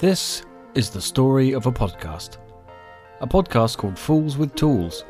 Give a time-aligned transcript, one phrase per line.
[0.00, 0.42] This
[0.74, 2.38] is the story of a podcast.
[3.20, 5.04] A podcast called Fools with Tools.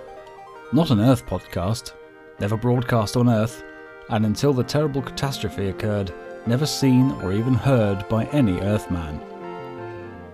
[0.74, 1.94] Not an Earth podcast,
[2.38, 3.64] never broadcast on Earth,
[4.10, 6.12] and until the terrible catastrophe occurred,
[6.46, 9.18] never seen or even heard by any Earthman.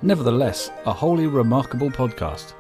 [0.03, 2.55] Nevertheless, a wholly remarkable podcast.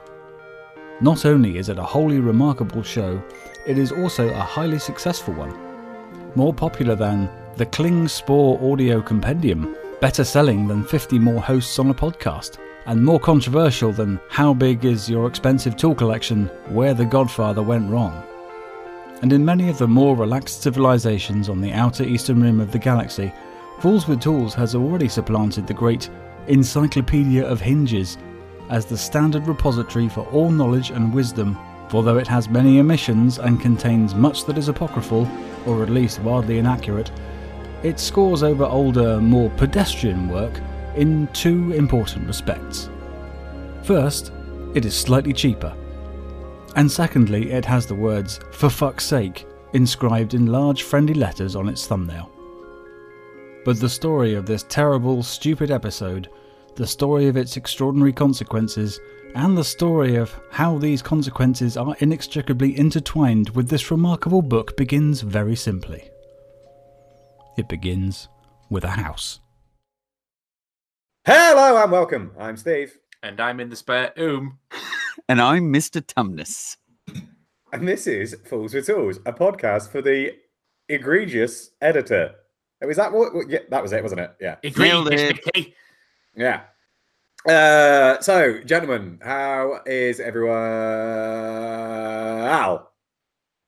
[1.00, 3.20] Not only is it a wholly remarkable show,
[3.66, 5.59] it is also a highly successful one.
[6.36, 11.91] More popular than the Kling Spore Audio Compendium, better selling than 50 more hosts on
[11.91, 16.47] a podcast, and more controversial than How Big Is Your Expensive Tool Collection?
[16.69, 18.23] Where the Godfather Went Wrong.
[19.21, 22.79] And in many of the more relaxed civilizations on the outer eastern rim of the
[22.79, 23.30] galaxy,
[23.80, 26.09] Fools with Tools has already supplanted the great
[26.48, 28.16] Encyclopedia of Hinges
[28.71, 31.59] as the standard repository for all knowledge and wisdom,
[31.91, 35.29] for though it has many omissions and contains much that is apocryphal,
[35.66, 37.10] or at least wildly inaccurate,
[37.83, 40.61] it scores over older, more pedestrian work
[40.97, 42.91] in two important respects.
[43.83, 44.33] First,
[44.74, 45.74] it is slightly cheaper.
[46.77, 51.69] And secondly, it has the words, for fuck's sake, inscribed in large friendly letters on
[51.69, 52.30] its thumbnail.
[53.65, 56.29] But the story of this terrible, stupid episode,
[56.76, 59.01] the story of its extraordinary consequences,
[59.35, 65.21] and the story of how these consequences are inextricably intertwined with this remarkable book begins
[65.21, 66.10] very simply.
[67.56, 68.28] It begins
[68.70, 69.41] with a house.
[71.26, 72.32] Hello and welcome.
[72.38, 74.59] I'm Steve, And I'm in the spare room.
[75.28, 76.00] And I'm Mr.
[76.00, 76.76] Tumnus.
[77.72, 80.34] and this is Fools with Tools, a podcast for the
[80.88, 82.34] egregious editor.
[82.82, 83.34] Oh, is that what?
[83.34, 84.34] what- Yeah, that was it, wasn't it?
[84.41, 85.38] Yeah, Egregious,
[86.34, 86.62] yeah.
[87.47, 90.56] Uh, so, gentlemen, how is everyone?
[92.48, 92.90] Al,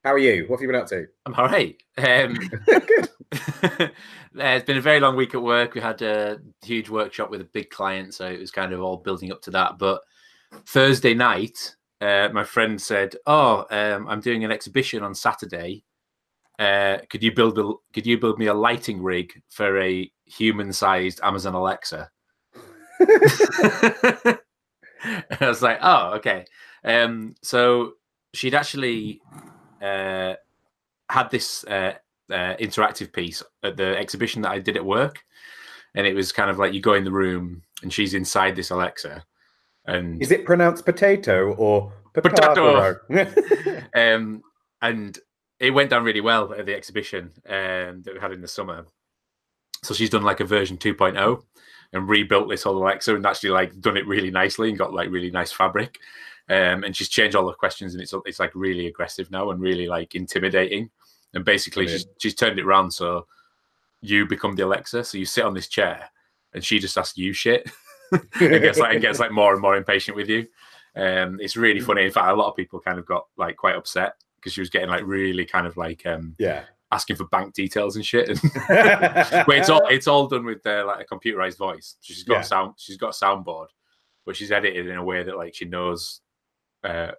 [0.05, 0.45] how are you?
[0.47, 1.06] What have you been up to?
[1.27, 1.81] I'm all right.
[1.98, 2.34] Um,
[2.67, 3.08] Good.
[3.33, 3.89] uh,
[4.34, 5.75] it's been a very long week at work.
[5.75, 8.97] We had a huge workshop with a big client, so it was kind of all
[8.97, 9.78] building up to that.
[9.78, 10.00] But
[10.67, 15.85] Thursday night, uh, my friend said, "Oh, um, I'm doing an exhibition on Saturday.
[16.58, 21.20] Uh, could you build a Could you build me a lighting rig for a human-sized
[21.23, 22.11] Amazon Alexa?"
[23.01, 24.39] I
[25.40, 26.45] was like, "Oh, okay."
[26.84, 27.92] Um, so
[28.34, 29.20] she'd actually
[29.83, 30.35] uh,
[31.09, 31.95] had this uh,
[32.31, 35.25] uh, interactive piece at the exhibition that I did at work,
[35.95, 38.70] and it was kind of like you go in the room and she's inside this
[38.70, 39.25] Alexa,
[39.87, 42.95] and Is it pronounced potato or Potato.
[43.09, 43.83] potato?
[43.95, 44.43] um,
[44.83, 45.19] and
[45.59, 48.85] it went down really well at the exhibition um, that we had in the summer.
[49.83, 51.43] So she's done like a version 2.0
[51.93, 55.11] and rebuilt this whole Alexa and actually like done it really nicely and got like
[55.11, 55.99] really nice fabric.
[56.48, 59.61] Um, and she's changed all the questions and it's it's like really aggressive now and
[59.61, 60.91] really like intimidating.
[61.35, 63.27] And basically she's she's turned it around so
[64.01, 65.05] you become the Alexa.
[65.05, 66.11] So you sit on this chair
[66.52, 67.70] and she just asks you shit.
[68.13, 70.47] and gets like and gets like more and more impatient with you.
[70.95, 72.05] Um, it's really funny.
[72.05, 74.69] In fact, a lot of people kind of got like quite upset because she was
[74.69, 76.64] getting like really kind of like um, yeah.
[76.91, 78.27] asking for bank details and shit.
[78.69, 81.97] but it's all it's all done with uh, like a computerized voice.
[82.01, 82.41] She's got Yeah.
[82.42, 82.75] sound.
[82.77, 83.69] She's got a soundboard,
[84.27, 86.20] but she's edited in a way that like she knows
[86.85, 87.13] uh,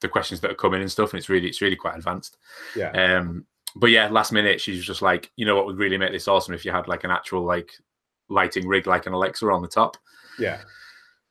[0.00, 1.12] the questions that are coming and stuff.
[1.12, 2.36] And it's really it's really quite advanced.
[2.76, 2.90] yeah.
[2.90, 3.46] Um,
[3.76, 6.54] but yeah, last minute she's just like, you know what would really make this awesome
[6.54, 7.70] if you had like an actual like
[8.28, 9.96] lighting rig like an Alexa on the top.
[10.38, 10.60] Yeah.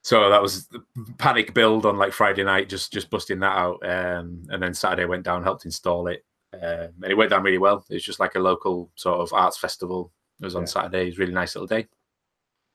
[0.03, 0.81] So that was the
[1.17, 5.05] panic build on like Friday night, just just busting that out, um, and then Saturday
[5.05, 6.23] went down, helped install it,
[6.53, 7.83] um, and it went down really well.
[7.89, 10.13] It's just like a local sort of arts festival.
[10.39, 10.67] It was on Yeah.
[10.67, 11.01] Saturday.
[11.03, 11.87] It was a really nice little day,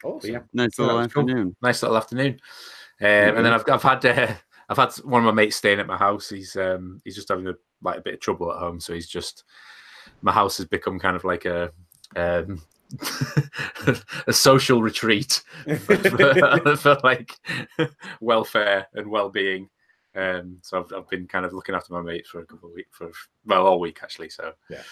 [0.05, 0.31] Awesome.
[0.31, 0.41] yeah.
[0.53, 1.23] Nice little was cool.
[1.23, 1.57] afternoon.
[1.63, 2.41] nice little afternoon.
[3.01, 4.35] Um, And then I've I've had uh,
[4.69, 6.29] I've had one of my mates staying at my house.
[6.31, 9.09] He's um, he's just having a like a bit of trouble at home, so he's
[9.09, 9.45] just
[10.23, 11.71] my house has become kind of like a
[12.17, 12.63] um,
[14.27, 15.43] a social retreat
[15.81, 17.35] for, for, for, like
[18.21, 19.69] welfare and well-being.
[20.15, 22.75] Um, so I've, I've been kind of looking after my mates for a couple of
[22.75, 23.11] weeks, for
[23.47, 24.29] well, all week actually.
[24.29, 24.83] So Yeah.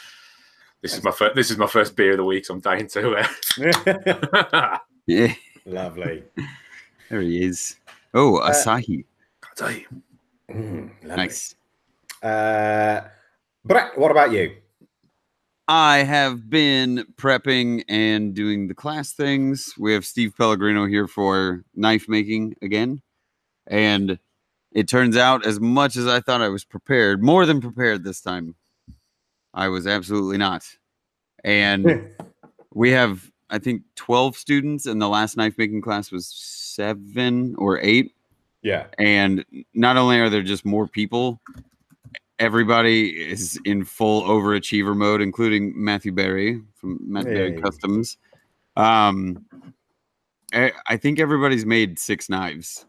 [0.83, 1.35] this is my first.
[1.37, 2.47] This is my first beer of the week.
[2.47, 3.27] So I'm dying to.
[3.57, 5.35] Uh, Yeah,
[5.67, 6.23] Lovely.
[7.09, 7.77] there he is.
[8.15, 9.05] Oh, Uh, Asahi.
[9.61, 9.87] I'll tell you.
[10.51, 11.55] Mm, nice.
[12.23, 13.03] Uh,
[13.65, 14.57] Brett, what about you?
[15.69, 19.75] I have been prepping and doing the class things.
[19.79, 23.03] We have Steve Pellegrino here for knife making again.
[23.67, 24.19] And
[24.73, 28.21] it turns out, as much as I thought I was prepared, more than prepared this
[28.21, 28.57] time,
[29.55, 30.65] I was absolutely not.
[31.45, 32.11] And
[32.75, 37.79] we have, I think, 12 students, and the last knife making class was seven or
[37.81, 38.13] eight.
[38.63, 38.87] Yeah.
[38.99, 41.41] and not only are there just more people
[42.39, 48.17] everybody is in full overachiever mode including matthew berry from matthew berry customs
[48.77, 49.45] um
[50.53, 52.87] I, I think everybody's made six knives.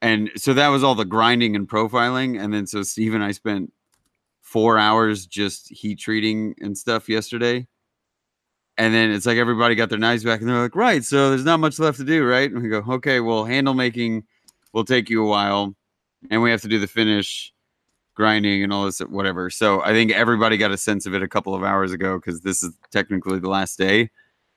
[0.00, 2.40] And so that was all the grinding and profiling.
[2.40, 3.72] And then so Steve and I spent
[4.42, 7.66] four hours just heat treating and stuff yesterday.
[8.76, 11.44] And then it's like everybody got their knives back and they're like, right, so there's
[11.44, 12.50] not much left to do, right?
[12.50, 14.24] And we go, okay, well, handle making
[14.72, 15.74] will take you a while.
[16.30, 17.52] And we have to do the finish,
[18.14, 19.50] grinding, and all this, whatever.
[19.50, 22.40] So I think everybody got a sense of it a couple of hours ago because
[22.40, 24.10] this is technically the last day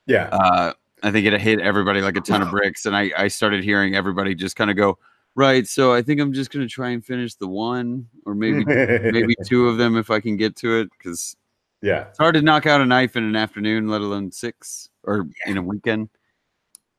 [0.08, 0.30] Yeah.
[0.32, 0.74] uh,
[1.04, 3.96] I think it hit everybody like a ton of bricks, and I, I started hearing
[3.96, 5.00] everybody just kind of go,
[5.36, 5.68] right.
[5.68, 9.68] So I think I'm just gonna try and finish the one, or maybe maybe two
[9.68, 11.36] of them if I can get to it, because
[11.82, 12.10] yeah.
[12.10, 15.58] it's hard to knock out a knife in an afternoon, let alone six or in
[15.58, 16.10] a weekend.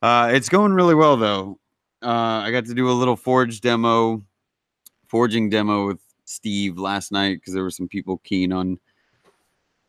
[0.01, 1.59] Uh, it's going really well though.
[2.03, 4.23] Uh, I got to do a little forge demo,
[5.07, 8.79] forging demo with Steve last night because there were some people keen on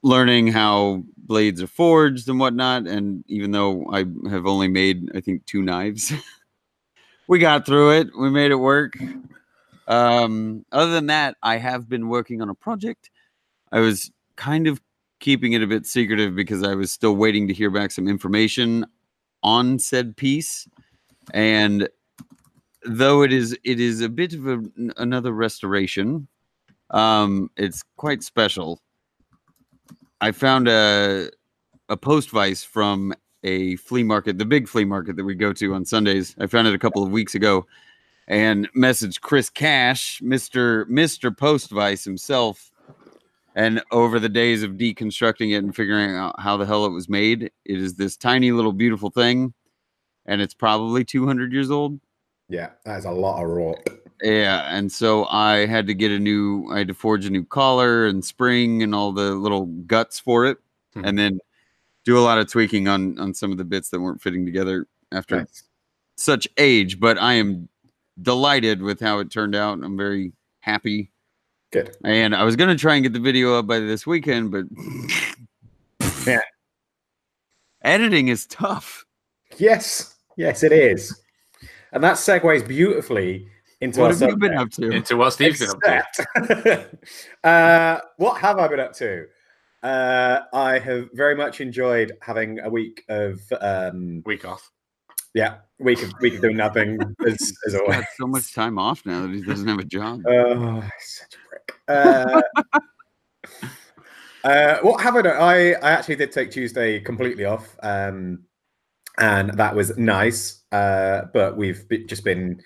[0.04, 2.86] learning how blades are forged and whatnot.
[2.88, 6.14] And even though I have only made, I think, two knives,
[7.28, 8.10] we got through it.
[8.18, 8.98] We made it work.
[9.88, 13.10] Um, other than that, I have been working on a project.
[13.72, 14.82] I was kind of
[15.20, 18.86] keeping it a bit secretive because I was still waiting to hear back some information
[19.42, 20.68] on said piece.
[21.34, 21.88] And
[22.86, 24.64] though it is it is a bit of a,
[24.98, 26.28] another restoration,
[26.92, 28.82] um, it's quite special.
[30.22, 31.30] I found a
[31.90, 33.14] a post vice from
[33.44, 36.36] a flea market, the big flea market that we go to on Sundays.
[36.40, 37.66] I found it a couple of weeks ago
[38.28, 40.86] and messaged Chris Cash, Mr.
[40.86, 41.36] Mr.
[41.36, 42.72] Post Vice himself.
[43.56, 47.08] And over the days of deconstructing it and figuring out how the hell it was
[47.08, 49.54] made, it is this tiny little beautiful thing.
[50.26, 52.00] And it's probably 200 years old.
[52.54, 52.70] Yeah.
[52.86, 53.80] That is a lot of rot.
[54.22, 57.44] Yeah, and so I had to get a new, I had to forge a new
[57.44, 60.60] collar and spring and all the little guts for it,
[60.94, 61.04] Hmm.
[61.06, 61.40] and then
[62.06, 64.88] do a lot of tweaking on on some of the bits that weren't fitting together
[65.12, 65.64] after Nice.
[66.16, 67.00] such age.
[67.00, 67.68] But I am
[68.22, 69.80] delighted with how it turned out.
[69.84, 71.12] I'm very happy,
[71.72, 71.98] Good.
[72.06, 74.66] and I was gonna try and get the video up by this weekend, but
[76.28, 76.40] Yeah.
[77.82, 79.06] editing is tough.
[79.58, 80.16] Yes.
[80.38, 81.20] Yes, it is.
[81.94, 83.48] And that segues beautifully
[83.80, 84.90] into What our have you been up to?
[84.90, 85.70] Into what Steve's been
[86.00, 86.90] up to.
[87.44, 89.26] Uh, what have I been up to?
[89.84, 94.72] Uh, I have very much enjoyed having a week of um, Week off.
[95.34, 96.98] yeah, week of week of doing nothing
[97.28, 97.98] as, as always.
[97.98, 100.22] got so much time off now that he doesn't have a job.
[100.28, 101.76] Oh, such a prick.
[101.90, 102.42] Uh,
[104.46, 105.36] uh, what have I done?
[105.38, 108.44] I, I actually did take Tuesday completely off, um,
[109.18, 110.62] and that was nice.
[110.72, 112.62] Uh, but we've just been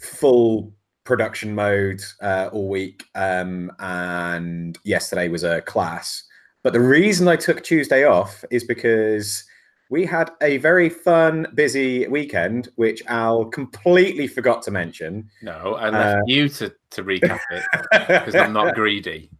[0.00, 0.72] full
[1.04, 6.22] production mode uh, all week, um, and yesterday was a class.
[6.62, 9.44] But the reason I took Tuesday off is because
[9.88, 15.28] we had a very fun, busy weekend, which Al completely forgot to mention.
[15.42, 19.30] No, I left Uh, you to, to recap it because I'm not greedy.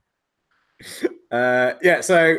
[1.31, 2.38] Uh, yeah, so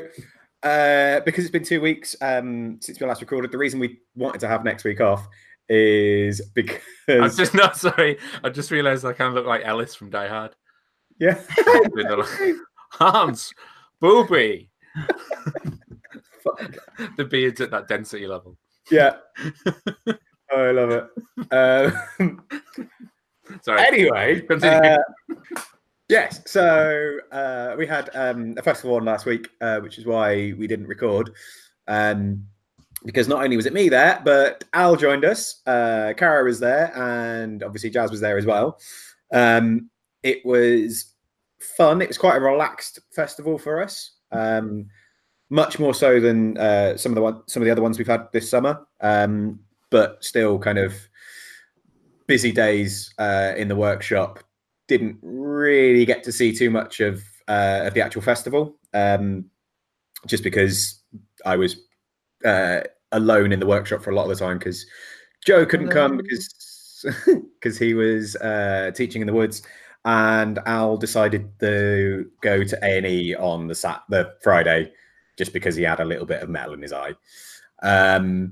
[0.64, 4.40] uh, because it's been two weeks um, since we last recorded, the reason we wanted
[4.42, 5.28] to have next week off
[5.70, 8.18] is because I'm just not sorry.
[8.44, 10.56] I just realised I kind of look like Ellis from Die Hard.
[11.20, 11.40] yeah,
[12.92, 13.54] Hans,
[14.00, 14.70] Booby.
[17.18, 18.58] the beard's at that density level.
[18.90, 19.16] yeah.
[20.54, 21.54] Oh, I love it.
[22.20, 22.44] Um,
[23.62, 23.82] Sorry.
[23.88, 24.78] anyway, Continue.
[24.90, 24.98] uh,
[26.12, 26.42] yes.
[26.46, 30.68] So uh, we had um, a festival on last week, uh, which is why we
[30.68, 31.32] didn't record.
[31.88, 32.46] Um,
[33.04, 36.96] because not only was it me there, but Al joined us, uh, Kara was there,
[36.96, 38.80] and obviously Jazz was there as well.
[39.34, 39.90] Um,
[40.22, 41.14] it was
[41.60, 42.02] fun.
[42.02, 44.86] It was quite a relaxed festival for us, um,
[45.50, 48.06] much more so than uh, some of the one, some of the other ones we've
[48.08, 48.86] had this summer.
[49.00, 50.94] Um, but still, kind of
[52.28, 54.44] busy days uh, in the workshop.
[54.92, 59.46] Didn't really get to see too much of uh, of the actual festival, um,
[60.28, 61.02] just because
[61.46, 61.78] I was
[62.44, 62.82] uh,
[63.14, 64.86] alone in the workshop for a lot of the time because
[65.46, 67.06] Joe couldn't come because
[67.54, 69.62] because he was uh, teaching in the woods,
[70.04, 74.92] and Al decided to go to A and E on the sat the Friday
[75.38, 77.16] just because he had a little bit of metal in his eye.
[77.82, 78.52] Um,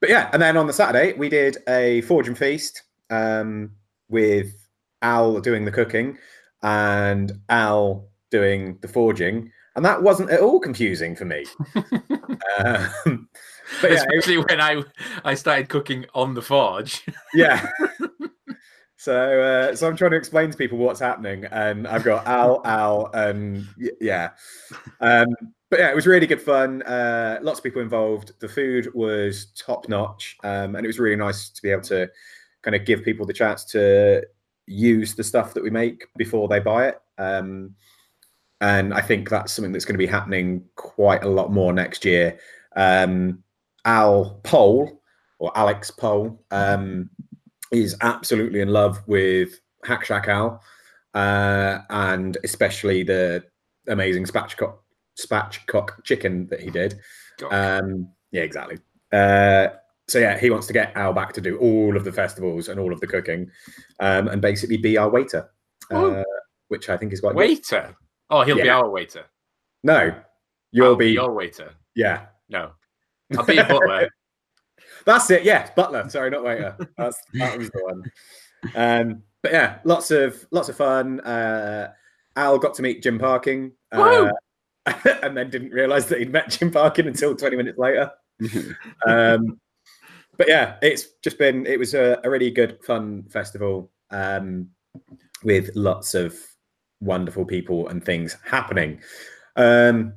[0.00, 3.70] but yeah, and then on the Saturday we did a forge and feast um,
[4.08, 4.59] with
[5.02, 6.18] Al doing the cooking
[6.62, 11.44] and Al doing the forging, and that wasn't at all confusing for me.
[12.64, 13.28] um,
[13.80, 14.82] but yeah, it- Especially when I
[15.24, 17.04] I started cooking on the forge.
[17.34, 17.66] yeah.
[18.96, 22.60] so uh, so I'm trying to explain to people what's happening, and I've got Al,
[22.64, 23.66] Al, and
[24.00, 24.30] yeah.
[25.00, 25.28] Um,
[25.70, 26.82] but yeah, it was really good fun.
[26.82, 28.32] Uh, lots of people involved.
[28.40, 32.10] The food was top notch, um, and it was really nice to be able to
[32.62, 34.22] kind of give people the chance to
[34.70, 37.00] use the stuff that we make before they buy it.
[37.18, 37.74] Um,
[38.60, 42.04] and I think that's something that's going to be happening quite a lot more next
[42.04, 42.38] year.
[42.76, 43.42] Um,
[43.84, 45.02] Al Pole
[45.38, 47.10] or Alex Pole um,
[47.72, 50.62] is absolutely in love with Hack Shack Al,
[51.14, 53.42] uh, and especially the
[53.88, 54.76] amazing spatchcock
[55.18, 56.98] spatchcock chicken that he did.
[57.50, 58.78] Um, yeah, exactly.
[59.10, 59.68] Uh,
[60.10, 62.80] so yeah, he wants to get Al back to do all of the festivals and
[62.80, 63.50] all of the cooking,
[64.00, 65.48] um, and basically be our waiter,
[65.90, 66.22] uh,
[66.68, 67.38] which I think is quite good.
[67.38, 67.96] Waiter.
[68.28, 69.24] Oh, he'll be our waiter.
[69.82, 70.14] No,
[70.72, 71.74] you'll I'll be your waiter.
[71.94, 72.26] yeah.
[72.48, 72.72] No,
[73.36, 74.08] I'll be a butler.
[75.06, 75.44] That's it.
[75.44, 76.08] Yeah, butler.
[76.08, 76.76] Sorry, not waiter.
[76.98, 78.02] That's that was the one.
[78.74, 81.20] Um, but yeah, lots of lots of fun.
[81.20, 81.92] Uh,
[82.36, 84.30] Al got to meet Jim Parking, uh,
[85.22, 88.10] and then didn't realise that he'd met Jim Parking until 20 minutes later.
[89.06, 89.60] Um,
[90.40, 94.70] but yeah, it's just been it was a, a really good fun festival um,
[95.44, 96.34] with lots of
[97.02, 99.02] wonderful people and things happening.
[99.56, 100.14] Um,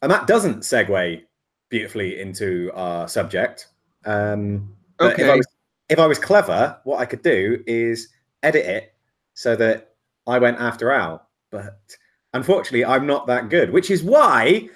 [0.00, 1.20] and that doesn't segue
[1.68, 3.66] beautifully into our subject.
[4.06, 5.36] Um, but if I, Okay.
[5.36, 5.46] was,
[5.90, 8.08] if I was clever, what I could do is
[8.42, 8.94] edit it
[9.34, 11.28] so that I went after Al.
[11.50, 11.78] But
[12.32, 14.70] unfortunately, I'm not that good, which is why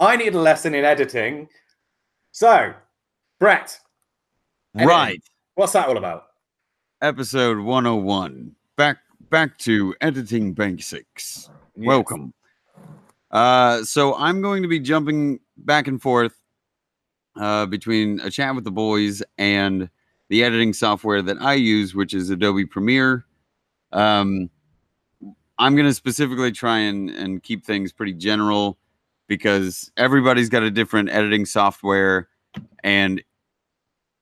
[0.00, 1.48] I need a lesson in editing.
[2.32, 2.72] So,
[3.38, 3.78] Brett.
[4.84, 5.22] Right.
[5.54, 6.26] what's that all about?
[7.02, 8.54] Episode 101.
[8.76, 8.98] Back
[9.30, 11.50] back to editing basics.
[11.76, 12.32] Welcome.
[13.30, 16.38] Uh, so I'm going to be jumping back and forth
[17.36, 19.90] uh, between a chat with the boys and
[20.28, 23.26] the editing software that I use, which is Adobe Premiere.
[23.92, 24.50] Um,
[25.58, 28.78] I'm going to specifically try and, and keep things pretty general
[29.26, 32.28] because everybody's got a different editing software
[32.84, 33.22] and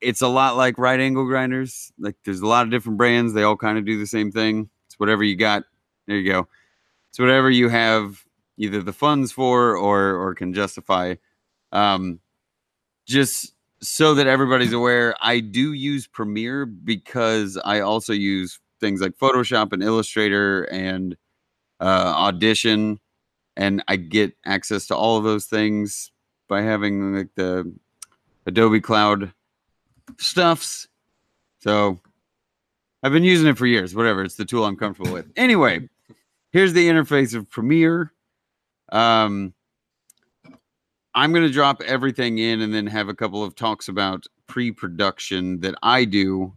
[0.04, 1.92] it's a lot like right angle grinders.
[1.98, 3.32] Like there's a lot of different brands.
[3.32, 4.68] They all kind of do the same thing.
[4.86, 5.64] It's whatever you got.
[6.06, 6.48] There you go.
[7.10, 8.24] It's whatever you have
[8.56, 11.14] either the funds for or or can justify.
[11.72, 12.20] Um,
[13.06, 19.16] just so that everybody's aware, I do use Premiere because I also use things like
[19.18, 21.16] Photoshop and Illustrator and
[21.80, 23.00] uh, Audition,
[23.56, 26.12] and I get access to all of those things
[26.48, 27.72] by having like the
[28.46, 29.32] Adobe Cloud
[30.18, 30.88] stuffs.
[31.60, 32.00] So
[33.02, 33.94] I've been using it for years.
[33.94, 35.30] Whatever, it's the tool I'm comfortable with.
[35.36, 35.88] Anyway,
[36.52, 38.12] here's the interface of Premiere.
[38.90, 39.54] Um,
[41.14, 45.60] I'm going to drop everything in and then have a couple of talks about pre-production
[45.60, 46.52] that I do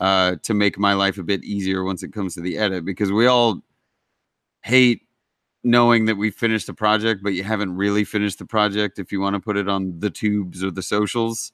[0.00, 3.12] uh, to make my life a bit easier once it comes to the edit because
[3.12, 3.60] we all
[4.62, 5.02] hate
[5.64, 9.20] knowing that we finished the project, but you haven't really finished the project if you
[9.20, 11.52] want to put it on the tubes or the socials.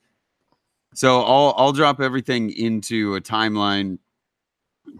[0.95, 3.99] So I'll I'll drop everything into a timeline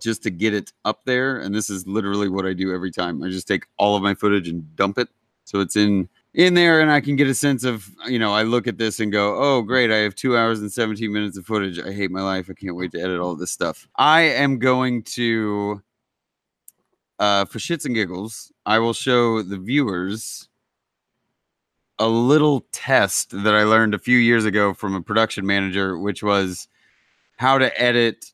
[0.03, 1.39] just to get it up there.
[1.39, 3.23] And this is literally what I do every time.
[3.23, 5.09] I just take all of my footage and dump it.
[5.45, 8.43] So it's in in there and I can get a sense of, you know, I
[8.43, 11.47] look at this and go, oh great, I have two hours and 17 minutes of
[11.47, 11.79] footage.
[11.81, 12.49] I hate my life.
[12.51, 13.89] I can't wait to edit all this stuff.
[13.97, 15.83] I am going to
[17.19, 20.49] uh for shits and giggles, I will show the viewers
[21.99, 26.23] a little test that I learned a few years ago from a production manager, which
[26.23, 26.69] was
[27.37, 28.33] how to edit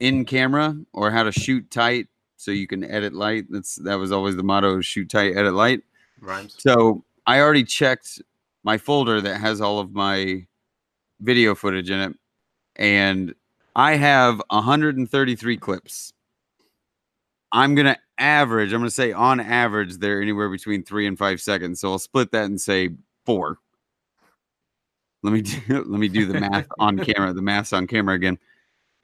[0.00, 3.46] in camera or how to shoot tight so you can edit light.
[3.50, 5.82] That's that was always the motto: shoot tight, edit light.
[6.20, 6.56] Rhymes.
[6.58, 8.20] So I already checked
[8.62, 10.46] my folder that has all of my
[11.20, 12.14] video footage in it,
[12.76, 13.34] and
[13.76, 16.12] I have 133 clips.
[17.52, 18.72] I'm gonna average.
[18.72, 21.80] I'm gonna say on average they're anywhere between three and five seconds.
[21.80, 22.90] So I'll split that and say
[23.24, 23.58] four.
[25.22, 27.32] Let me do, let me do the math on camera.
[27.32, 28.38] The math's on camera again.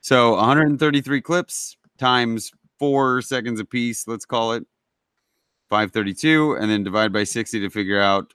[0.00, 4.06] So 133 clips times four seconds a piece.
[4.06, 4.64] Let's call it
[5.68, 8.32] 532, and then divide by 60 to figure out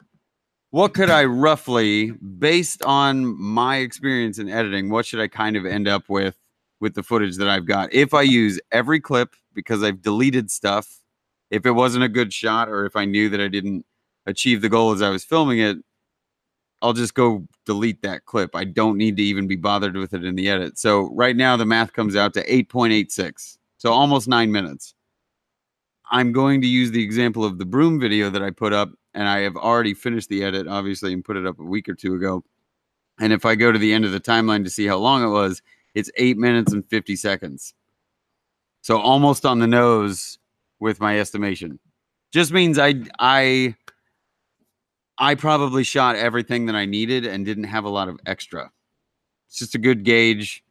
[0.72, 5.66] what could I roughly, based on my experience in editing, what should I kind of
[5.66, 6.36] end up with
[6.82, 11.02] with the footage that I've got if I use every clip because I've deleted stuff.
[11.50, 13.86] If it wasn't a good shot, or if I knew that I didn't
[14.26, 15.78] achieve the goal as I was filming it,
[16.82, 18.56] I'll just go delete that clip.
[18.56, 20.78] I don't need to even be bothered with it in the edit.
[20.78, 23.58] So right now the math comes out to 8.86.
[23.78, 24.94] So almost nine minutes.
[26.12, 29.28] I'm going to use the example of the broom video that I put up, and
[29.28, 32.14] I have already finished the edit, obviously, and put it up a week or two
[32.14, 32.44] ago.
[33.20, 35.30] And if I go to the end of the timeline to see how long it
[35.30, 35.62] was,
[35.96, 37.74] it's eight minutes and 50 seconds.
[38.82, 40.38] So almost on the nose
[40.80, 41.80] with my estimation.
[42.32, 43.76] Just means I I
[45.18, 48.72] I probably shot everything that I needed and didn't have a lot of extra.
[49.48, 50.64] It's just a good gauge.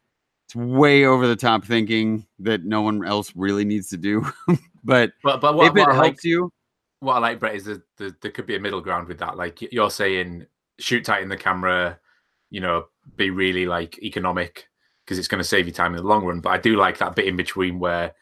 [0.47, 4.31] It's way over the top thinking that no one else really needs to do.
[4.85, 6.53] but But but what, if it I helps like you,
[7.01, 9.37] what I like, Brett, is that the, there could be a middle ground with that.
[9.37, 10.47] Like you're saying,
[10.79, 11.99] shoot tight in the camera,
[12.51, 12.87] you know,
[13.17, 14.69] be really like economic
[15.05, 16.41] because it's going to save you time in the long run.
[16.41, 18.13] But I do like that bit in between where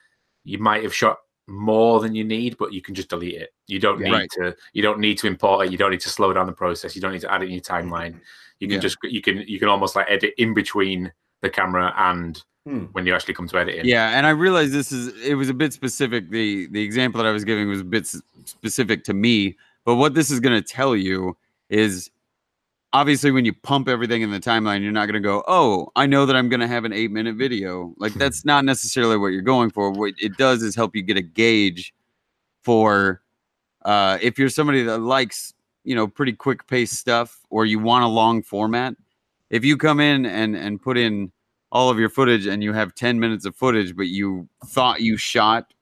[0.45, 1.19] you might have shot
[1.52, 3.52] more than you need, but you can just delete it.
[3.66, 4.06] You don't Yeah.
[4.06, 4.30] need Right.
[4.38, 4.56] to.
[4.73, 5.73] You don't need to import it.
[5.73, 6.94] You don't need to slow down the process.
[6.97, 8.21] You don't need to add it in your timeline.
[8.59, 8.80] You can Yeah.
[8.80, 12.85] just you can you can almost like edit in between the camera and Hmm.
[12.92, 13.85] when you actually come to edit it.
[13.85, 16.30] Yeah, and I realized this is it was a bit specific.
[16.30, 18.06] The the example that I was giving was a bit
[18.44, 21.37] specific to me, but what this is going to tell you
[21.68, 22.11] is
[22.92, 26.06] obviously when you pump everything in the timeline, you're not going to go, "Oh, I
[26.06, 29.42] know that I'm going to have an 8-minute video." Like that's not necessarily what you're
[29.42, 29.90] going for.
[29.90, 31.94] What it does is help you get a gauge
[32.62, 33.20] for
[33.84, 35.52] uh if you're somebody that likes,
[35.84, 38.94] you know, pretty quick pace stuff or you want a long format.
[39.50, 41.32] If you come in and and put in
[41.72, 45.16] all of your footage and you have 10 minutes of footage, but you thought you
[45.16, 45.72] shot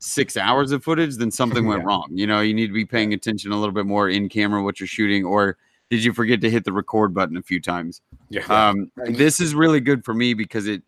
[0.00, 1.86] six hours of footage, then something went Yeah.
[1.86, 2.08] wrong.
[2.10, 4.80] You know, you need to be paying attention a little bit more in camera what
[4.80, 5.56] you're shooting, or
[5.92, 8.00] did you forget to hit the record button a few times?
[8.30, 8.46] yeah.
[8.48, 10.82] Um, this is really good for me because it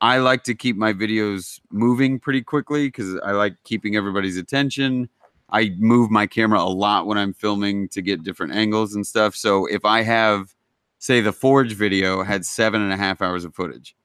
[0.00, 5.08] I like to keep my videos moving pretty quickly because I like keeping everybody's attention.
[5.50, 9.34] I move my camera a lot when I'm filming to get different angles and stuff.
[9.34, 10.54] So if I have,
[11.00, 13.96] say, the Forge video had seven and a half hours of footage,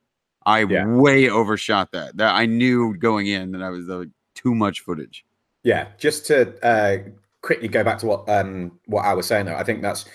[0.46, 0.84] I Yeah.
[0.84, 2.16] way overshot that.
[2.16, 5.24] That I knew going in that I was like too much footage.
[5.62, 6.98] Yeah, just to uh,
[7.42, 10.06] quickly go back to what um, what I was saying, though, I think that's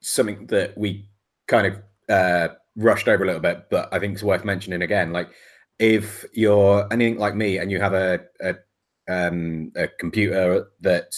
[0.00, 1.08] something that we
[1.46, 5.12] kind of uh, rushed over a little bit, but I think it's worth mentioning again.
[5.12, 5.30] Like,
[5.78, 8.54] if you're anything like me and you have a a,
[9.08, 11.14] um, a computer that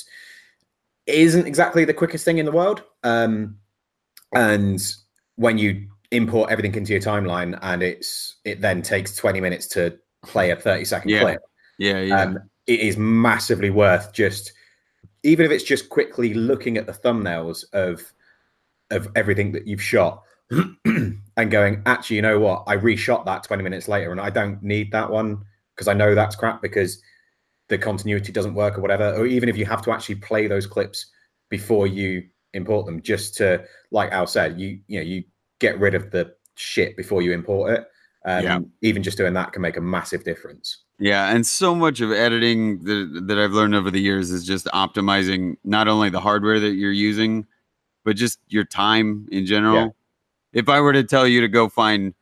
[1.06, 3.56] isn't exactly the quickest thing in the world, um,
[4.34, 4.80] and
[5.36, 9.98] when you import everything into your timeline and it's it then takes 20 minutes to
[10.22, 11.20] play a 30 second Yeah.
[11.20, 11.40] clip
[11.78, 12.20] Yeah, yeah.
[12.20, 14.52] um, it is massively worth just
[15.22, 18.12] even if it's just quickly looking at the thumbnails of
[18.92, 20.22] of everything that you've shot
[20.84, 22.64] and going actually you know what?
[22.66, 25.42] I reshot that 20 minutes later and i don't need that one
[25.74, 27.02] because i know that's crap because
[27.72, 29.14] the continuity doesn't work or whatever.
[29.14, 31.06] Or even if you have to actually play those clips
[31.48, 35.24] before you import them just to like al said you you know you
[35.58, 37.88] get rid of the shit before you import it.
[38.26, 38.58] Um, Yeah.
[38.82, 40.82] even just doing that can make a massive difference.
[40.98, 44.66] Yeah, and so much of editing that, that I've learned over the years is just
[44.66, 47.46] optimizing not only the hardware that you're using,
[48.04, 49.76] but just your time in general.
[49.76, 49.88] Yeah.
[50.52, 52.14] If I were to tell you to go find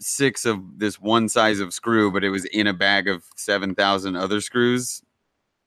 [0.00, 4.16] six of this one size of screw, but it was in a bag of 7,000
[4.16, 5.02] other screws,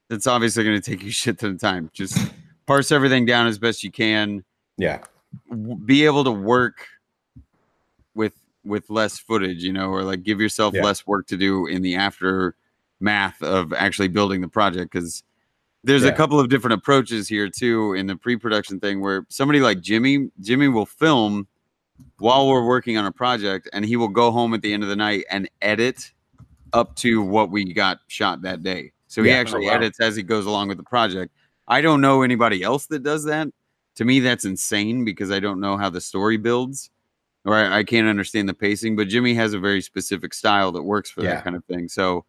[0.10, 1.90] that's obviously going to take you shit ton of time.
[1.94, 2.18] Just
[2.66, 4.44] parse everything down as best you can,
[4.78, 5.00] yeah
[5.86, 6.88] be able to work
[8.16, 10.84] with with less footage you know or like give yourself Yeah.
[10.84, 15.24] less work to do in the aftermath of actually building the project because
[15.84, 19.80] there's a couple of different approaches here too in the pre-production thing where somebody like
[19.82, 21.48] jimmy jimmy will film
[22.20, 24.90] while we're working on a project and he will go home at the end of
[24.90, 26.12] the night and edit
[26.74, 29.38] up to what we got shot that day so he Yeah.
[29.38, 29.74] Oh, actually wow.
[29.74, 31.34] edits as he goes along with the project
[31.68, 33.48] i don't know anybody else that does that
[33.96, 36.90] to me that's insane because i don't know how the story builds
[37.46, 40.84] or I, I can't understand the pacing but jimmy has a very specific style that
[40.84, 41.36] works for Yeah.
[41.36, 42.26] that kind of thing so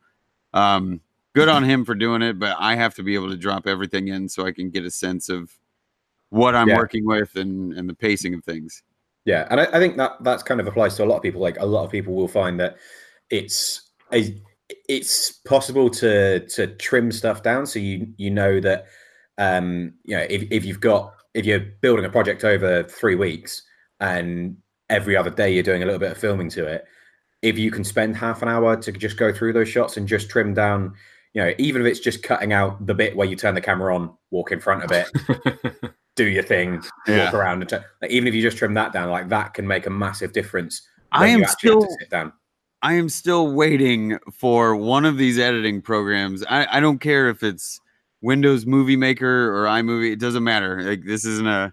[0.55, 1.01] um
[1.39, 4.09] good on him for doing it but i have to be able to drop everything
[4.09, 5.51] in so i can get a sense of
[6.31, 6.77] what i'm Yeah.
[6.77, 8.83] working with and and the pacing of things
[9.25, 11.41] Yeah, and I, I think that that's kind of applies to a lot of people.
[11.43, 12.77] Like a lot of people will find that
[13.31, 14.41] it's a,
[14.89, 18.87] it's possible to to trim stuff down, so you you know that
[19.37, 23.63] um, you know if, if you've got if you're building a project over three weeks
[24.01, 24.57] and
[24.89, 26.85] every other day you're doing a little bit of filming to it,
[27.43, 30.31] if you can spend half an hour to just go through those shots and just
[30.31, 30.95] trim down,
[31.35, 33.95] you know, even if it's just cutting out the bit where you turn the camera
[33.95, 37.25] on, walk in front of it, do your thing, Yeah.
[37.27, 39.67] walk around, and t- like, even if you just trim that down, like that can
[39.67, 40.87] make a massive difference.
[41.13, 42.33] I am you actually have still to sit down.
[42.83, 46.45] I am still waiting for one of these editing programs.
[46.49, 47.81] I, I don't care if it's
[48.21, 50.83] Windows Movie Maker or iMovie, it doesn't matter.
[50.83, 51.73] Like this isn't a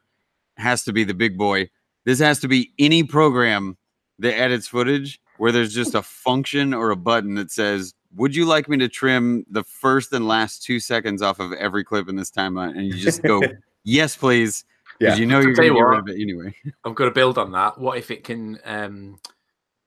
[0.58, 1.70] has to be the big boy.
[2.06, 3.78] This has to be any program
[4.20, 8.46] that edits footage where there's just a function or a button that says, Would you
[8.46, 12.16] like me to trim the first and last two seconds off of every clip in
[12.16, 12.72] this timeline?
[12.78, 13.42] And you just go,
[13.84, 14.64] Yes, please.
[15.00, 15.22] Because Yeah.
[15.22, 16.56] you know you're gonna you get rid of it anyway.
[16.86, 17.78] I'm going to build on that.
[17.78, 19.20] What if it can um,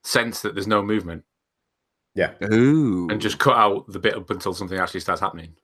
[0.05, 1.25] sense that there's no movement
[2.15, 2.35] Yeah.
[2.53, 3.09] Ooh.
[3.11, 5.55] and just cut out the bit up until something actually starts happening?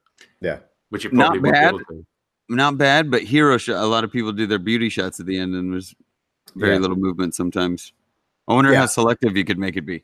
[0.40, 0.61] Yeah.
[0.88, 1.62] Which it Not probably would bad.
[1.62, 2.07] be able to.
[2.48, 3.83] not bad, but hero shot.
[3.83, 5.94] A lot of people do their beauty shots at the end, and there's
[6.55, 6.79] very Yeah.
[6.81, 7.92] little movement sometimes.
[8.48, 8.81] I wonder Yeah.
[8.81, 10.03] how selective you could make it be.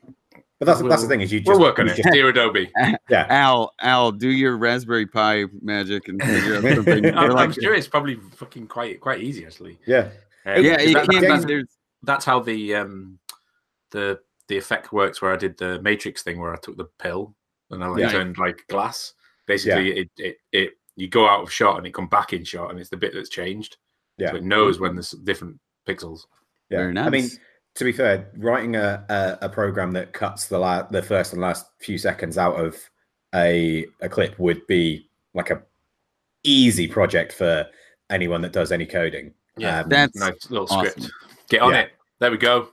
[0.60, 1.96] But that's that's the thing is you just We're working you it.
[1.96, 2.70] just- Dear Adobe.
[3.08, 3.26] yeah.
[3.30, 7.06] Al, Al, do your Raspberry Pi magic and figure out something.
[7.16, 9.78] I'm, You're I'm sure it's probably fucking quite quite easy actually.
[9.86, 10.10] Yeah.
[10.44, 11.64] Um, yeah, because it that- can that's, be.
[12.02, 13.18] That's how the um
[13.90, 15.22] the the effect works.
[15.22, 17.34] Where I did the Matrix thing, where I took the pill
[17.70, 18.10] and I like Yeah.
[18.10, 19.14] turned like glass.
[19.46, 22.70] Basically, it, it it you go out of shot and it come back in shot,
[22.70, 23.78] and it's the bit that's changed.
[24.18, 24.30] Yeah.
[24.32, 26.26] So it knows when there's different pixels.
[26.68, 26.78] Yeah.
[26.78, 27.38] Very I mean, nice.
[27.80, 31.40] To be fair, writing a, a, a program that cuts the la- the first and
[31.40, 32.76] last few seconds out of
[33.34, 35.62] a a clip would be like a
[36.44, 37.66] easy project for
[38.10, 39.32] anyone that does any coding.
[39.56, 39.80] Yeah.
[39.80, 40.90] Um, That's a Nice little awesome.
[41.04, 41.10] script.
[41.48, 41.80] Get on Yeah.
[41.80, 41.92] it.
[42.18, 42.68] There we go.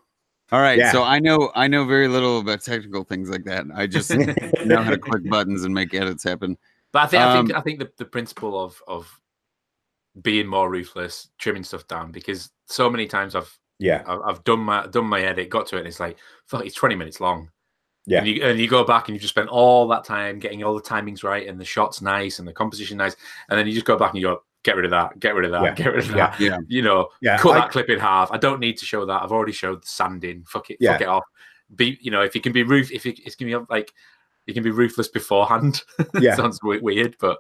[0.52, 0.78] all right.
[0.78, 0.92] Yeah.
[0.92, 3.66] So I know I know very little about technical things like that.
[3.74, 4.10] I just
[4.66, 6.58] know how to click buttons and make edits happen.
[6.92, 9.10] But I think I think Um, I think the, the principle of of
[10.22, 14.60] being more ruthless, trimming stuff down, because so many times I've yeah, I've, I've done
[14.60, 17.50] my done my edit, got to it, and it's like fuck, it's twenty minutes long.
[18.10, 18.20] Yeah.
[18.20, 20.74] and you, and you go back and you just spend all that time getting all
[20.74, 23.18] the timings right and the shots nice and the composition nice,
[23.50, 25.44] and then you just go back and you go get rid of that, get rid
[25.46, 25.74] of that, Yeah.
[25.74, 26.40] get rid of that.
[26.40, 26.58] Yeah.
[26.68, 27.38] You know, yeah.
[27.38, 28.32] cut I- that clip in half.
[28.32, 29.22] I don't need to show that.
[29.24, 30.44] I've already showed the sanding.
[30.48, 30.94] Fuck it, Yeah.
[30.94, 31.24] fuck it off.
[31.76, 33.92] Be you know if you can be roof if it, it's gonna be like
[34.46, 35.84] you can be ruthless beforehand.
[36.22, 36.36] Yeah.
[36.36, 37.40] sounds weird, but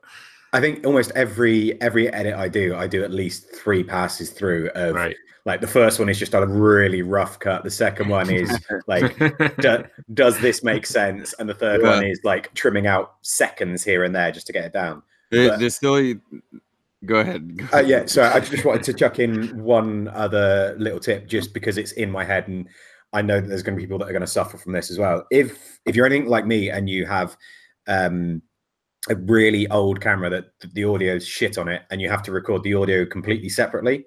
[0.53, 4.69] I think almost every every edit I do, I do at least three passes through
[4.75, 5.15] of right.
[5.45, 7.63] like the first one is just a really rough cut.
[7.63, 8.57] The second one is
[8.87, 9.17] like
[9.59, 9.83] do,
[10.13, 11.33] does this make sense?
[11.39, 11.95] And the third Yeah.
[11.95, 15.03] one is like trimming out seconds here and there just to get it down.
[15.31, 16.19] The, But- the silly.
[17.05, 17.57] Go ahead.
[17.57, 21.53] Go Uh, yeah, so I just wanted to chuck in one other little tip, just
[21.53, 22.67] because it's in my head, and
[23.13, 24.89] I know that there's going to be people that are going to suffer from this
[24.89, 25.23] as well.
[25.29, 27.37] If if you're anything like me and you have
[27.87, 28.41] um,
[29.09, 32.63] a really old camera that the audio's shit on it, and you have to record
[32.63, 34.05] the audio completely separately,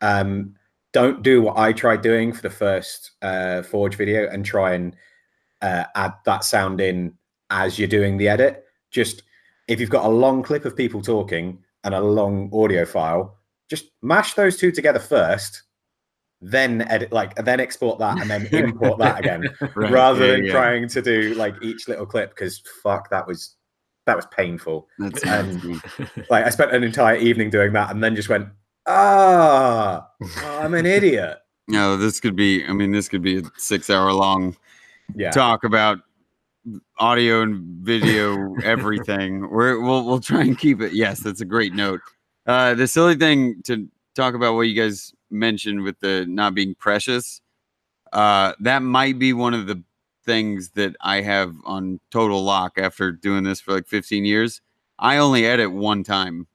[0.00, 0.54] um,
[0.92, 4.96] don't do what I tried doing for the first uh, Forge video and try and
[5.62, 7.14] uh, add that sound in
[7.50, 8.64] as you're doing the edit.
[8.90, 9.22] Just
[9.68, 13.86] if you've got a long clip of people talking and a long audio file, just
[14.02, 15.64] mash those two together first,
[16.40, 20.44] then edit like then export that and then import that again, Right, rather yeah, than
[20.44, 20.52] yeah.
[20.52, 23.55] trying to do like each little clip because fuck that was
[24.06, 24.88] that was painful.
[24.98, 25.80] And-
[26.30, 28.48] Like I spent an entire evening doing that and then just went,
[28.86, 30.08] ah,
[30.44, 31.38] I'm an idiot.
[31.68, 32.64] no, this could be.
[32.64, 34.56] I mean, this could be a six-hour-long
[35.14, 35.30] Yeah.
[35.30, 35.98] talk about
[36.98, 39.48] audio and video everything.
[39.50, 40.92] We're, we'll we'll try and keep it.
[40.92, 42.00] Yes, that's a great note.
[42.46, 46.74] Uh, the silly thing to talk about what you guys mentioned with the not being
[46.74, 47.40] precious.
[48.12, 49.82] Uh, that might be one of the
[50.26, 54.60] things that I have on total lock after doing this for like 15 years.
[54.98, 56.46] I only edit one time.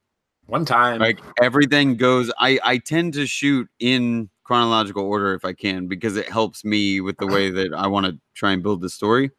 [0.47, 0.99] One time.
[0.99, 2.31] Like everything goes.
[2.37, 6.99] I I tend to shoot in chronological order if I can because it helps me
[6.99, 9.31] with the way that I want to try and build the story.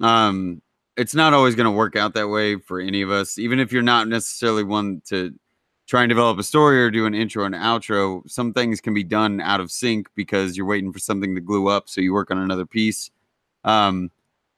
[0.00, 0.60] Um,
[0.96, 3.38] it's not always going to work out that way for any of us.
[3.38, 5.32] Even if you're not necessarily one to
[5.86, 9.04] try and develop a story or do an intro and outro, some things can be
[9.04, 12.30] done out of sync because you're waiting for something to glue up, so you work
[12.30, 13.10] on another piece.
[13.64, 14.10] Um,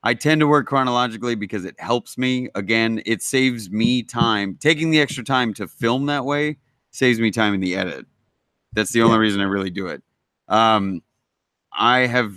[0.02, 2.48] I tend to work chronologically because it helps me.
[2.54, 4.56] Again, it saves me time.
[4.60, 6.56] Taking the extra time to film that way
[6.90, 8.06] saves me time in the edit.
[8.72, 10.02] That's the only reason I really do it.
[10.48, 11.02] Um,
[11.72, 12.34] I have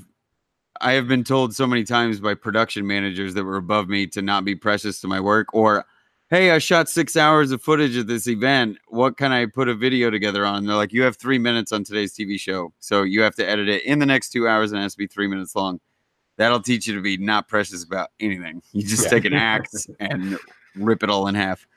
[0.82, 4.22] I have been told so many times by production managers that were above me to
[4.22, 5.86] not be precious to my work or
[6.30, 8.80] hey, I shot 6 hours of footage at this event.
[8.88, 10.58] What can I put a video together on?
[10.58, 12.74] And they're like, "You have 3 minutes on today's TV show.
[12.80, 14.98] So you have to edit it in the next 2 hours and it has to
[14.98, 15.80] be 3 minutes long."
[16.38, 18.62] That'll teach you to be not precious about anything.
[18.72, 19.10] You just Yeah.
[19.10, 20.38] take an axe and
[20.76, 21.68] rip it all in half.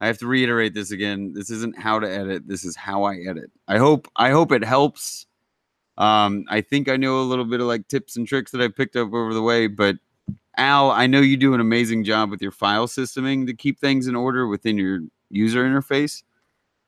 [0.00, 1.32] I have to reiterate this again.
[1.34, 2.46] This isn't how to edit.
[2.46, 3.50] This is how I edit.
[3.66, 5.26] I hope I hope it helps.
[5.98, 8.68] Um, I think I know a little bit of like tips and tricks that I
[8.68, 9.96] picked up over the way, but
[10.56, 14.06] Al, I know you do an amazing job with your file systeming to keep things
[14.06, 16.22] in order within your user interface.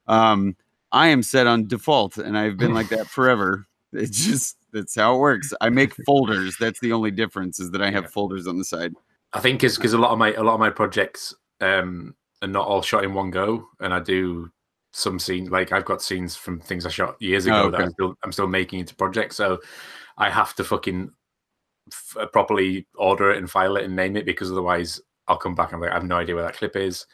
[0.06, 0.56] Um,
[0.92, 3.66] I am set on default, and I've been like that forever.
[3.92, 5.52] It's just that's how it works.
[5.60, 6.56] I make folders.
[6.58, 8.10] That's the only difference is that I have Yeah.
[8.10, 8.94] folders on the side.
[9.32, 12.48] I think is because a lot of my a lot of my projects um are
[12.48, 14.50] not all shot in one go, and I do
[14.92, 17.90] some scenes like I've got scenes from things I shot years ago Oh, that I'm
[17.92, 19.58] still I'm still making into projects, so
[20.18, 21.10] I have to fucking
[21.92, 25.54] f- uh, properly order it and file it and name it because otherwise I'll come
[25.54, 27.06] back and I'm like I have no idea where that clip is,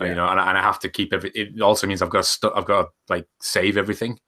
[0.00, 1.30] And, you know, and, I- and I have to keep every.
[1.36, 4.18] It also means I've got to stu- I've got to like save everything.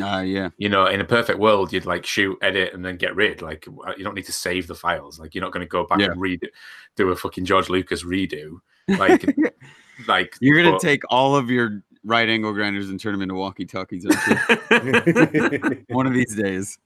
[0.00, 0.50] Uh, yeah.
[0.56, 3.42] you know, in a perfect world, you'd like shoot, edit, and then get rid.
[3.42, 5.18] Like uh, you don't need to save the files.
[5.18, 6.12] Like you're not going to go back Yeah.
[6.12, 6.46] and redo,
[6.96, 8.58] do a fucking George Lucas redo.
[8.88, 9.24] Like,
[10.08, 13.66] like You're gonna take all of your right angle grinders and turn them into walkie
[13.66, 14.04] talkies.
[15.88, 16.78] One of these days.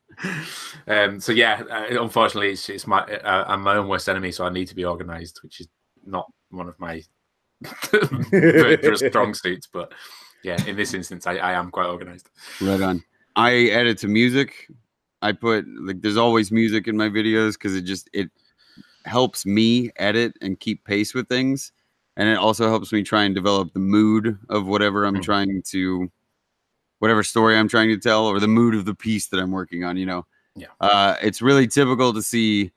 [0.86, 4.44] um, so yeah, uh, unfortunately, it's, it's my uh, I'm my own worst enemy, so
[4.44, 5.68] I need to be organized, which is
[6.06, 7.02] not one of my
[8.96, 9.68] strong suits.
[9.72, 9.92] But
[10.44, 12.28] yeah, in this instance, I, I am quite organized.
[12.60, 13.02] Right on.
[13.34, 14.68] I edit to music.
[15.22, 18.30] I put like there's always music in my videos because it just it
[19.06, 21.72] helps me edit and keep pace with things,
[22.16, 25.22] and it also helps me try and develop the mood of whatever I'm Mm.
[25.22, 26.10] trying to,
[27.00, 29.82] whatever story I'm trying to tell, or the mood of the piece that I'm working
[29.82, 29.96] on.
[29.96, 30.26] You know,
[30.56, 30.68] Yeah.
[30.80, 32.70] Uh, it's really typical to see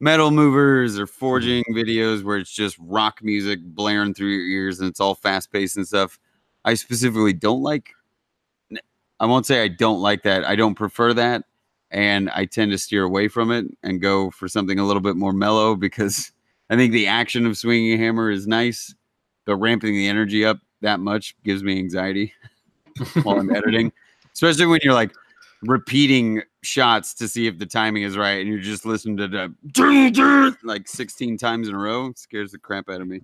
[0.00, 4.88] metal movers or forging videos where it's just rock music blaring through your ears and
[4.90, 6.18] it's all fast paced and stuff.
[6.64, 7.90] I specifically don't like.
[9.20, 10.44] I won't say I don't like that.
[10.44, 11.44] I don't prefer that,
[11.90, 15.16] and I tend to steer away from it and go for something a little bit
[15.16, 16.32] more mellow because
[16.70, 18.94] I think the action of swinging a hammer is nice,
[19.44, 22.32] but ramping the energy up that much gives me anxiety
[23.22, 23.92] while I'm editing,
[24.32, 25.12] especially when you're like
[25.62, 29.54] repeating shots to see if the timing is right and you're just listening to the
[30.62, 32.06] like 16 times in a row.
[32.06, 33.22] It scares the crap out of me.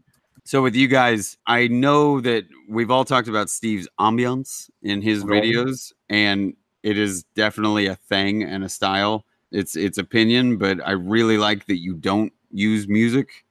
[0.51, 5.23] So with you guys, I know that we've all talked about Steve's ambiance in his
[5.23, 5.45] Right.
[5.45, 9.25] videos, and it is definitely a thing and a style.
[9.53, 13.45] It's it's opinion, but I really like that you don't use music,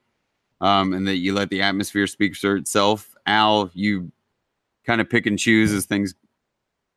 [0.60, 3.16] um, and that you let the atmosphere speak for itself.
[3.26, 4.12] Al, you
[4.86, 6.16] kind of pick and choose as things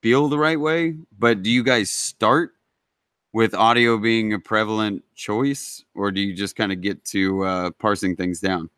[0.03, 0.97] feel the right way.
[1.17, 2.55] But do you guys start
[3.33, 7.71] with audio being a prevalent choice, or do you just kind of get to uh,
[7.79, 8.69] parsing things down?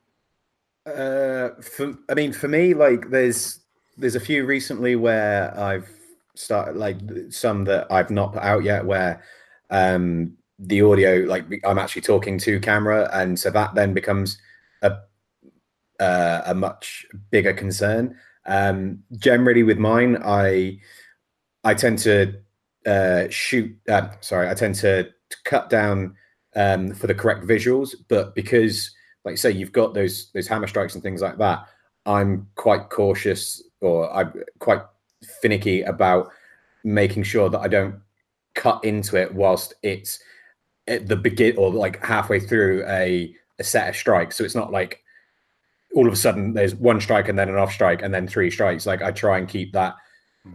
[0.86, 3.60] Uh, for, I mean, for me, like there's
[3.96, 5.88] there's a few recently where I've
[6.34, 6.96] started like
[7.30, 9.22] some that I've not put out yet where
[9.70, 14.38] um the audio like I'm actually talking to camera and so that then becomes
[14.82, 14.96] a
[16.00, 18.16] uh, a much bigger concern.
[18.46, 20.78] Um, generally with mine, I
[21.64, 22.34] I tend to
[22.86, 23.76] uh, shoot.
[23.88, 26.16] Uh, sorry, I tend to, to cut down
[26.56, 28.90] um, for the correct visuals, but because
[29.24, 31.66] like you say you've got those those hammer strikes and things like that.
[32.06, 34.82] I'm quite cautious or i'm quite
[35.40, 36.30] finicky about
[36.84, 37.96] making sure that i don't
[38.54, 40.18] cut into it whilst it's
[40.86, 44.36] at the begin or like halfway through a, a set of strikes.
[44.36, 45.02] So it's not like
[45.94, 48.50] all of a sudden there's one strike and then an off strike and then three
[48.50, 48.86] strikes.
[48.86, 49.94] Like i try and keep that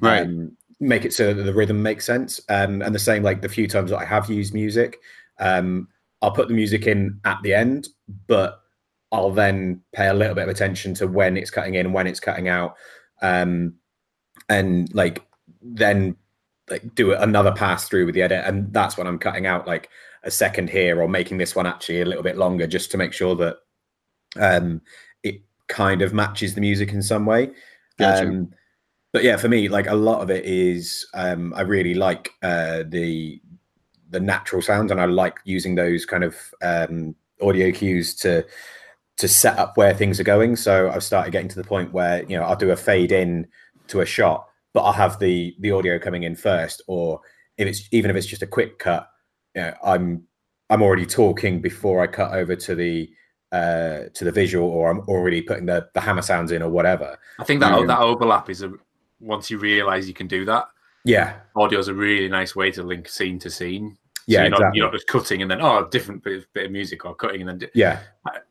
[0.01, 0.21] Right.
[0.21, 2.39] um, make it so that the rhythm makes sense.
[2.47, 4.99] Um, and the same like the few times that i have used music
[5.39, 5.87] um,
[6.21, 7.87] I'll put the music in at the end,
[8.27, 8.61] but
[9.11, 12.19] I'll then pay a little bit of attention to when it's cutting in, when it's
[12.19, 12.75] cutting out,
[13.21, 13.75] um,
[14.47, 15.25] and like
[15.61, 16.15] then
[16.69, 19.89] like do another pass through with the edit, and that's when I'm cutting out like
[20.23, 23.13] a second here or making this one actually a little bit longer just to make
[23.13, 23.57] sure that
[24.37, 24.81] um,
[25.23, 27.51] it kind of matches the music in some way.
[27.97, 28.27] Gotcha.
[28.27, 28.53] Um,
[29.11, 32.83] but yeah, for me, like a lot of it is um, I really like uh,
[32.87, 33.41] the
[34.09, 38.45] the natural sounds, and I like using those kind of um, audio cues to
[39.17, 40.55] to set up where things are going.
[40.55, 43.47] So I've started getting to the point where you know I'll do a fade in
[43.87, 47.21] to a shot, but I'll have the the audio coming in first, or
[47.57, 49.09] if it's even if it's just a quick cut,
[49.55, 50.23] you know, I'm
[50.69, 53.09] I'm already talking before I cut over to the
[53.51, 57.17] uh to the visual, or I'm already putting the the hammer sounds in or whatever.
[57.39, 58.71] I think that Um, that overlap is a
[59.19, 60.69] once you realize you can do that.
[61.05, 63.97] Yeah, Audio is a really nice way to link scene to scene.
[64.29, 64.77] So yeah, you're not, exactly.
[64.77, 67.41] you're not just cutting and then oh, different bit of, bit of music or cutting
[67.41, 67.99] and then yeah,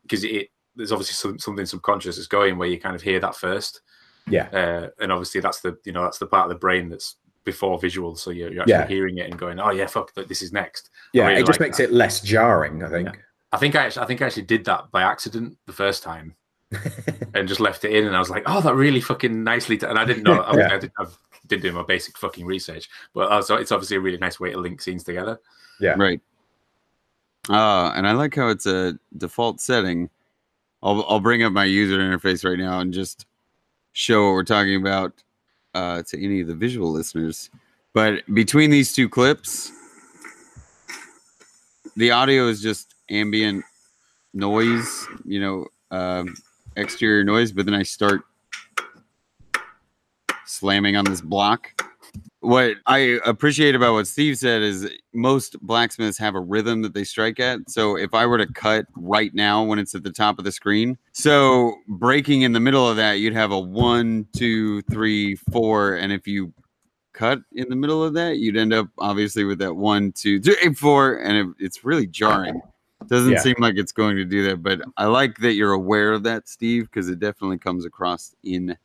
[0.03, 3.35] because it there's obviously some, something subconscious that's going where you kind of hear that
[3.35, 3.81] first,
[4.29, 7.15] yeah, uh, and obviously that's the you know that's the part of the brain that's
[7.45, 8.87] before visual, so you're, you're actually Yeah.
[8.87, 10.89] hearing it and going, oh yeah, fuck, this is next.
[11.13, 11.25] yeah.
[11.27, 11.85] really it just like makes that.
[11.85, 13.09] it less jarring, I think.
[13.51, 16.35] I think I actually, I think I actually did that by accident the first time
[17.33, 19.87] and just left it in, and I was like, oh, that really fucking nicely, d-.
[19.87, 20.41] and I didn't know.
[20.41, 20.73] I, Yeah.
[20.75, 21.05] I, did, I
[21.47, 24.59] did do my basic fucking research, but also it's obviously a really nice way to
[24.59, 25.39] link scenes together.
[25.95, 26.21] Right.
[27.49, 30.09] Uh, and I like how it's a default setting.
[30.83, 33.25] I'll I'll bring up my user interface right now and just
[33.93, 35.13] show what we're talking about
[35.73, 37.49] uh, to any of the visual listeners.
[37.93, 39.71] But between these two clips,
[41.95, 43.65] the audio is just ambient
[44.33, 46.35] noise, you know, um,
[46.75, 47.51] exterior noise.
[47.51, 48.21] But then I start
[50.45, 51.88] slamming on this block.
[52.41, 57.03] What I appreciate about what Steve said is most blacksmiths have a rhythm that they
[57.03, 57.59] strike at.
[57.69, 60.51] So if I were to cut right now when it's at the top of the
[60.53, 65.95] screen, so breaking in the middle of that, you'd have a one, two, three, four.
[65.95, 66.53] And if you
[67.11, 70.73] cut in the middle of that, you'd end up obviously with that one, two, three,
[70.77, 71.17] four.
[71.17, 72.61] And it, it's really jarring.
[73.07, 73.39] Doesn't Yeah.
[73.39, 76.47] seem like it's going to do that, but I like that you're aware of that,
[76.47, 78.77] Steve, because it definitely comes across in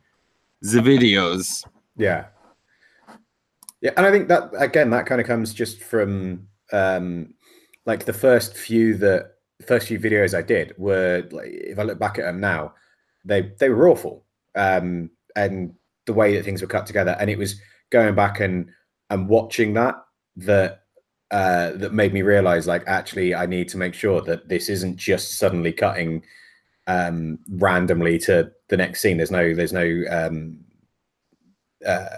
[0.61, 1.65] the videos.
[1.97, 2.27] Yeah.
[3.85, 7.35] Yeah, and I think that again, that kind of comes just from um
[7.85, 9.33] like the first few that
[9.67, 12.73] first few videos I did were like if I look back at them now,
[13.27, 14.25] they they were awful.
[14.55, 15.75] Um and
[16.07, 17.15] the way that things were cut together.
[17.21, 18.71] And it was going back and
[19.11, 19.97] and watching that
[20.37, 20.85] that
[21.31, 24.97] uh that made me realize like actually I need to make sure that this isn't
[24.97, 26.25] just suddenly cutting
[26.87, 29.19] um randomly to the next scene.
[29.19, 30.65] There's no there's no um
[31.87, 32.09] uh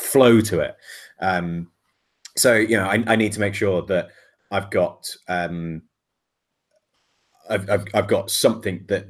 [0.00, 0.76] flow to it.
[1.20, 1.70] Um,
[2.36, 4.08] so you know, I, I, need to make sure that
[4.50, 5.82] I've got um,
[7.48, 9.06] I've, I've, I've got something that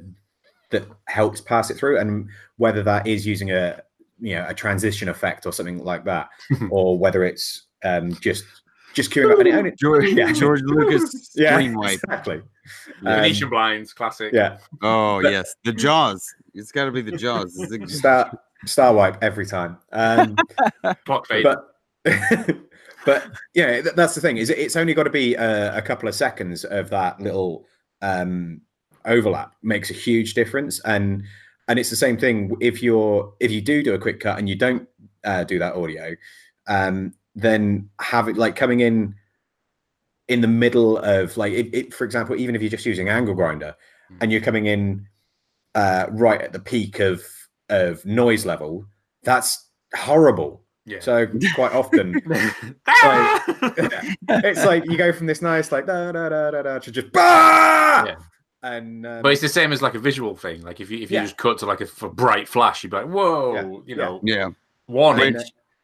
[0.71, 3.81] that helps pass it through, and whether that is using a
[4.19, 6.29] you know a transition effect or something like that,
[6.69, 8.43] or whether it's um, just
[8.93, 9.39] just queuing up.
[9.39, 10.31] And it only, George, yeah.
[10.31, 11.99] George Lucas yeah, screen wipe.
[12.03, 12.41] exactly.
[13.01, 14.33] Venetian blinds, classic.
[14.33, 16.25] Yeah, Oh But- yes, the Jaws.
[16.53, 17.57] It's got to be the Jaws.
[17.57, 19.77] It's the- star wipe every time.
[19.91, 20.35] Um,
[21.05, 21.43] Clock fade.
[21.43, 21.67] but
[23.05, 25.81] but yeah th- that's the thing is it- it's only got to be a, a
[25.81, 27.65] couple of seconds of that little
[28.01, 28.59] um
[29.05, 31.23] overlap makes a huge difference and
[31.67, 34.49] and it's the same thing if you're if you do do a quick cut and
[34.49, 34.87] you don't
[35.23, 36.15] uh, do that audio
[36.67, 39.13] um then have it like coming in
[40.27, 43.35] in the middle of like it, it for example even if you're just using angle
[43.35, 43.75] grinder
[44.21, 45.07] and you're coming in
[45.75, 47.23] uh right at the peak of
[47.71, 48.85] of noise level
[49.23, 50.99] that's horrible yeah.
[50.99, 52.21] so quite often
[52.87, 53.43] Ah!
[54.29, 57.11] it's like you go from this nice like da da da da da to just
[57.11, 58.03] bah!
[58.07, 58.15] Yeah.
[58.63, 60.61] and um, but it's the same as like a visual thing.
[60.63, 61.23] Like if you if you Yeah.
[61.23, 63.79] just cut to like a, f- bright flash, you'd be like, "Whoa!" Yeah.
[63.85, 64.49] You know, yeah.
[64.87, 65.27] warning.
[65.27, 65.43] and, uh,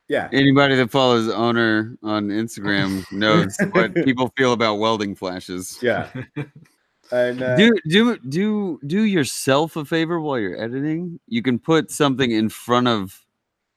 [0.09, 5.77] yeah Anybody that follows owner on Instagram knows what people feel about welding flashes.
[5.81, 6.09] yeah
[7.11, 11.19] and uh, do do do do yourself a favor while you're editing.
[11.27, 13.23] You can put something in front of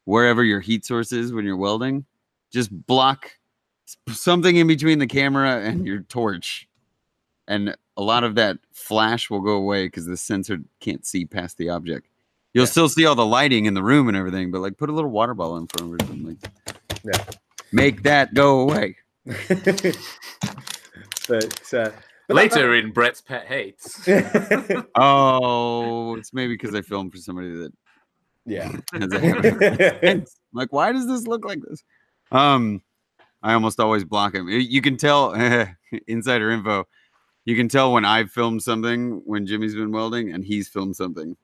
[0.04, 2.04] wherever your heat source is when you're welding.
[2.52, 3.30] Just block
[4.08, 6.68] something in between the camera and your torch,
[7.46, 11.58] and a lot of that flash will go away because the sensor can't see past
[11.58, 12.06] the object.
[12.54, 12.70] You'll Yeah.
[12.70, 15.10] still see all the lighting in the room and everything, but like put a little
[15.10, 16.38] water bottle in front of it and like
[17.04, 17.24] Yeah.
[17.72, 18.96] make that go away.
[21.28, 21.90] but uh,
[22.34, 24.06] Later in Brett's pet hates.
[24.94, 27.72] Oh, it's maybe because I filmed for somebody that
[28.46, 30.02] yeah has a habit.
[30.02, 31.82] I'm like, why does this look like this?
[32.32, 32.82] Um,
[33.42, 34.48] I almost always block him.
[34.48, 35.32] You can tell
[36.06, 36.86] insider info.
[37.44, 41.36] You can tell when I've filmed something when Jimmy's been welding and he's filmed something.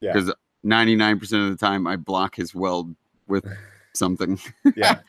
[0.00, 0.12] Yeah.
[0.12, 0.32] Because
[0.64, 2.94] 99% of the time I block his weld
[3.26, 3.46] with
[3.94, 4.38] something.
[4.76, 5.00] yeah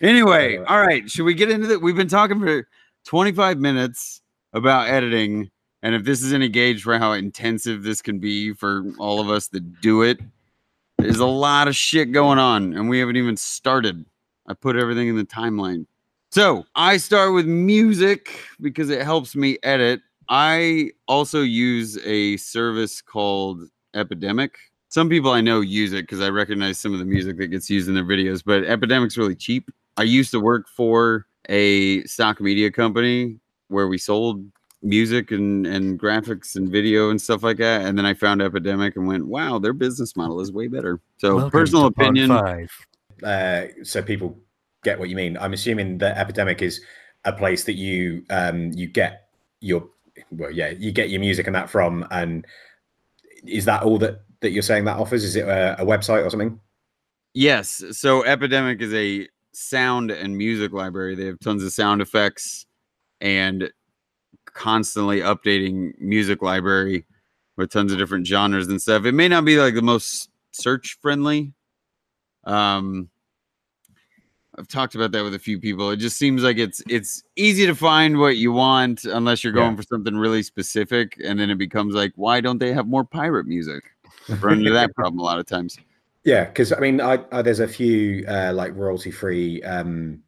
[0.00, 1.10] Anyway, Uh, all right.
[1.10, 1.82] Should we get into that?
[1.82, 2.66] We've been talking for
[3.06, 4.22] 25 minutes
[4.54, 5.50] about editing.
[5.82, 9.28] And if this is any gauge for how intensive this can be for all of
[9.28, 10.18] us that do it,
[10.98, 14.06] there's a lot of shit going on, and we haven't even started.
[14.46, 15.86] I put everything in the timeline.
[16.30, 20.00] So I start with music because it helps me edit.
[20.28, 23.62] I also use a service called
[23.94, 24.56] Epidemic.
[24.88, 27.68] Some people I know use it because I recognize some of the music that gets
[27.68, 29.70] used in their videos, but Epidemic's really cheap.
[29.96, 34.44] I used to work for a stock media company where we sold
[34.84, 37.82] music and, and graphics and video and stuff like that.
[37.82, 41.00] And then I found Epidemic and went, wow, their business model is way better.
[41.16, 42.28] So Welcome personal opinion.
[42.28, 42.86] Five.
[43.22, 44.38] uh, so people
[44.84, 45.36] get what you mean.
[45.38, 46.80] I'm assuming that Epidemic is
[47.24, 49.28] a place that you um, you get
[49.60, 49.88] your
[50.30, 52.06] well, yeah, you get your music and that from.
[52.10, 52.46] And
[53.46, 55.24] is that all that that you're saying that offers?
[55.24, 56.60] Is it a, a website or something?
[57.32, 57.82] Yes.
[57.92, 61.14] So Epidemic is a sound and music library.
[61.14, 62.66] They have tons of sound effects
[63.20, 63.70] and
[64.46, 67.04] constantly updating music library
[67.56, 69.04] with tons of different genres and stuff.
[69.04, 71.52] It may not be like the most search friendly.
[72.44, 73.10] Um
[74.56, 75.90] I've talked about that with a few people.
[75.90, 79.72] It just seems like it's it's easy to find what you want unless you're going
[79.72, 79.76] Yeah.
[79.76, 83.46] for something really specific and then it becomes like why don't they have more pirate
[83.46, 83.82] music?
[84.40, 85.76] Run into that problem a lot of times.
[86.22, 90.22] Yeah, because I mean, I, I there's a few uh, like royalty free um,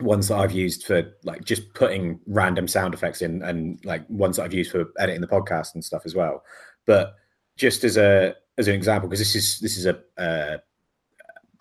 [0.00, 4.36] ones that I've used for like just putting random sound effects in, and like ones
[4.36, 6.42] that I've used for editing the podcast and stuff as well.
[6.86, 7.14] But
[7.56, 10.58] just as a as an example, because this is this is a, a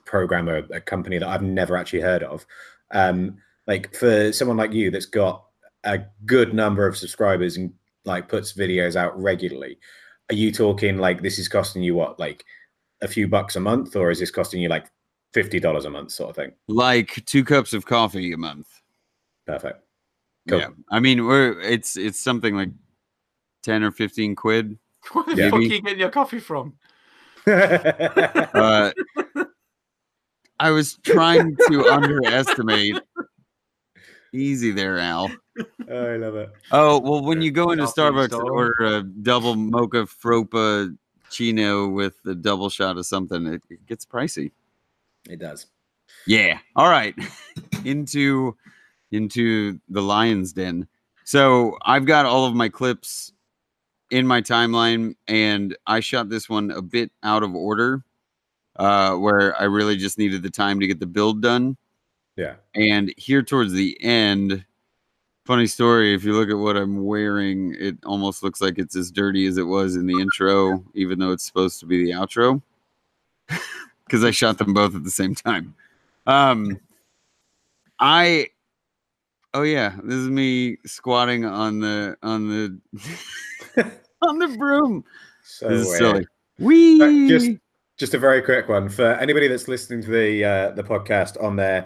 [0.05, 2.45] program or a company that I've never actually heard of.
[2.91, 3.37] Um,
[3.67, 5.45] like for someone like you that's got
[5.83, 7.71] a good number of subscribers and
[8.05, 9.77] like puts videos out regularly,
[10.29, 12.43] are you talking like this is costing you what like
[13.01, 14.87] a few bucks a month, or is this costing you like
[15.33, 16.51] fifty dollars a month, sort of thing?
[16.67, 18.67] Like two cups of coffee a month.
[19.45, 19.83] Perfect.
[20.47, 20.59] Cool.
[20.59, 22.69] Yeah, I mean, we're it's it's something like
[23.63, 24.77] ten or fifteen quid.
[25.13, 25.49] Where the Yeah.
[25.49, 26.73] fuck are you getting your coffee from?
[27.47, 28.91] Uh,
[30.59, 32.95] I was trying to underestimate.
[34.33, 35.31] Easy there, Al.
[35.89, 36.51] Oh, I love it.
[36.71, 40.95] Oh well, when you go into Coffee Starbucks and order a double mocha fropa
[41.31, 44.51] chino with a double shot of something, it, it gets pricey.
[45.27, 45.67] It does.
[46.27, 46.59] Yeah.
[46.75, 47.15] All right.
[47.85, 48.55] into
[49.11, 50.87] into the lion's den.
[51.23, 53.33] So I've got all of my clips
[54.11, 58.03] in my timeline, and I shot this one a bit out of order,
[58.75, 61.77] uh, where I really just needed the time to get the build done.
[62.35, 62.55] Yeah.
[62.73, 64.65] And here towards the end,
[65.45, 66.13] funny story.
[66.13, 69.57] If you look at what I'm wearing, it almost looks like it's as dirty as
[69.57, 72.61] it was in the intro, even though it's supposed to be the outro.
[74.09, 75.75] Because I shot them both at the same time.
[76.25, 76.79] Um,
[77.99, 78.47] I,
[79.53, 82.79] oh yeah, this is me squatting on the on the
[84.23, 85.03] on the broom.
[85.43, 86.25] So this is silly.
[86.57, 87.27] Wee.
[87.29, 87.51] just
[87.97, 91.55] just a very quick one for anybody that's listening to the uh, the podcast on
[91.55, 91.85] their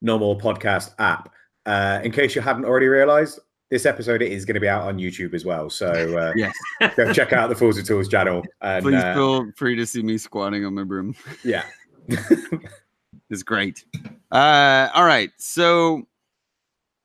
[0.00, 1.32] normal podcast app.
[1.66, 3.40] Uh, in case you hadn't already realised,
[3.74, 5.68] this episode is going to be out on YouTube as well.
[5.68, 6.54] So uh, Yes.
[6.96, 8.44] go check out the Fools of Tools channel.
[8.62, 11.16] And Please uh, feel free to see me squatting on my broom.
[11.42, 11.64] yeah,
[13.30, 13.84] It's great.
[14.30, 15.30] Uh, all right.
[15.38, 16.06] So,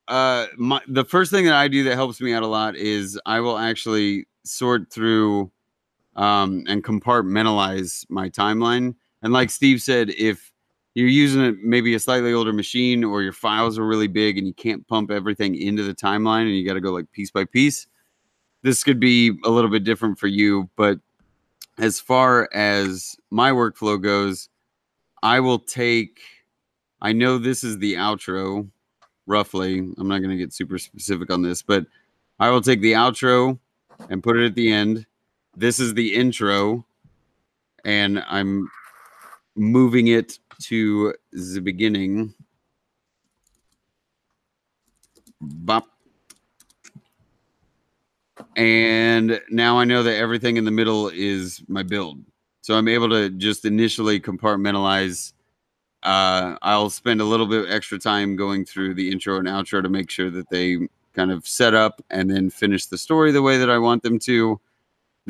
[0.08, 3.20] uh, my the first thing that I do that helps me out a lot is
[3.26, 5.52] I will actually sort through
[6.16, 8.94] um, and compartmentalize my timeline.
[9.24, 10.52] And like Steve said, if
[11.00, 14.46] you're using a, maybe a slightly older machine or your files are really big and
[14.46, 17.46] you can't pump everything into the timeline and you got to go like piece by
[17.46, 17.88] piece,
[18.64, 20.70] this could be a little bit different for you.
[20.76, 21.00] But
[21.78, 24.50] as far as my workflow goes,
[25.24, 26.20] I will take.
[27.02, 28.68] I know this is the outro,
[29.26, 29.80] roughly.
[29.80, 31.86] I'm not going to get super specific on this, but
[32.42, 33.58] I will take the outro
[34.10, 35.06] and put it at the end.
[35.56, 36.86] This is the intro,
[37.86, 38.70] and I'm
[39.56, 42.34] moving it to the beginning.
[45.42, 45.88] Bop.
[48.56, 52.24] And now I know that everything in the middle is my build.
[52.62, 55.34] So I'm able to just initially compartmentalize.
[56.04, 59.90] Uh, I'll spend a little bit extra time going through the intro and outro to
[59.90, 63.58] make sure that they kind of set up and then finish the story the way
[63.58, 64.60] that I want them to.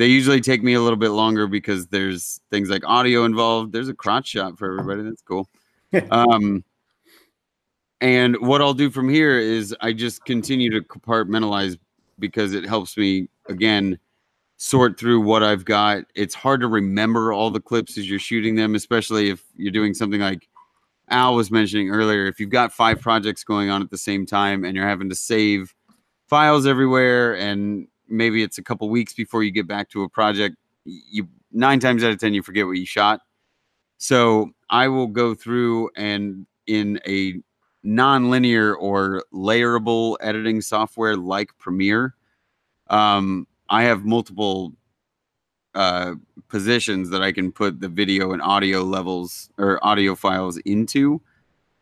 [0.00, 3.74] They usually take me a little bit longer because there's things like audio involved.
[3.74, 5.02] There's a crotch shot for everybody.
[5.02, 5.46] That's cool.
[6.10, 6.64] um,
[8.00, 11.78] and what I'll do from here is I just continue to compartmentalize
[12.18, 13.98] because it helps me again
[14.56, 16.04] sort through what I've got.
[16.14, 19.92] It's hard to remember all the clips as you're shooting them, especially if you're doing
[19.92, 20.48] something like
[21.10, 22.24] Al was mentioning earlier.
[22.24, 25.14] If you've got five projects going on at the same time and you're having to
[25.14, 25.74] save
[26.26, 30.56] files everywhere, and maybe it's a couple weeks before you get back to a project,
[30.84, 33.20] you nine times out of ten you forget what you shot.
[33.98, 37.34] So I will go through and in a
[37.82, 42.14] non-linear or layerable editing software like Premiere.
[42.88, 44.72] Um, I have multiple
[45.74, 46.14] uh,
[46.48, 51.20] positions that I can put the video and audio levels or audio files into,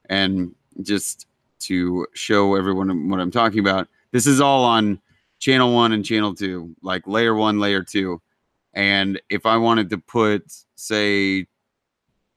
[0.08, 1.26] and just
[1.60, 3.88] to show everyone what I'm talking about.
[4.12, 5.00] This is all on
[5.38, 8.20] channel one and channel two, like layer one, layer two.
[8.74, 11.46] And if I wanted to put, say,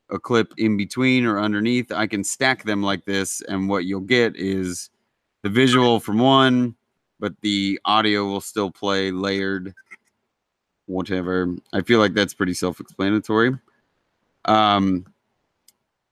[0.10, 3.42] a clip in between or underneath, I can stack them like this.
[3.48, 4.90] And what you'll get is
[5.42, 6.76] the visual from one,
[7.20, 9.74] but the audio will still play layered,
[10.86, 11.56] whatever.
[11.74, 13.58] I feel like that's pretty self explanatory.
[14.46, 15.06] Um,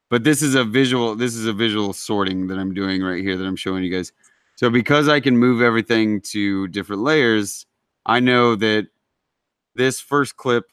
[0.09, 3.37] but this is a visual, this is a visual sorting that I'm doing right here
[3.37, 4.11] that I'm showing you guys.
[4.59, 7.65] So because I can move everything to different layers,
[8.05, 8.89] I know that
[9.75, 10.65] this first clip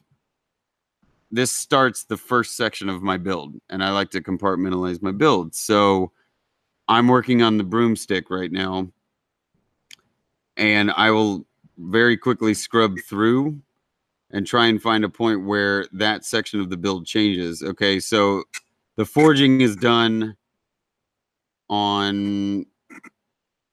[1.30, 5.54] this starts the first section of my build and i like to compartmentalize my build.
[5.54, 6.10] So
[6.88, 8.88] i'm working on the broomstick right now
[10.56, 11.46] and i will
[11.78, 13.60] very quickly scrub through
[14.32, 17.62] and try and find a point where that section of the build changes.
[17.62, 18.42] Okay so
[18.96, 20.36] the forging is done
[21.70, 22.66] on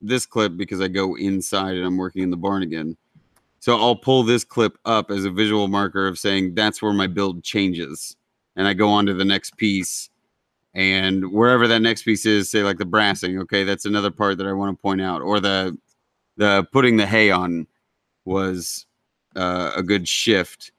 [0.03, 2.95] this clip because i go inside and i'm working in the barn again
[3.63, 7.07] so I'll pull this clip up as a visual marker of saying that's where my
[7.07, 8.17] build changes.
[8.57, 10.09] And I go on to the next piece.
[10.73, 14.47] And wherever that next piece is, say like the brassing, okay, that's another part that
[14.47, 15.21] I want to point out.
[15.21, 15.77] Or the
[16.35, 17.65] the putting the hay on
[18.25, 18.85] was
[19.37, 20.73] uh, a good shift.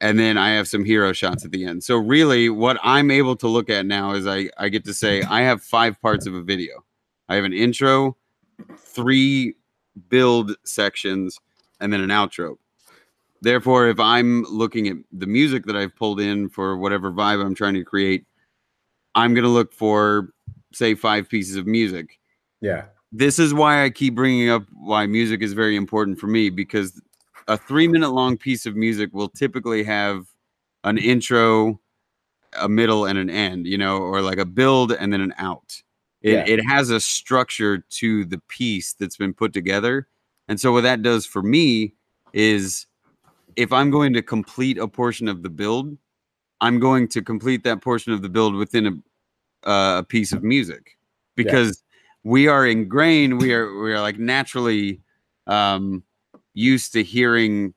[0.00, 1.84] And then I have some hero shots at the end.
[1.84, 5.22] So really what I'm able to look at now is I, I get to say
[5.22, 6.84] I have five parts of a video.
[7.28, 8.16] I have an intro,
[8.76, 9.54] three
[10.08, 11.38] build sections,
[11.80, 12.56] and then an outro.
[13.40, 17.54] therefore, if I'm looking at the music that I've pulled in for whatever vibe I'm
[17.54, 18.26] trying to create,
[19.14, 20.30] I'm going to look for,
[20.72, 22.18] say, five pieces of music.
[22.60, 22.86] Yeah.
[23.12, 27.00] This is why I keep bringing up why music is very important for me because
[27.46, 30.26] a three minute long piece of music will typically have
[30.84, 31.80] an intro,
[32.58, 35.82] a middle, and an end, you know, or like a build and then an out.
[36.22, 36.44] It, Yeah.
[36.46, 40.08] it has a structure to the piece that's been put together.
[40.48, 41.94] And so, what that does for me
[42.32, 42.86] is
[43.56, 45.96] if I'm going to complete a portion of the build,
[46.60, 50.42] I'm going to complete that portion of the build within a, uh, a piece of
[50.42, 50.98] music
[51.36, 51.82] because
[52.24, 55.00] we are ingrained, we are, we are like naturally
[55.46, 56.02] um,
[56.54, 57.74] used to hearing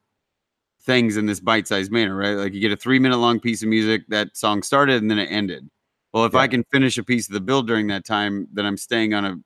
[0.84, 2.36] things in this bite-sized manner, right?
[2.36, 5.32] Like you get a three-minute long piece of music, that song started and then it
[5.32, 5.70] ended.
[6.14, 8.78] Well, if I can finish a piece of the build during that time, then I'm
[8.78, 9.38] staying on a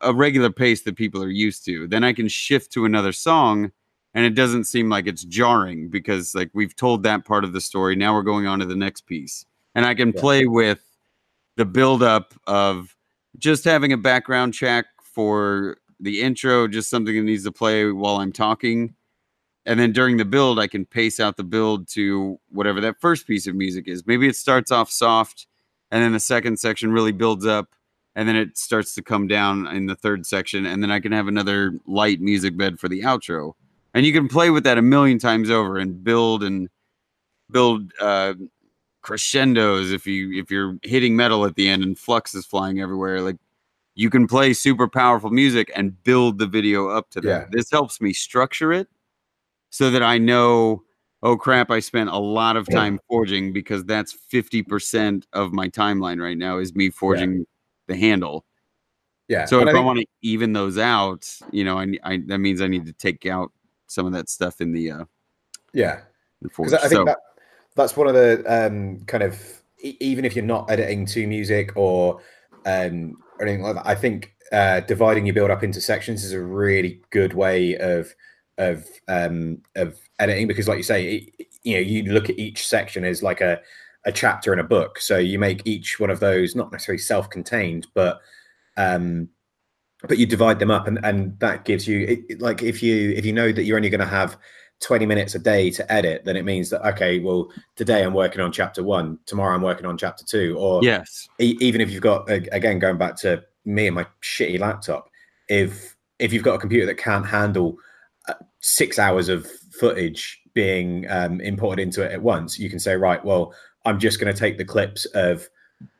[0.00, 1.86] a regular pace that people are used to.
[1.86, 3.70] Then I can shift to another song
[4.14, 7.60] and it doesn't seem like it's jarring because like we've told that part of the
[7.60, 7.94] story.
[7.96, 9.44] Now we're going on to the next piece.
[9.74, 10.20] And I can Yeah.
[10.20, 10.80] play with
[11.56, 12.96] the buildup of
[13.38, 18.16] just having a background check for the intro, just something that needs to play while
[18.16, 18.94] I'm talking.
[19.66, 23.26] And then during the build, I can pace out the build to whatever that first
[23.26, 24.06] piece of music is.
[24.06, 25.46] Maybe it starts off soft,
[25.92, 27.68] and then the second section really builds up,
[28.16, 31.12] and then it starts to come down in the third section, and then I can
[31.12, 33.52] have another light music bed for the outro.
[33.94, 36.68] And you can play with that a million times over and build and
[37.50, 38.34] build uh,
[39.02, 43.20] crescendos if you if you're hitting metal at the end and flux is flying everywhere.
[43.20, 43.36] Like
[43.94, 47.28] you can play super powerful music and build the video up to that.
[47.28, 47.46] Yeah.
[47.50, 48.88] This helps me structure it
[49.68, 50.84] so that I know,
[51.22, 56.20] oh crap, I spent a lot of time forging because that's 50% of my timeline
[56.20, 57.46] right now is me forging
[57.86, 58.44] the handle.
[59.28, 59.44] Yeah.
[59.44, 62.60] So if I I, want to even those out, you know, I, I that means
[62.60, 63.52] I need to take out
[63.86, 65.04] some of that stuff in the uh
[65.72, 66.00] yeah.
[66.42, 66.70] the forge.
[66.70, 67.18] Because I think So, that
[67.76, 72.20] that's one of the um, kind of even if you're not editing to music or
[72.66, 76.32] um, or anything like that, I think uh, dividing your build up into sections is
[76.32, 78.14] a really good way of
[78.58, 82.66] of um, of editing because, like you say, it, you know, you look at each
[82.66, 83.60] section as like a
[84.04, 84.98] a chapter in a book.
[84.98, 88.20] So you make each one of those not necessarily self-contained, but
[88.76, 89.28] um,
[90.08, 93.10] but you divide them up, and and that gives you it, it- like if you
[93.12, 94.36] if you know that you're only going to have
[94.80, 98.40] 20 minutes a day to edit, then it means that okay, well, today I'm working
[98.40, 101.28] on chapter one, tomorrow I'm working on chapter two, or yes.
[101.40, 105.08] e- even if you've got again going back to me and my shitty laptop,
[105.48, 107.76] if if you've got a computer that can't handle
[108.28, 109.48] uh, six hours of
[109.82, 113.52] footage being um, imported into it at once, you can say, right, well,
[113.84, 115.48] I'm just going to take the clips of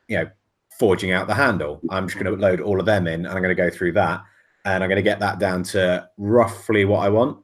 [0.06, 0.30] you know
[0.78, 1.80] forging out the handle.
[1.90, 3.94] I'm just going to load all of them in, and I'm going to go through
[3.94, 4.22] that,
[4.64, 7.38] and I'm going to get that down to roughly what I want,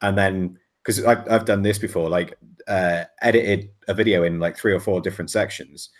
[0.00, 2.38] and then because I've, I've done this before, like
[2.68, 5.90] uh, edited a video in like three or four different sections,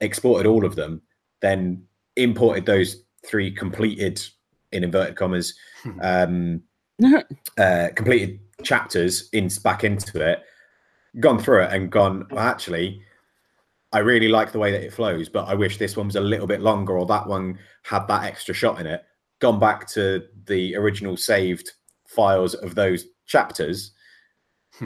[0.00, 1.02] exported all of them,
[1.40, 1.82] then
[2.14, 4.22] imported those three completed
[4.70, 5.54] in inverted commas
[6.02, 6.62] um,
[7.58, 10.42] uh, completed chapters in back into it,
[11.18, 12.26] gone through it and gone.
[12.30, 13.02] Well, actually,
[13.92, 16.20] I really like the way that it flows, but I wish this one was a
[16.20, 19.04] little bit longer or that one had that extra shot in it.
[19.40, 21.72] Gone back to the original saved
[22.06, 23.92] files of those chapters,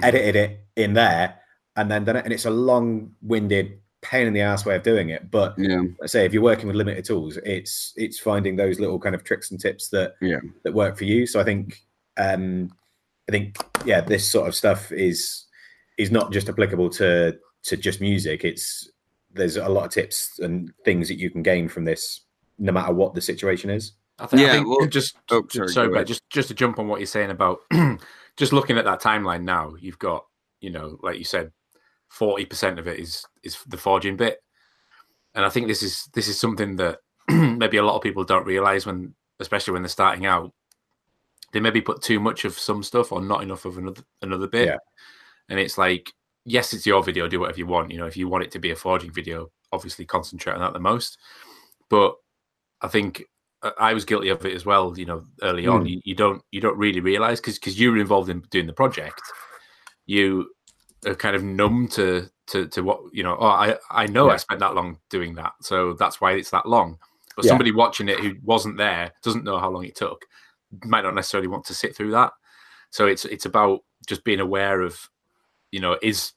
[0.03, 1.39] edited it in there,
[1.77, 2.25] and then done it.
[2.25, 5.31] And it's a long-winded, pain in the ass way of doing it.
[5.31, 5.83] But Yeah.
[6.03, 9.25] I say if you're working with limited tools, it's it's finding those little kind of
[9.25, 10.41] tricks and tips that Yeah.
[10.63, 11.27] that work for you.
[11.27, 11.81] So I think
[12.19, 12.71] um
[13.29, 15.47] I think yeah, this sort of stuff is
[15.99, 18.45] is not just applicable to to just music.
[18.45, 18.91] It's
[19.33, 22.21] there's a lot of tips and things that you can gain from this,
[22.59, 23.93] no matter what the situation is.
[24.19, 26.07] I think, I Yeah, think well- just oh, sorry, sorry, go Brett, ahead.
[26.09, 27.61] just just to jump on what you're saying about
[28.37, 30.25] just looking at that timeline now, you've got
[30.61, 31.51] you know, like you said,
[32.09, 34.39] forty percent of it is is the forging bit,
[35.35, 36.99] and I think this is this is something that
[37.31, 40.53] maybe a lot of people don't realize when, especially when they're starting out,
[41.55, 44.67] they maybe put too much of some stuff or not enough of another another bit,
[44.67, 44.77] Yeah.
[45.49, 46.13] and it's like
[46.45, 47.91] yes, it's your video, do whatever you want.
[47.91, 50.75] You know, if you want it to be a forging video, obviously concentrate on that
[50.75, 51.17] the most,
[51.89, 52.17] but
[52.83, 53.25] I think
[53.63, 54.93] uh, I was guilty of it as well.
[54.99, 57.99] You know, early on, you, you don't you don't really realize because because you were
[57.99, 59.23] involved in doing the project,
[60.07, 60.51] you
[61.07, 63.37] are kind of numb to to to what you know.
[63.39, 66.67] Oh, I I know I spent that long doing that, so that's why it's that
[66.67, 66.99] long.
[67.37, 67.51] But Yeah.
[67.51, 70.25] somebody watching it who wasn't there doesn't know how long it took,
[70.85, 72.33] might not necessarily want to sit through that.
[72.91, 75.09] So it's it's about just being aware of,
[75.73, 76.33] you know, is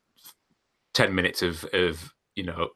[0.93, 2.69] ten minutes of of you know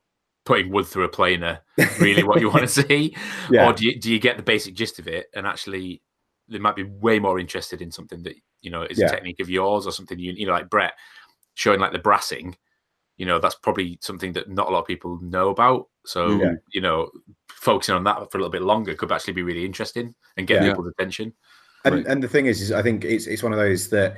[0.45, 1.59] putting wood through a planer
[1.99, 3.15] really what you want to see
[3.51, 3.67] Yeah.
[3.67, 6.01] or do you, do you get the basic gist of it and actually
[6.49, 8.33] they might be way more interested in something that
[8.63, 9.05] you know is Yeah.
[9.05, 10.93] a technique of yours or something you you know like Brett
[11.53, 12.55] showing like the brassing.
[13.17, 15.89] You know, that's probably something that not a lot of people know about.
[16.05, 16.53] So Yeah.
[16.71, 17.11] you know,
[17.61, 20.61] focusing on that for a little bit longer could actually be really interesting and get
[20.63, 20.69] Yeah.
[20.69, 21.31] people's attention.
[21.85, 22.05] And Right.
[22.07, 24.17] and the thing is, is I think it's it's one of those that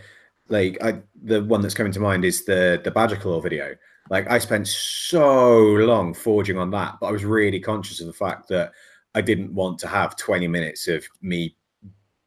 [0.49, 3.75] like I the one that's coming to mind is the the Badger Claw video.
[4.09, 5.59] Like I spent so
[5.91, 8.71] long forging on that, but I was really conscious of the fact that
[9.15, 11.55] I didn't want to have 20 minutes of me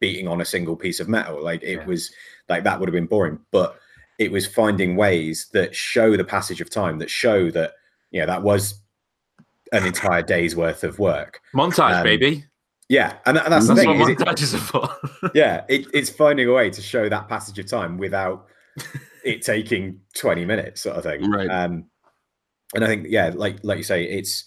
[0.00, 1.42] beating on a single piece of metal.
[1.42, 1.86] Like it Yeah.
[1.86, 2.12] was
[2.48, 3.38] like that would have been boring.
[3.52, 3.78] But
[4.18, 7.72] it was finding ways that show the passage of time, that show that
[8.10, 8.80] you know that was
[9.72, 11.40] an entire day's worth of work.
[11.54, 12.44] Montage, Um, baby.
[12.88, 13.98] Yeah, and, that- that's, That's the thing.
[13.98, 15.30] what is it- montages are for.
[15.34, 18.46] yeah, it, it's finding a way to show that passage of time without
[19.24, 21.28] it taking 20 minutes, sort of thing.
[21.30, 21.48] Right.
[21.50, 21.86] Um,
[22.74, 24.44] and I think, yeah, like like you say, it's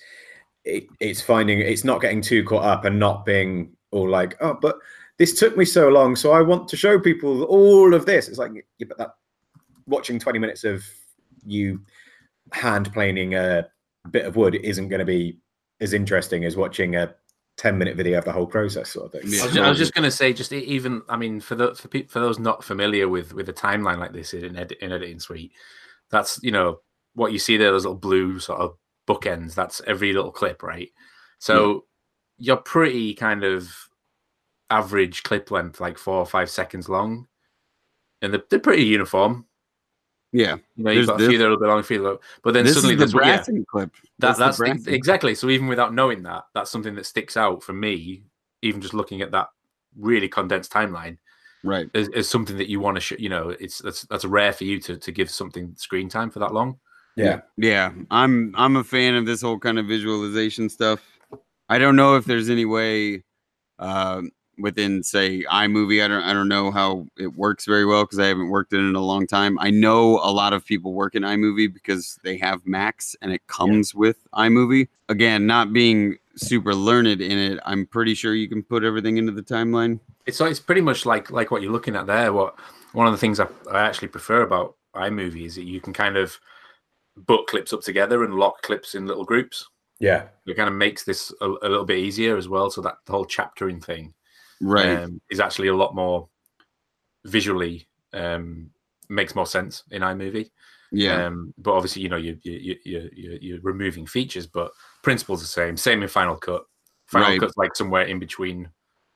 [0.65, 4.57] it, it's finding it's not getting too caught up and not being all like, oh,
[4.61, 4.77] but
[5.17, 8.27] this took me so long, so I want to show people all of this.
[8.29, 9.15] It's like, yeah, but that
[9.87, 10.83] watching 20 minutes of
[11.45, 11.81] you
[12.53, 13.67] hand planing a
[14.11, 15.37] bit of wood isn't going to be
[15.81, 17.15] as interesting as watching a
[17.57, 19.31] 10 minute video of the whole process, sort of thing.
[19.31, 19.41] Yeah.
[19.41, 21.75] I was, ju- I was just going to say, just even, I mean, for the
[21.75, 24.91] for, pe- for those not familiar with with a timeline like this in edit, in
[24.91, 25.51] editing suite,
[26.09, 26.79] that's you know
[27.15, 29.55] what you see there, those little blue sort of bookends.
[29.55, 30.89] That's every little clip, right?
[31.39, 31.85] So
[32.37, 33.69] you're pretty kind of
[34.69, 37.27] average clip length, like four or five seconds long,
[38.21, 39.45] and they're, they're pretty uniform.
[40.31, 40.57] Yeah.
[40.75, 42.19] You know, you've got a few that are a little bit long, a few that
[42.43, 43.63] but then this suddenly is the there's yeah.
[43.67, 43.91] clip.
[44.19, 45.35] That, the that's exactly.
[45.35, 48.23] So even without knowing that, that's something that sticks out for me.
[48.61, 49.47] Even just looking at that
[49.97, 51.17] really condensed timeline
[51.63, 51.89] right.
[51.93, 54.65] is, is something that you want to, sh- you know, it's that's that's rare for
[54.65, 56.77] you to to give something screen time for that long.
[57.15, 57.41] Yeah.
[57.57, 61.01] Yeah, I'm I'm a fan of this whole kind of visualization stuff.
[61.67, 63.23] I don't know if there's any way
[63.77, 64.21] uh,
[64.59, 66.03] within say iMovie.
[66.03, 68.79] I don't I don't know how it works very well because I haven't worked in
[68.79, 69.57] it in a long time.
[69.59, 73.45] I know a lot of people work in iMovie because they have Macs and it
[73.47, 74.87] comes with iMovie.
[75.07, 79.31] Again, not being super learned in it, I'm pretty sure you can put everything into
[79.31, 79.99] the timeline.
[80.25, 82.33] It's it's pretty much like like what you're looking at there.
[82.33, 82.55] What
[82.93, 86.17] one of the things I, I actually prefer about iMovie is that you can kind
[86.17, 86.37] of
[87.17, 89.67] book clips up together and lock clips in little groups.
[89.99, 90.27] Yeah.
[90.45, 92.69] It kind of makes this a, a little bit easier as well.
[92.71, 94.13] So that whole chaptering thing
[94.61, 95.03] Right.
[95.03, 96.27] um, is actually a lot more
[97.25, 98.69] visually um,
[99.09, 100.49] makes more sense in iMovie.
[100.91, 101.25] yeah.
[101.27, 104.71] Um, but obviously, you know, you you you you you- you're removing features, but
[105.03, 105.77] principle's the same.
[105.77, 106.65] Same in Final Cut.
[107.07, 107.39] Final Right.
[107.39, 108.69] Cut's like somewhere in between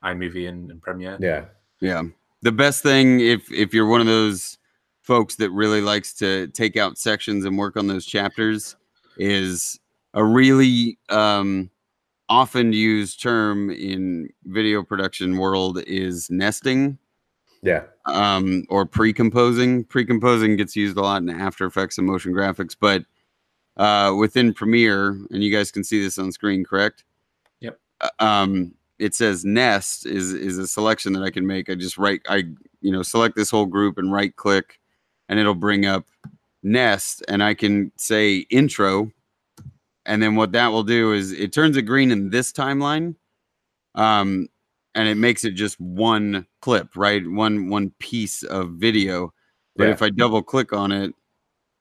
[0.03, 1.17] iMovie and, and Premiere.
[1.19, 1.45] Yeah.
[1.79, 2.03] Yeah.
[2.41, 4.57] The best thing if if you're one of those
[5.01, 8.75] folks that really likes to take out sections and work on those chapters
[9.17, 9.79] is
[10.13, 11.69] a really um
[12.30, 16.97] often used term in video production world is nesting
[17.61, 17.84] Yeah.
[18.05, 19.84] um or pre-composing.
[19.86, 23.05] Pre-composing gets used a lot in After Effects and motion graphics, but
[23.78, 27.03] uh within Premiere and you guys can see this on screen, correct?
[27.61, 27.80] Yep.
[28.01, 31.69] Uh, um it says nest is is a selection that I can make.
[31.69, 32.43] I just right I
[32.82, 34.80] you know select this whole group and right click
[35.30, 36.05] and it'll bring up
[36.63, 39.11] nest and I can say intro
[40.06, 43.16] and then what that will do is it turns it green in this timeline
[43.95, 44.47] um
[44.95, 49.34] and it makes it just one clip right one one piece of video
[49.76, 49.91] but Yeah.
[49.91, 51.14] if I double click on it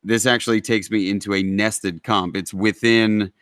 [0.05, 3.33] this actually takes me into a nested comp it's within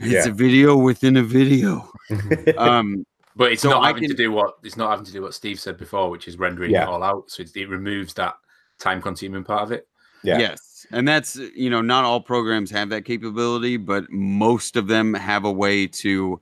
[0.00, 0.28] it's Yeah.
[0.28, 1.88] a video within a video
[2.58, 3.04] um
[3.34, 5.22] But it's So not I having to can- do what it's not having to do
[5.22, 6.82] what Steve said before, which is rendering Yeah.
[6.82, 7.30] it all out.
[7.30, 8.34] So it's, it removes that
[8.78, 9.88] time-consuming part of it.
[10.22, 10.38] Yeah.
[10.38, 10.60] Yes.
[10.90, 15.44] And that's, you know, not all programs have that capability, but most of them have
[15.44, 16.40] a way to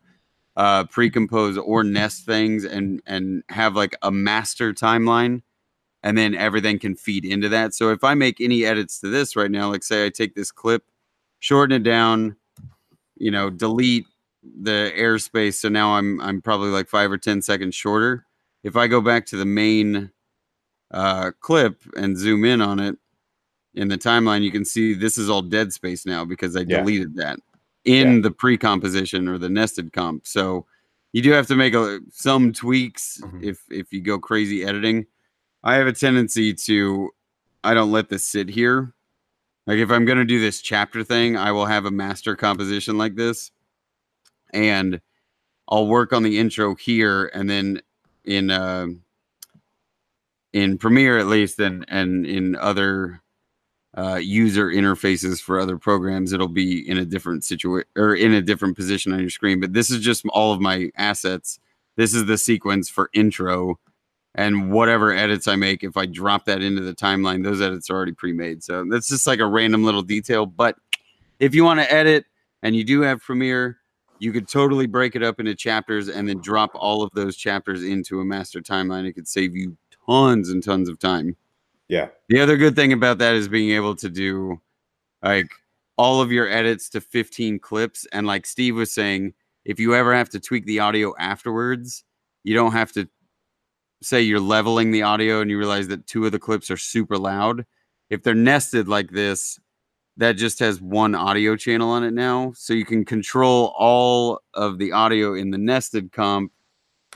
[0.56, 5.42] uh, pre-compose or nest things and and have like a master timeline
[6.02, 7.74] and then everything can feed into that.
[7.74, 10.50] So if I make any edits to this right now, like say I take this
[10.50, 10.84] clip,
[11.38, 12.36] shorten it down,
[13.16, 14.06] you know, delete
[14.42, 18.26] the airspace so now I'm I'm probably like 5 or 10 seconds shorter.
[18.62, 20.10] If I go back to the main
[20.90, 22.96] uh, clip and zoom in on it,
[23.80, 26.80] in the timeline, you can see this is all dead space now because I Yeah.
[26.80, 27.38] deleted that
[27.84, 28.20] in Yeah.
[28.22, 30.26] the pre-composition or the nested comp.
[30.26, 30.66] So
[31.12, 33.42] you do have to make a, some tweaks Mhm.
[33.42, 35.06] if if you go crazy editing.
[35.64, 37.10] I have a tendency to
[37.64, 38.92] I don't let this sit here.
[39.66, 43.14] Like if I'm gonna do this chapter thing, I will have a master composition like
[43.16, 43.50] this,
[44.52, 45.00] and
[45.68, 47.80] I'll work on the intro here, and then
[48.24, 48.88] in uh,
[50.52, 53.22] in Premiere at least, and and in other
[53.96, 58.40] uh, user interfaces for other programs, it'll be in a different situation or in a
[58.40, 59.60] different position on your screen.
[59.60, 61.58] But this is just all of my assets.
[61.96, 63.78] This is the sequence for intro,
[64.34, 67.96] and whatever edits I make, if I drop that into the timeline, those edits are
[67.96, 68.62] already pre-made.
[68.62, 70.46] So that's just like a random little detail.
[70.46, 70.76] But
[71.40, 72.26] if you want to edit
[72.62, 73.78] and you do have Premiere,
[74.20, 77.82] you could totally break it up into chapters and then drop all of those chapters
[77.82, 79.06] into a master timeline.
[79.06, 79.76] It could save you
[80.06, 81.36] tons and tons of time.
[81.90, 82.08] Yeah.
[82.28, 84.60] The other good thing about that is being able to do
[85.24, 85.50] like
[85.98, 88.06] all of your edits to 15 clips.
[88.12, 89.34] And like Steve was saying,
[89.64, 92.04] if you ever have to tweak the audio afterwards,
[92.44, 93.08] you don't have to
[94.02, 97.18] say you're leveling the audio and you realize that two of the clips are super
[97.18, 97.66] loud.
[98.08, 99.58] If they're nested like this,
[100.16, 102.52] that just has one audio channel on it now.
[102.54, 106.52] So you can control all of the audio in the nested comp,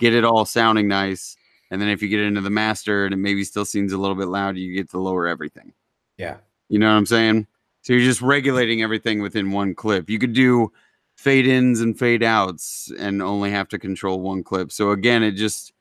[0.01, 1.37] get it all sounding nice.
[1.71, 4.17] And then if you get into the master and it maybe still seems a little
[4.17, 5.73] bit loud, you get to lower everything.
[6.19, 6.37] Yeah.
[6.69, 7.47] You know what I'm saying?
[7.83, 10.09] So you're just regulating everything within one clip.
[10.09, 10.73] You could do
[11.17, 14.73] fade ins and fade outs and only have to control one clip.
[14.73, 15.75] So again, it just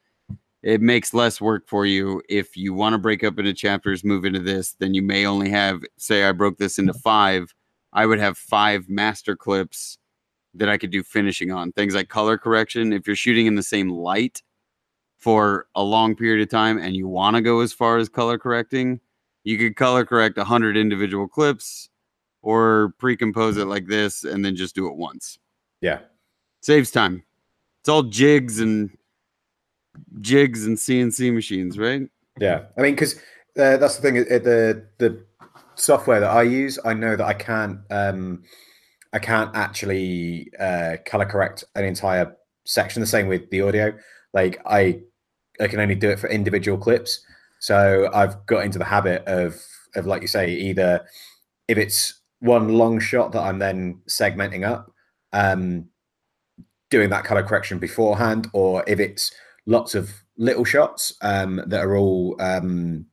[0.63, 4.25] it makes less work for you if you want to break up into chapters move
[4.25, 7.53] into this then you may only have say i broke this into five
[7.91, 9.97] i would have five master clips
[10.53, 13.63] that i could do finishing on things like color correction if you're shooting in the
[13.63, 14.41] same light
[15.23, 18.37] for a long period of time and you want to go as far as color
[18.37, 18.99] correcting
[19.45, 21.89] you could color correct 100 individual clips
[22.41, 25.39] or pre-compose it like this and then just do it once
[25.79, 25.99] Yeah.
[26.61, 27.23] saves time
[27.81, 28.89] it's all jigs and
[30.21, 32.01] jigs and CNC machines, right?
[32.39, 33.15] Yeah, I mean, because
[33.59, 34.17] uh, that's the thing.
[34.19, 35.25] uh, The the
[35.75, 38.43] software that I use, I know that I can't um,
[39.11, 43.01] I can't actually uh, color correct an entire section.
[43.01, 43.93] The same with the audio.
[44.33, 45.01] Like I
[45.63, 47.21] I can only do it for individual clips.
[47.59, 49.55] So I've got into the habit of
[49.95, 51.05] of like you say, either
[51.67, 54.91] if it's one long shot that I'm then segmenting up,
[55.31, 55.85] um,
[56.89, 59.31] doing that color correction beforehand, or if it's
[59.65, 63.05] lots of little shots um, that are all um,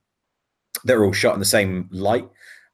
[0.85, 2.29] that are all shot in the same light,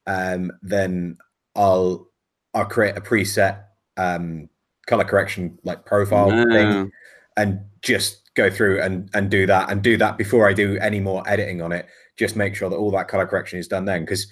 [0.06, 1.18] um, then
[1.54, 2.08] I'll
[2.54, 3.64] I'll create a preset
[3.96, 4.48] um,
[4.86, 6.44] color correction like profile Ah.
[6.52, 6.90] thing
[7.36, 11.00] and just go through and and do that and do that before I do any
[11.00, 11.86] more editing on it.
[12.16, 14.26] Just make sure that all that color correction is done then because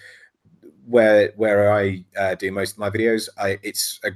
[0.86, 4.10] where where I uh, do most of my videos, I, it's a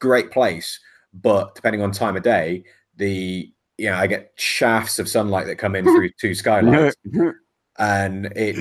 [0.00, 0.78] great place,
[1.14, 2.64] but depending on time of day,
[2.96, 6.96] the you know I get shafts of sunlight that come in through two skylights,
[7.78, 8.56] and it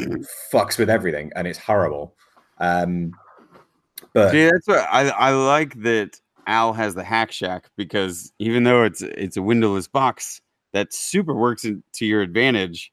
[0.51, 2.15] fucks with everything, and it's horrible.
[2.59, 3.11] Um,
[4.13, 8.63] but yeah, that's what I, I like that Al has the Hack Shack because even
[8.63, 10.41] though it's it's a windowless box,
[10.73, 12.91] that super works in, to your advantage.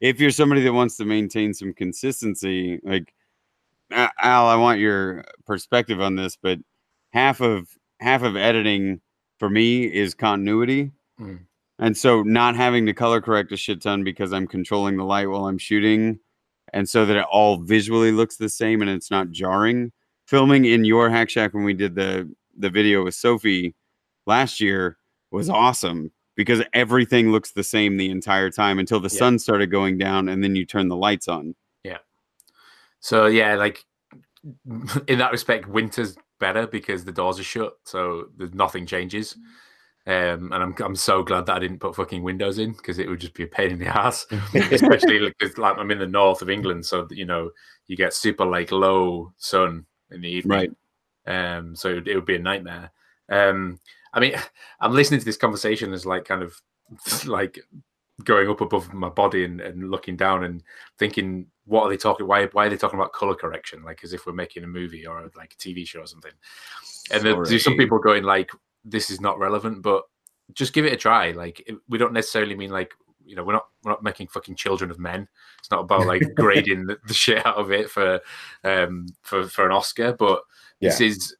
[0.00, 3.14] If you're somebody that wants to maintain some consistency, like
[3.90, 6.58] Al, I want your perspective on this, but
[7.12, 7.68] half of
[8.00, 9.00] half of editing
[9.38, 10.90] for me is continuity.
[11.20, 11.40] Mm.
[11.78, 15.28] And so not having to color correct a shit ton because I'm controlling the light
[15.28, 16.18] while I'm shooting
[16.72, 19.92] and so that it all visually looks the same and it's not jarring.
[20.26, 23.74] Filming in your hack shack when we did the the video with Sophie
[24.26, 24.96] last year
[25.30, 29.18] was awesome because everything looks the same the entire time until the Yeah.
[29.18, 31.54] sun started going down and then you turn the lights on.
[31.84, 31.98] Yeah.
[33.00, 33.84] So yeah, like
[35.08, 39.36] in that respect, winter's better because the doors are shut, so there's nothing changes.
[40.06, 43.08] Um, and I'm I'm so glad that I didn't put fucking windows in because it
[43.08, 46.42] would just be a pain in the ass, especially because like I'm in the north
[46.42, 47.50] of England, so you know
[47.86, 50.76] you get super like low sun in the evening,
[51.26, 52.90] um, so it, it would be a nightmare.
[53.30, 53.80] Um,
[54.14, 54.34] I mean,
[54.80, 56.60] I'm listening to this conversation as like kind of
[57.26, 57.58] like
[58.22, 60.62] going up above my body and, and looking down and
[60.98, 62.26] thinking, what are they talking?
[62.26, 63.82] Why why are they talking about color correction?
[63.82, 66.32] Like as if we're making a movie or like a TV show or something.
[67.10, 68.50] And there- there's some people going like,
[68.84, 70.04] this is not relevant, but
[70.52, 71.32] just give it a try.
[71.32, 72.92] Like it- we don't necessarily mean like
[73.26, 75.26] you know we're not we're not making fucking children of men.
[75.58, 78.20] It's not about like grading the, the shit out of it for
[78.62, 80.42] um for for an Oscar, but
[80.80, 81.34] this is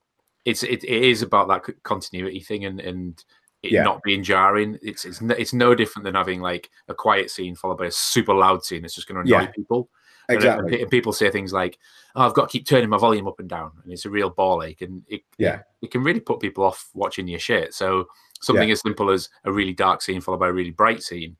[0.44, 3.24] it's it, it is about that continuity thing and and
[3.62, 3.82] it Yeah.
[3.82, 4.78] not being jarring.
[4.82, 7.90] It's it's no, it's no different than having like a quiet scene followed by a
[7.90, 8.82] super loud scene.
[8.82, 9.50] that's just going to annoy Yeah.
[9.52, 9.88] people.
[10.28, 10.80] And- and exactly.
[10.82, 11.78] And, people say things like,
[12.14, 14.30] "Oh, I've got to keep turning my volume up and down," and it's a real
[14.30, 15.62] ball ache, and it Yeah.
[15.82, 17.74] it can really put people off watching your shit.
[17.74, 18.08] So
[18.40, 21.36] something as simple as a really dark scene followed by a really bright scene,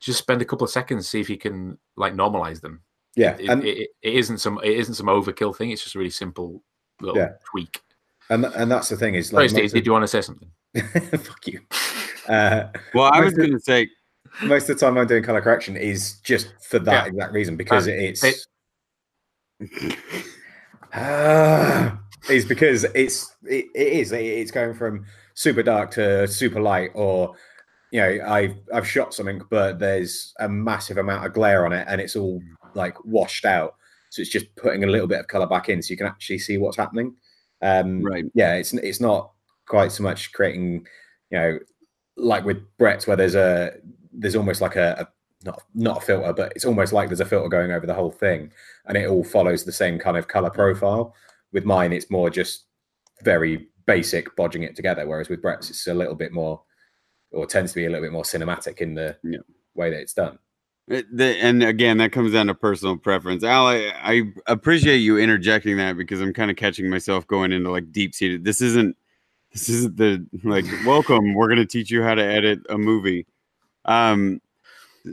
[0.00, 2.82] just spend a couple of seconds see if you can like normalize them.
[3.14, 5.70] Yeah, It, and it, it isn't some it isn't some overkill thing.
[5.70, 6.62] It's just a really simple
[7.00, 7.34] little Yeah.
[7.50, 7.80] tweak.
[8.30, 10.20] And and that's the thing is Sorry, like Steve, most did you want to say
[10.20, 10.50] something?
[11.18, 11.60] fuck you.
[12.28, 12.64] Uh,
[12.94, 13.88] Well, I was going to say
[14.42, 17.06] most of the time I'm doing color correction is just for that Yeah.
[17.06, 18.46] exact reason because Um, it's it-
[20.94, 21.98] Ah,
[22.30, 25.04] is because it's it, it is it's going from
[25.34, 27.34] super dark to super light or
[27.90, 31.86] you know I've I've shot something, but there's a massive amount of glare on it,
[31.88, 32.42] and it's all
[32.74, 33.74] like washed out.
[34.10, 36.38] So it's just putting a little bit of color back in, so you can actually
[36.38, 37.14] see what's happening.
[37.62, 38.24] Um, Right.
[38.34, 39.32] Yeah, it's it's not
[39.66, 40.86] quite so much creating,
[41.30, 41.58] you know,
[42.16, 43.72] like with Brett's where there's a
[44.12, 45.08] there's almost like a, a
[45.46, 48.10] not not a filter, but it's almost like there's a filter going over the whole
[48.12, 48.52] thing,
[48.86, 51.14] and it all follows the same kind of color profile.
[51.52, 52.66] With mine, it's more just
[53.22, 56.62] very basic bodging it together, whereas with Brett's, it's a little bit more,
[57.30, 59.38] or tends to be a little bit more cinematic in the Yeah.
[59.74, 60.38] way that it's done.
[60.88, 63.42] And again, that comes down to personal preference.
[63.42, 67.70] Al, I, I appreciate you interjecting that because I'm kind of catching myself going into
[67.70, 68.44] like deep seated.
[68.44, 68.96] This isn't,
[69.52, 71.34] this isn't the like, welcome.
[71.34, 73.26] We're going to teach you how to edit a movie.
[73.84, 74.40] Um,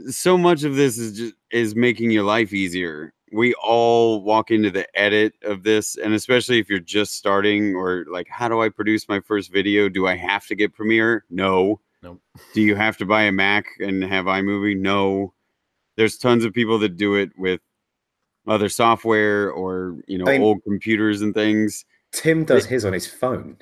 [0.08, 3.12] so much of this is just is making your life easier.
[3.32, 8.04] We all walk into the edit of this, and especially if you're just starting or
[8.08, 9.88] like, how do I produce my first video?
[9.88, 11.24] Do I have to get Premiere?
[11.30, 11.80] No.
[12.00, 12.20] Nope.
[12.52, 14.78] Do you have to buy a Mac and have iMovie?
[14.78, 15.32] No
[15.96, 17.60] there's tons of people that do it with
[18.46, 22.92] other software or you know I mean- old computers and things Tim does his on
[22.92, 23.56] his phone.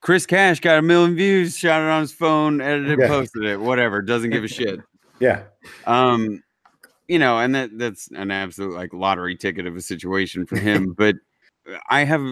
[0.00, 3.08] chris cash got a million views shot it on his phone edited Yeah.
[3.08, 4.80] posted it whatever doesn't give a shit
[5.20, 5.44] Yeah,
[5.86, 6.42] um
[7.08, 10.92] you know and that that's an absolute like lottery ticket of a situation for him
[10.98, 11.16] but
[11.90, 12.22] i have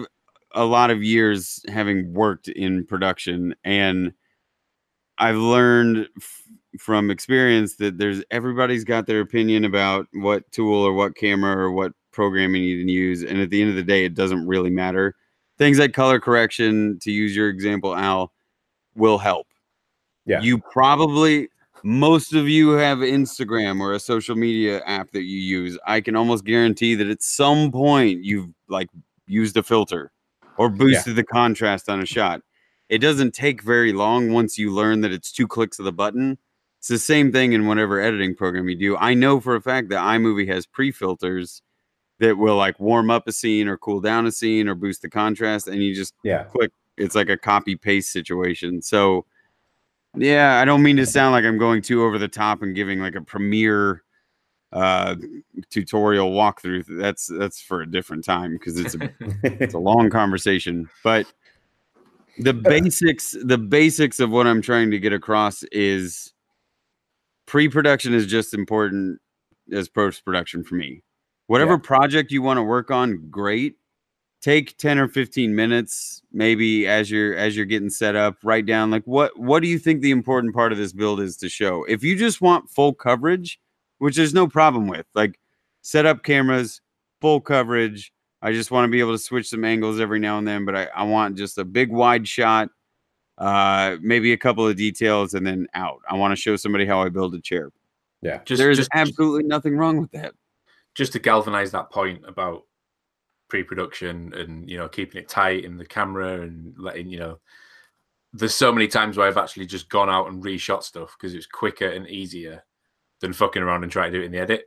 [0.53, 4.13] a lot of years having worked in production and
[5.17, 6.07] i've learned
[6.79, 11.71] from experience that there's everybody's got their opinion about what tool or what camera or
[11.71, 14.69] what programming you can use and at the end of the day it doesn't really
[14.69, 15.13] matter
[15.57, 18.31] things like color correction to use your example al
[18.95, 19.47] will help
[20.25, 20.41] Yeah.
[20.41, 21.49] you probably
[21.83, 25.77] most of you have Instagram or a social media app that you use.
[25.85, 28.87] I can almost guarantee that at some point you've like
[29.27, 30.11] used a filter
[30.57, 32.41] or boosted the contrast on a shot.
[32.89, 36.39] It doesn't take very long once you learn that it's two clicks of the button.
[36.85, 38.95] It's the same thing in whatever editing program you do.
[38.95, 41.63] I know for a fact that iMovie has pre-filters
[42.19, 45.09] that will like warm up a scene or cool down a scene or boost the
[45.09, 46.43] contrast and you just yeah.
[46.43, 46.71] click.
[46.95, 48.83] It's like a copy paste situation.
[48.83, 49.25] So,
[50.15, 52.99] yeah, I don't mean to sound like I'm going too over the top and giving
[52.99, 54.03] like a premiere
[54.71, 55.15] uh
[55.71, 56.85] tutorial walkthrough.
[56.99, 59.09] That's that's for a different time because it's a
[59.43, 60.87] it's a long conversation.
[61.03, 61.25] But
[62.37, 66.31] the basics the basics of what I'm trying to get across is
[67.45, 69.19] pre-production is just important
[69.71, 71.01] as post-production for me.
[71.47, 71.79] Whatever Yeah.
[71.79, 73.75] project you want to work on, great
[74.41, 78.91] take 10 or 15 minutes maybe as you're as you're getting set up write down
[78.91, 81.83] like what what do you think the important part of this build is to show
[81.85, 83.59] if you just want full coverage
[83.97, 85.39] which there's no problem with like
[85.81, 86.79] set up cameras
[87.21, 88.11] full coverage
[88.43, 90.75] i just want to be able to switch some angles every now and then but
[90.75, 92.69] i, I want just a big wide shot
[93.37, 97.01] uh maybe a couple of details and then out i want to show somebody how
[97.01, 97.71] i build a chair
[98.21, 98.39] yeah.
[98.43, 100.33] Just, there's just, absolutely nothing wrong with that
[100.95, 102.63] just to galvanize that point about
[103.49, 107.39] pre-production and you know keeping it tight in the camera and letting you know
[108.35, 111.45] there's so many times where I've actually just gone out and reshot stuff because it's
[111.45, 112.63] quicker and easier
[113.21, 114.65] than fucking around and trying to do it in the edit.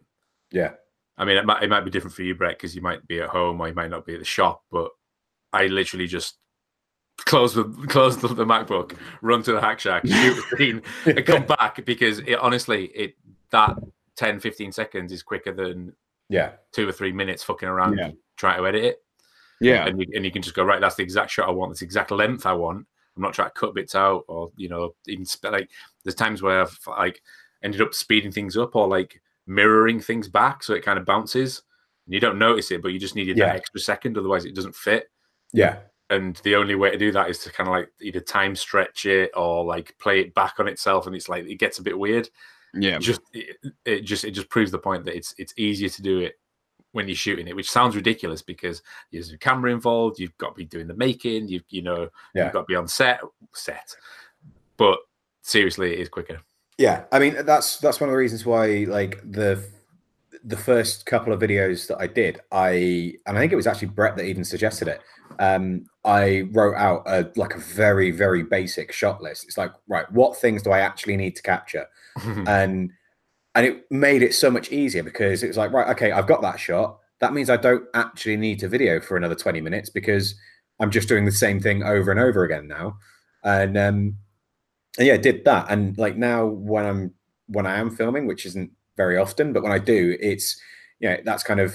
[0.50, 0.72] Yeah.
[1.18, 3.20] I mean, it might, it might be different for you, Brett, because you might be
[3.20, 4.64] at home or you might not be at the shop.
[4.70, 4.90] But
[5.52, 6.38] I literally just
[7.18, 11.24] close the close the, the MacBook, run to the hack shack, shoot a scene, and
[11.26, 13.16] come back because it honestly it
[13.50, 13.76] that
[14.16, 15.94] 10, 15 seconds is quicker than
[16.28, 16.52] Yeah.
[16.72, 18.10] two or three minutes fucking around Yeah.
[18.36, 19.02] trying to edit it.
[19.60, 20.80] yeah And you, and you can just go right.
[20.80, 21.70] That's the exact shot I want.
[21.70, 22.86] That's the exact length I want.
[23.16, 25.70] I'm not trying to cut bits out or you know even sp- like
[26.04, 27.22] there's times where I've like
[27.62, 31.62] ended up speeding things up or like mirroring things back so it kind of bounces.
[32.06, 33.46] And you don't notice it, but you just needed Yeah.
[33.46, 35.10] that extra second, otherwise it doesn't fit.
[35.52, 35.78] Yeah.
[36.10, 39.04] And the only way to do that is to kind of like either time stretch
[39.04, 41.98] it or like play it back on itself, and it's like it gets a bit
[41.98, 42.28] weird.
[42.74, 46.02] yeah Just it, it just it just proves the point that it's it's easier to
[46.02, 46.38] do it
[46.92, 48.82] when you're shooting it, which sounds ridiculous because
[49.12, 50.18] there's a camera involved.
[50.18, 51.48] You've got to be doing the making.
[51.48, 52.44] You you know Yeah.
[52.44, 53.20] you've got to be on set
[53.54, 53.94] set.
[54.78, 54.98] But
[55.42, 56.40] seriously, it is quicker.
[56.78, 59.62] Yeah, I mean that's that's one of the reasons why like the
[60.44, 63.88] the first couple of videos that I did, I and I think it was actually
[63.88, 65.00] Brett that even suggested it.
[65.38, 69.44] Um, I wrote out a like a very very basic shot list.
[69.44, 71.86] It's like right, what things do I actually need to capture,
[72.46, 72.90] and
[73.54, 76.42] and it made it so much easier because it was like right, okay, I've got
[76.42, 76.98] that shot.
[77.20, 80.34] That means I don't actually need to video for another twenty minutes because
[80.80, 82.96] I'm just doing the same thing over and over again now,
[83.44, 84.16] and um,
[84.98, 85.66] and yeah, did that.
[85.70, 87.14] And like now when I'm
[87.46, 90.60] when I am filming, which isn't very often, but when I do, it's
[91.00, 91.74] you know, that's kind of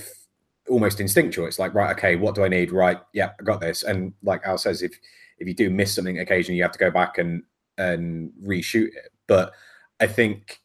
[0.69, 1.47] almost instinctual.
[1.47, 2.71] It's like, right, okay, what do I need?
[2.71, 3.81] Right, yeah, I got this.
[3.81, 4.93] And like Al says, if
[5.39, 7.41] if you do miss something occasionally, you have to go back and
[7.79, 9.11] and reshoot it.
[9.27, 9.53] But
[9.99, 10.59] I think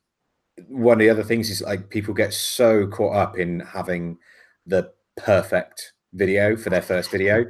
[0.67, 4.19] one of the other things is like people get so caught up in having
[4.67, 7.45] the perfect video for their first video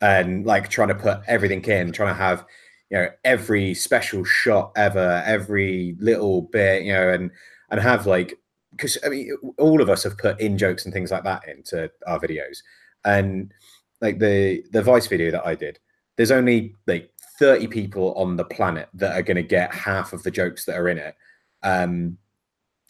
[0.00, 2.44] and like trying to put everything in, trying to have
[2.90, 7.30] you know every special shot ever, every little bit, you know, and
[7.70, 8.38] and have like
[8.72, 11.90] because I mean all of us have put in jokes and things like that into
[12.06, 12.58] our videos,
[13.04, 13.52] and
[14.00, 15.78] like the the Vice video that I did,
[16.16, 20.22] there's only like 30 people on the planet that are going to get half of
[20.22, 21.14] the jokes that are in it.
[21.62, 22.18] Um,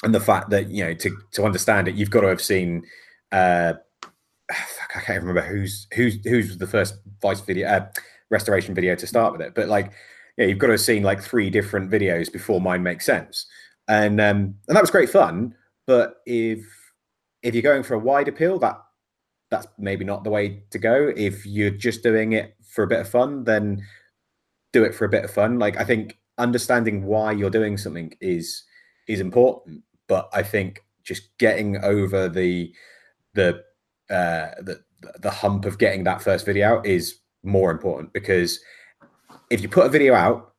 [0.02, 2.84] and the fact that you know to to understand it, you've got to have seen.
[3.32, 3.74] Uh,
[4.50, 7.86] fuck, I can't remember who's who's who's the first Vice video uh,
[8.30, 9.92] restoration video to start with it, but like
[10.36, 13.46] yeah, you've got to have seen like three different videos before mine makes sense,
[13.90, 15.54] and um, and that was great fun.
[15.86, 16.60] But if
[17.42, 18.80] if you're going for a wide appeal, that
[19.50, 21.12] that's maybe not the way to go.
[21.16, 23.84] If you're just doing it for a bit of fun, then
[24.72, 25.58] do it for a bit of fun.
[25.58, 28.62] Like I think understanding why you're doing something is
[29.08, 32.72] is important, but I think just getting over the
[33.34, 33.64] the
[34.08, 34.80] uh, the
[35.18, 38.60] the hump of getting that first video out is more important because
[39.48, 40.49] if you put a video out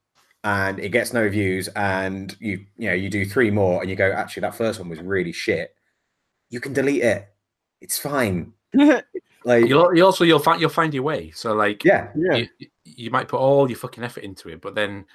[0.44, 3.96] and it gets no views and you you know you do three more and you
[3.96, 5.76] go actually that first one was really shit
[6.50, 7.30] you can delete it
[7.80, 8.52] it's fine
[9.44, 11.32] like You'll, you also you'll find you'll find your way.
[11.32, 12.44] So like yeah Yeah.
[12.60, 15.06] you, you might put all your fucking effort into it, but then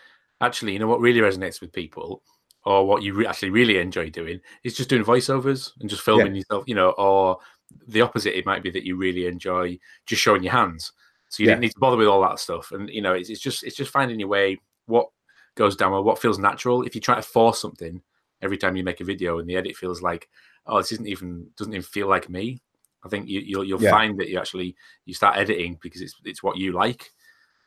[0.40, 2.22] actually, you know what really resonates with people,
[2.64, 6.34] or what you re- actually really enjoy doing, is just doing voiceovers and just filming
[6.34, 6.64] yourself.
[6.66, 7.38] You know, or
[7.86, 10.92] the opposite, it might be that you really enjoy just showing your hands.
[11.28, 11.52] So you Yeah.
[11.54, 13.76] didn't need to bother with all that stuff, and you know, it's, it's just it's
[13.76, 14.58] just finding your way.
[14.86, 15.08] What
[15.56, 16.82] goes down well, what feels natural.
[16.82, 18.00] If you try to force something
[18.42, 20.28] every time you make a video, and the edit feels like,
[20.66, 22.60] oh, this isn't even doesn't even feel like me.
[23.04, 23.90] I think you, you'll you'll Yeah.
[23.90, 27.10] find that you actually you start editing because it's it's what you like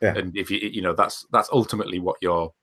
[0.01, 0.15] Yeah.
[0.15, 2.53] and if you you know that's that's ultimately what your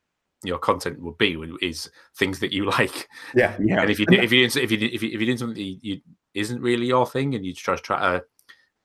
[0.45, 3.81] your content will be is things that you like yeah Yeah.
[3.81, 5.62] and if you do- if you if you if you if you doing something that
[5.62, 6.01] you, you
[6.35, 8.24] isn't really your thing and you try to try to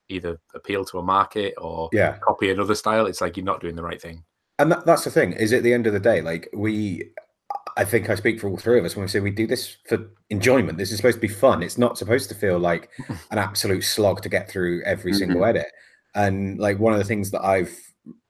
[0.07, 3.75] either appeal to a market or yeah copy another style it's like you're not doing
[3.75, 4.23] the right thing
[4.61, 7.03] and that, that's the thing is at the end of the day like we
[7.77, 9.77] i think i speak for all three of us when we say we do this
[9.87, 10.77] for enjoyment.
[10.77, 11.61] This is supposed to be fun.
[11.61, 12.89] It's not supposed to feel like
[13.31, 15.67] an absolute slog to get through every single edit.
[16.15, 17.77] And like one of the things that i've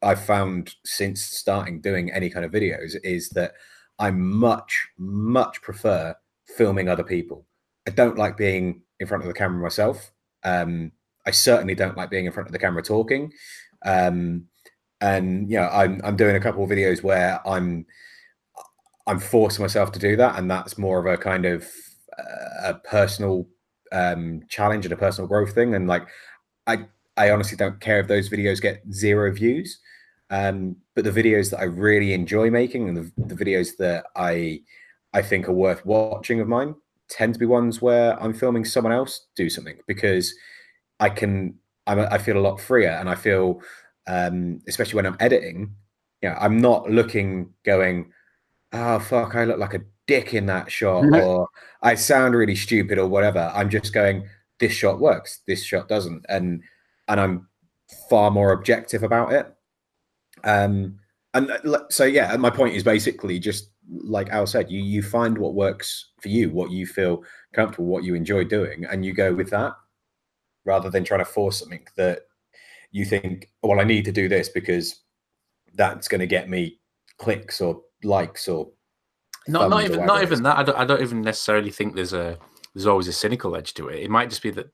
[0.01, 3.53] i've found since starting doing any kind of videos is that
[3.99, 6.13] i much much prefer
[6.57, 7.45] filming other people.
[7.87, 10.11] I don't like being in front of the camera myself.
[10.43, 10.91] Um
[11.25, 13.31] i certainly don't like being in front of the camera talking.
[13.85, 14.47] Um
[15.01, 17.85] and you know i'm i'm doing a couple of videos where i'm
[19.07, 20.37] i'm forcing myself to do that.
[20.37, 21.67] And that's more of a kind of
[22.17, 23.47] uh, a personal
[23.91, 25.75] um challenge and a personal growth thing.
[25.75, 26.07] And like
[26.67, 26.85] i
[27.17, 29.79] i honestly don't care if those videos get zero views.
[30.29, 34.61] Um but the videos that i really enjoy making and the, the videos that i
[35.13, 36.75] i think are worth watching of mine
[37.09, 40.33] tend to be ones where i'm filming someone else do something because
[41.01, 41.55] i can
[41.87, 43.61] I'm, i feel a lot freer and i feel
[44.11, 45.73] um, especially when I'm editing,
[46.21, 48.11] you know, I'm not looking going,
[48.73, 51.47] oh fuck, I look like a dick in that shot, or
[51.81, 53.51] I sound really stupid, or whatever.
[53.55, 54.27] I'm just going,
[54.59, 56.61] this shot works, this shot doesn't, and
[57.07, 57.47] and I'm
[58.09, 59.53] far more objective about it.
[60.43, 60.99] Um,
[61.33, 65.37] and uh, so yeah, my point is basically just like Al said, you you find
[65.37, 69.33] what works for you, what you feel comfortable, what you enjoy doing, and you go
[69.33, 69.73] with that,
[70.65, 72.23] rather than trying to force something that
[72.91, 75.01] you think, "Oh, well, I need to do this because
[75.73, 76.79] that's going to get me
[77.17, 78.69] clicks or likes or
[79.47, 81.95] not not thumbs or even not even that I don't, I don't even necessarily think
[81.95, 82.37] there's a
[82.73, 84.71] there's always a cynical edge to it it might just be that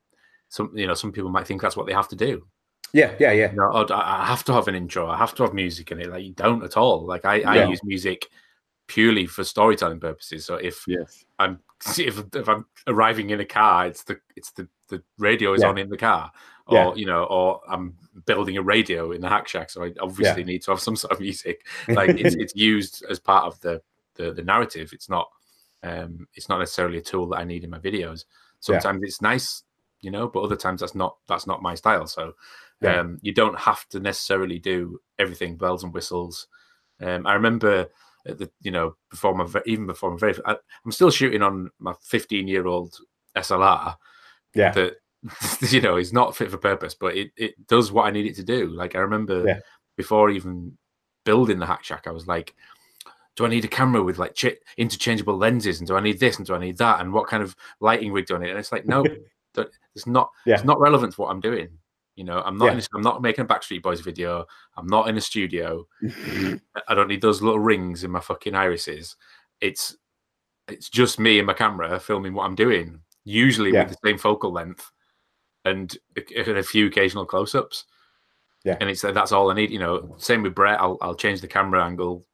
[0.49, 2.45] some you know some people might think that's what they have to do
[2.93, 5.07] Yeah, yeah, yeah, you know, oh, I I have to have an intro.
[5.07, 6.09] I have to have music in it.
[6.09, 7.05] Like you don't at all.
[7.05, 7.67] Like I, I Yeah.
[7.69, 8.27] use music
[8.87, 10.45] purely for storytelling purposes.
[10.45, 11.25] So if Yes.
[11.37, 11.59] I'm
[11.97, 15.69] if, if I'm arriving in a car, it's the it's the the radio is Yeah.
[15.69, 16.31] on in the car,
[16.67, 16.93] or Yeah.
[16.95, 17.95] you know, or I'm
[18.25, 21.13] building a radio in the hack shack, so I obviously need to have some sort
[21.13, 21.65] of music.
[21.87, 23.81] Like it's it's used as part of the
[24.15, 24.91] the, the narrative.
[24.93, 25.29] It's not
[25.83, 28.25] um it's not necessarily a tool that I need in my videos.
[28.25, 28.79] Yeah.
[28.79, 29.63] Sometimes it's nice,
[30.01, 32.07] you know, but other times that's not that's not my style.
[32.07, 32.33] So
[32.81, 32.99] Yeah.
[32.99, 36.47] um, you don't have to necessarily do everything bells and whistles.
[36.99, 37.87] Um, I remember,
[38.25, 41.69] the, you know, before my ve- even before my very, I, I'm still shooting on
[41.79, 42.97] my 15 year old
[43.35, 43.95] SLR
[44.55, 44.95] yeah, that
[45.69, 48.35] you know is not fit for purpose, but it it does what I need it
[48.35, 48.67] to do.
[48.67, 49.59] Like I remember Yeah.
[49.97, 50.77] before even
[51.25, 52.53] building the hack shack, I was like.
[53.35, 56.37] Do I need a camera with like ch- interchangeable lenses, and do I need this,
[56.37, 58.49] and do I need that, and what kind of lighting rig do I need?
[58.49, 59.03] And it's like, no,
[59.53, 60.31] don't- it's not.
[60.47, 60.55] Yeah.
[60.55, 61.69] It's not relevant to what I'm doing.
[62.15, 62.65] You know, I'm not.
[62.65, 62.71] Yeah.
[62.71, 64.47] In a, I'm not making a Backstreet Boys video.
[64.75, 65.85] I'm not in a studio.
[66.87, 69.15] I don't need those little rings in my fucking irises.
[69.61, 69.95] It's
[70.67, 73.83] it's just me and my camera filming what I'm doing, usually Yeah.
[73.83, 74.89] with the same focal length
[75.67, 77.85] and a, a few occasional close-ups.
[78.65, 78.77] Yeah.
[78.81, 79.71] and it's that's all I need.
[79.71, 80.79] You know, same with Brett.
[80.81, 82.25] I'll I'll change the camera angle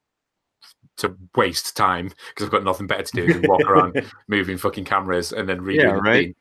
[0.97, 4.85] to waste time because I've got nothing better to do than walk around moving fucking
[4.85, 6.25] cameras and then redoing Yeah, the right.
[6.27, 6.35] thing.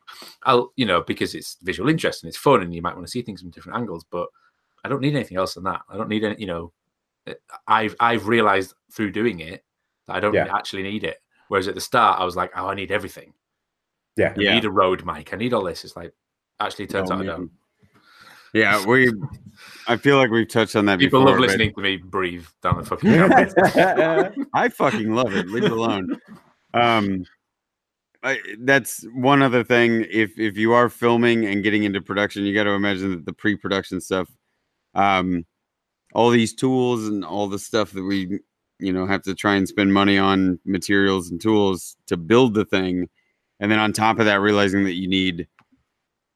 [0.45, 3.11] I'll you know because it's visual interest and it's fun and you might want to
[3.11, 4.29] see things from different angles, but
[4.85, 5.81] I don't need anything else than that.
[5.89, 6.37] I don't need any.
[6.39, 6.73] You know,
[7.67, 9.65] I've I've realized through doing it
[10.07, 10.55] that I don't Yeah.
[10.55, 11.19] actually need it.
[11.49, 13.35] Whereas at the start, I was like, oh, I need everything.
[14.17, 14.33] Yeah.
[14.37, 14.55] I Yeah.
[14.55, 15.33] need a Rode mic.
[15.33, 15.85] I need all this.
[15.85, 16.13] It's like
[16.67, 17.51] actually turns Oh, out I don't.
[18.55, 19.11] Yeah, we.
[19.89, 21.31] I feel like we've touched on that People before.
[21.33, 24.45] love but listening to me breathe down the fucking.
[24.55, 25.49] I fucking love it.
[25.49, 26.19] Leave it alone.
[26.75, 27.25] Um,
[28.23, 30.07] I, that's one other thing.
[30.11, 33.33] If if you are filming and getting into production, you got to imagine that the
[33.33, 34.29] pre-production stuff,
[34.95, 35.45] um,
[36.15, 38.39] all these tools and all the stuff that we,
[38.79, 42.65] you know, have to try and spend money on materials and tools to build the
[42.67, 43.09] thing,
[43.61, 45.49] and then on top of that, realizing that you need,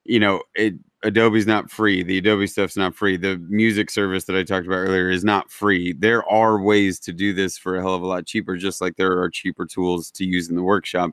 [0.09, 0.75] you know, it.
[1.03, 2.03] Adobe's not free.
[2.03, 3.17] The Adobe stuff's not free.
[3.17, 5.93] The music service that I talked about earlier is not free.
[5.93, 8.97] There are ways to do this for a hell of a lot cheaper, just like
[8.97, 11.13] there are cheaper tools to use in the workshop.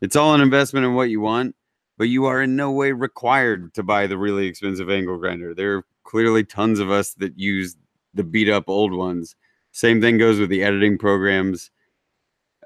[0.00, 1.56] It's all an investment in what you want,
[1.98, 5.52] but you are in no way required to buy the really expensive angle grinder.
[5.52, 7.76] There are clearly tons of us that use
[8.14, 9.36] the beat up old ones.
[9.72, 11.70] Same thing goes with the editing programs.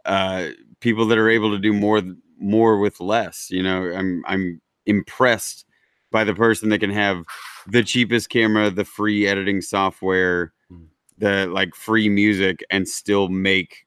[0.04, 0.50] Uh,
[0.80, 2.02] people that are able to do more
[2.38, 3.48] more with less.
[3.50, 5.64] You know, I'm I'm impressed
[6.10, 7.24] by the person that can have
[7.66, 10.86] the cheapest camera, the free editing software, Mm.
[11.18, 13.86] the like free music, and still make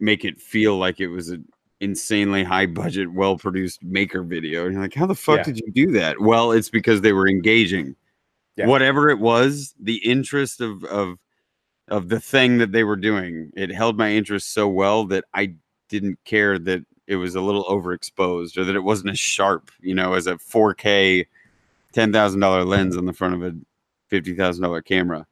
[0.00, 1.44] make it feel like it was an
[1.80, 4.64] insanely high budget, well produced maker video.
[4.64, 5.42] And you're like, how the fuck Yeah.
[5.44, 6.20] did you do that?
[6.20, 7.96] Well, it's because they were engaging.
[8.56, 8.66] Yeah.
[8.66, 11.18] Whatever it was, the interest of of
[11.88, 15.54] of the thing that they were doing, it held my interest so well that I
[15.88, 19.94] didn't care that it was a little overexposed or that it wasn't as sharp, you
[19.94, 21.26] know, as a 4K
[21.92, 23.56] ten thousand dollar lens on the front of a
[24.08, 25.26] fifty thousand dollar camera.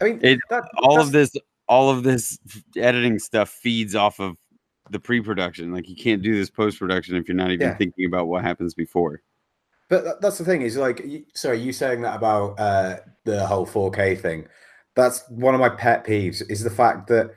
[0.00, 1.32] I mean, It- that, All of this,
[1.68, 2.38] all of this
[2.76, 4.36] editing stuff feeds off of
[4.90, 5.72] the pre-production.
[5.72, 7.76] Like you can't do this post-production if you're not even Yeah.
[7.76, 9.20] thinking about what happens before.
[9.88, 14.20] But that's the thing is like, sorry, you saying that about uh, the whole 4K
[14.20, 14.46] thing.
[14.94, 17.32] That's one of my pet peeves is the fact that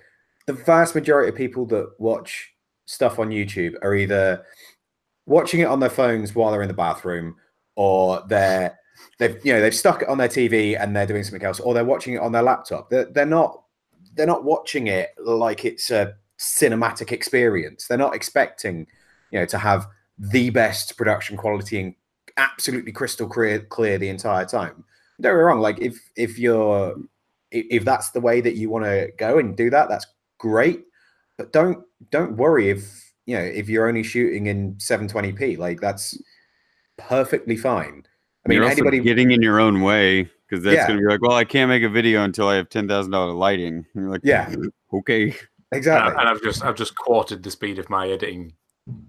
[0.46, 2.52] the vast majority of people that watch
[2.90, 4.44] stuff on YouTube are either
[5.28, 7.36] watching it on their phones while they're in the bathroom,
[7.76, 8.78] or they're
[9.20, 11.74] they've you know they've stuck it on their TV and they're doing something else, or
[11.74, 12.90] they're watching it on their laptop.
[12.90, 13.62] They're, they're not
[14.16, 17.88] they're not watching it like it's a cinematic experience.
[17.88, 18.88] They're not expecting
[19.32, 19.88] you know to have
[20.18, 21.96] the best production quality and
[22.38, 24.84] absolutely crystal clear, clear the entire time.
[25.22, 25.60] Don't get me wrong.
[25.60, 26.96] Like if if you're
[27.52, 30.08] if, if that's the way that you want to go and do that, that's
[30.40, 30.86] great.
[31.38, 35.58] But don't don't worry if you know if you're only shooting in 720p.
[35.58, 36.22] Like that's
[36.98, 38.04] perfectly fine.
[38.46, 39.00] I mean, you're also anybody.
[39.02, 40.88] getting in your own way because that's Yeah.
[40.88, 43.12] going to be like, well, I can't make a video until I have ten thousand
[43.12, 43.86] dollar lighting.
[43.94, 44.54] And you're like, Yeah.
[44.94, 45.24] okay.
[45.32, 45.38] And,
[45.74, 46.16] exactly.
[46.18, 48.54] and I've just I've just quartered the speed of my editing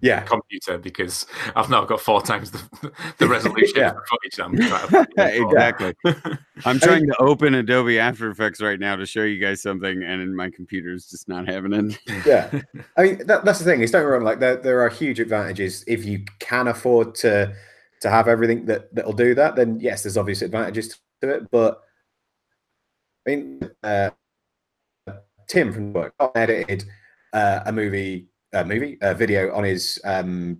[0.02, 0.20] Yeah.
[0.22, 3.88] computer because I've now got four times the, the resolution Yeah.
[3.90, 4.38] of the footage.
[4.38, 5.94] I'm trying to exactly.
[6.66, 10.36] I'm trying to open Adobe After Effects right now to show you guys something, and
[10.36, 11.98] my computer's just not having it.
[12.26, 12.50] yeah
[12.98, 14.88] i mean that, that's the thing is don't get me wrong like there, there are
[14.90, 17.54] huge advantages if you can afford to
[18.02, 21.80] to have everything that that'll do that then yes there's obvious advantages to it but
[23.26, 24.10] i mean uh
[25.48, 26.84] tim from work edited
[27.32, 30.58] uh, a movie a movie a video on his um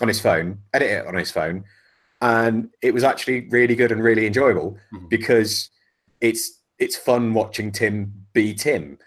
[0.00, 1.64] on his phone edit it on his phone
[2.20, 5.08] and it was actually really good and really enjoyable Mhm.
[5.08, 5.70] because
[6.20, 8.98] it's it's fun watching tim be tim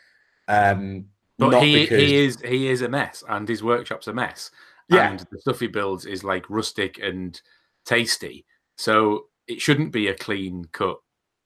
[0.48, 1.06] um
[1.38, 4.52] But not he, because he is he is a mess, and his workshop's a mess.
[4.90, 5.10] Yeah.
[5.10, 7.40] And the stuff he builds is like rustic and
[7.86, 8.46] tasty.
[8.78, 11.00] So it shouldn't be a clean cut,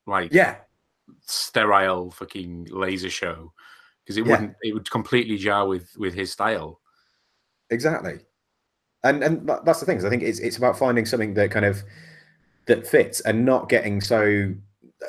[0.07, 0.55] like yeah
[1.21, 3.53] sterile fucking laser show.
[4.05, 4.31] Because it Yeah.
[4.33, 6.79] wouldn't it would completely jar with with his style.
[7.71, 8.19] exactly
[9.03, 11.65] and and that's the thing is i think it's it's about finding something that kind
[11.65, 11.81] of
[12.67, 14.53] that fits and not getting so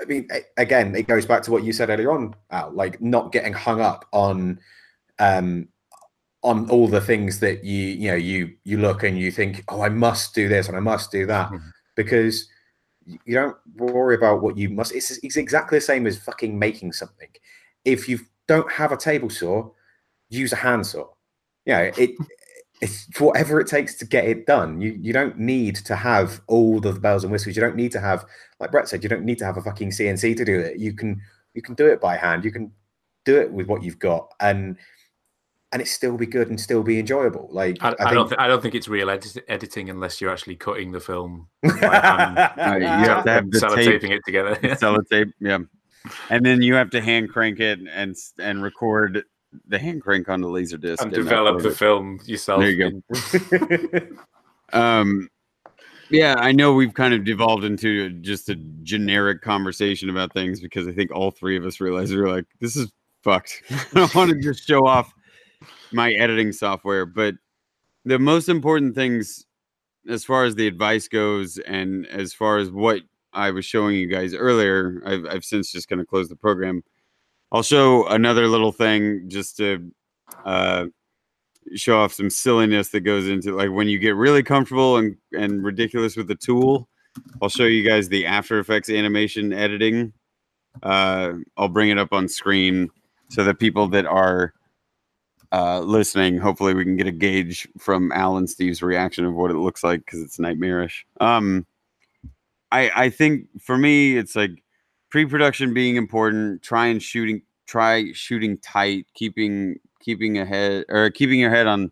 [0.01, 3.31] i mean again it goes back to what you said earlier on Al, like not
[3.31, 4.59] getting hung up on
[5.19, 5.69] um
[6.43, 9.83] on all the things that you you know you you look and you think oh
[9.83, 11.73] i must do this and i must do that Mhm.
[11.95, 12.49] because
[13.05, 16.93] you don't worry about what you must it's, it's exactly the same as fucking making
[16.93, 17.29] something
[17.85, 18.19] if you
[18.49, 19.69] don't have a table saw
[20.29, 21.07] use a handsaw
[21.65, 22.11] you know it
[22.81, 24.81] it's whatever it takes to get it done.
[24.81, 27.57] You you don't need to have all the bells and whistles.
[27.57, 28.25] You don't need to have,
[28.61, 30.79] like Brett said, you don't need to have a fucking CNC to do it.
[30.79, 31.21] You can
[31.55, 32.45] you can do it by hand.
[32.45, 32.71] You can
[33.25, 34.77] do it with what you've got, and
[35.73, 37.49] and it still be good and still be enjoyable.
[37.51, 40.31] Like I, I, think, don't, th- I don't think it's real edit- editing unless you're
[40.31, 44.55] actually cutting the film, by hand, Right, you have to have the tape, it together.
[44.63, 45.59] sellotape, yeah,
[46.31, 49.25] and then you have to hand crank it and and record
[49.69, 51.77] the hand crank on the laser disc and develop the it.
[51.77, 52.61] film yourself.
[52.61, 54.01] There you go.
[54.73, 55.29] Um,
[56.11, 60.87] yeah, I know we've kind of devolved into just a generic conversation about things because
[60.87, 62.93] I think all three of us realize we're like, this is
[63.23, 63.63] fucked.
[63.71, 65.13] I don't want to just show off
[65.93, 67.35] my editing software, but
[68.05, 69.47] the most important things,
[70.09, 73.01] as far as the advice goes, and as far as what
[73.37, 76.83] I was showing you guys earlier, I've, I've since just kind of closed the program.
[77.53, 79.93] I'll show another little thing just to
[80.45, 80.87] uh,
[81.75, 85.63] show off some silliness that goes into like when you get really comfortable and, and
[85.63, 86.89] ridiculous with the tool.
[87.41, 90.13] I'll show you guys the After Effects animation editing.
[90.83, 92.91] Uh, I'll bring it up on screen
[93.29, 94.55] so that people that are
[95.53, 99.57] uh, listening, hopefully, we can get a gauge from Alan Steve's reaction of what it
[99.57, 101.07] looks like because it's nightmarish.
[101.21, 101.67] Um,
[102.73, 104.63] I I think for me, it's like
[105.11, 106.63] pre-production being important.
[106.63, 111.91] Try and shooting, try shooting tight, keeping keeping ahead or keeping your head on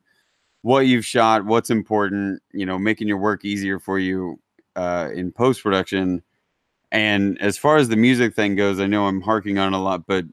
[0.63, 2.43] what you've shot, what's important.
[2.53, 4.41] You know, making your work easier for you
[4.77, 6.23] uh, in post production.
[6.93, 10.07] And as far as the music thing goes, I know I'm harking on a lot,
[10.07, 10.25] but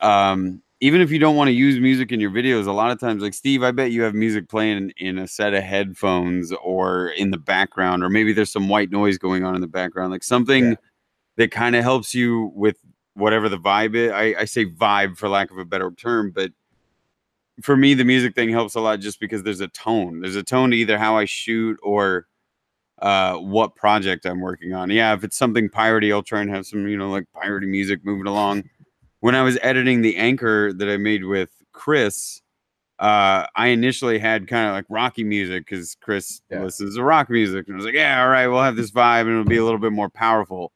[0.00, 2.98] um, even if you don't want to use music in your videos, a lot of
[2.98, 7.08] times, like Steve, I bet you have music playing in, a set of headphones or
[7.10, 10.24] in the background, or maybe there's some white noise going on in the background, like
[10.24, 10.74] something Yeah.
[11.36, 12.76] that kind of helps you with
[13.14, 14.10] whatever the vibe is.
[14.10, 16.52] I, I say vibe for lack of a better term, but
[17.62, 20.20] for me, the music thing helps a lot just because there's a tone.
[20.20, 22.26] There's a tone to either how I shoot or
[23.02, 24.90] uh, what project I'm working on.
[24.90, 28.02] Yeah, if it's something piratey, I'll try and have some, you know, like piratey music
[28.02, 28.64] moving along.
[29.20, 32.40] When I was editing the anchor that I made with Chris,
[32.98, 36.62] uh, I initially had kind of like rocky music because Chris Yeah.
[36.62, 39.22] listens to rock music, and I was like, yeah, all right, we'll have this vibe,
[39.22, 40.72] and it'll be a little bit more powerful.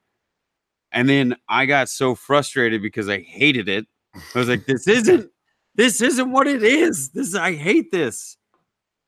[0.92, 3.86] And then I got so frustrated because I hated it.
[4.14, 5.30] I was like, this isn't
[5.74, 7.10] this isn't what it is.
[7.10, 8.36] This I hate this.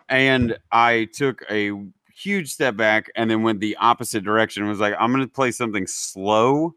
[0.08, 1.70] And I took a
[2.12, 4.62] huge step back and then went the opposite direction.
[4.62, 6.74] and Was like, I'm gonna play something slow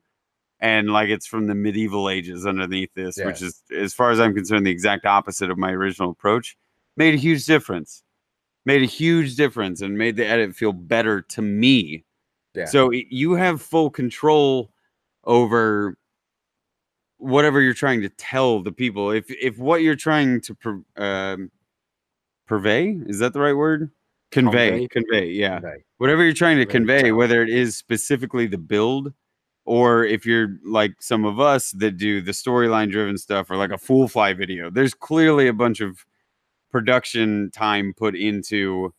[0.60, 4.34] and like it's from the medieval ages underneath this, which is as far as I'm
[4.34, 6.57] concerned, the exact opposite of my original approach.
[6.98, 8.03] Made a huge difference.
[8.65, 12.03] Made a huge difference and made the edit feel better to me.
[12.53, 12.65] Yeah.
[12.65, 14.72] So you have full control
[15.23, 15.98] over
[17.18, 19.11] whatever you're trying to tell the people.
[19.11, 21.52] If if what you're trying to pur- um,
[22.48, 23.91] purvey is that the right word?
[24.31, 25.57] Convey, convey, yeah.
[25.57, 25.84] Okay.
[25.98, 29.14] Whatever you're trying to Convey, convey, whether it is specifically the build,
[29.70, 33.70] or if you're like some of us that do the storyline driven stuff, or like
[33.70, 34.72] a full fly video.
[34.72, 36.04] There's clearly a bunch of
[36.72, 38.91] production time put into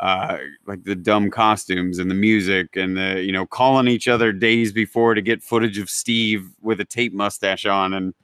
[0.00, 4.32] uh like the dumb costumes and the music and the you know calling each other
[4.32, 8.14] days before to get footage of Steve with a tape mustache on and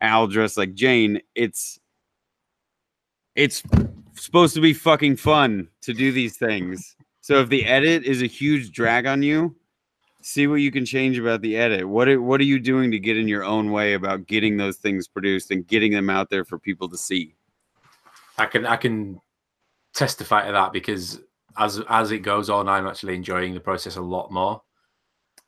[0.00, 1.78] Al dressed like Jane it's
[3.34, 3.62] it's
[4.14, 8.26] supposed to be fucking fun to do these things so if the edit is a
[8.26, 9.54] huge drag on you
[10.26, 12.98] see what you can change about the edit what are, what are you doing to
[12.98, 16.44] get in your own way about getting those things produced and getting them out there
[16.44, 17.34] for people to see
[18.36, 19.20] I can I can
[19.94, 21.20] testify to that because
[21.56, 24.62] as as it goes on, I'm actually enjoying the process a lot more.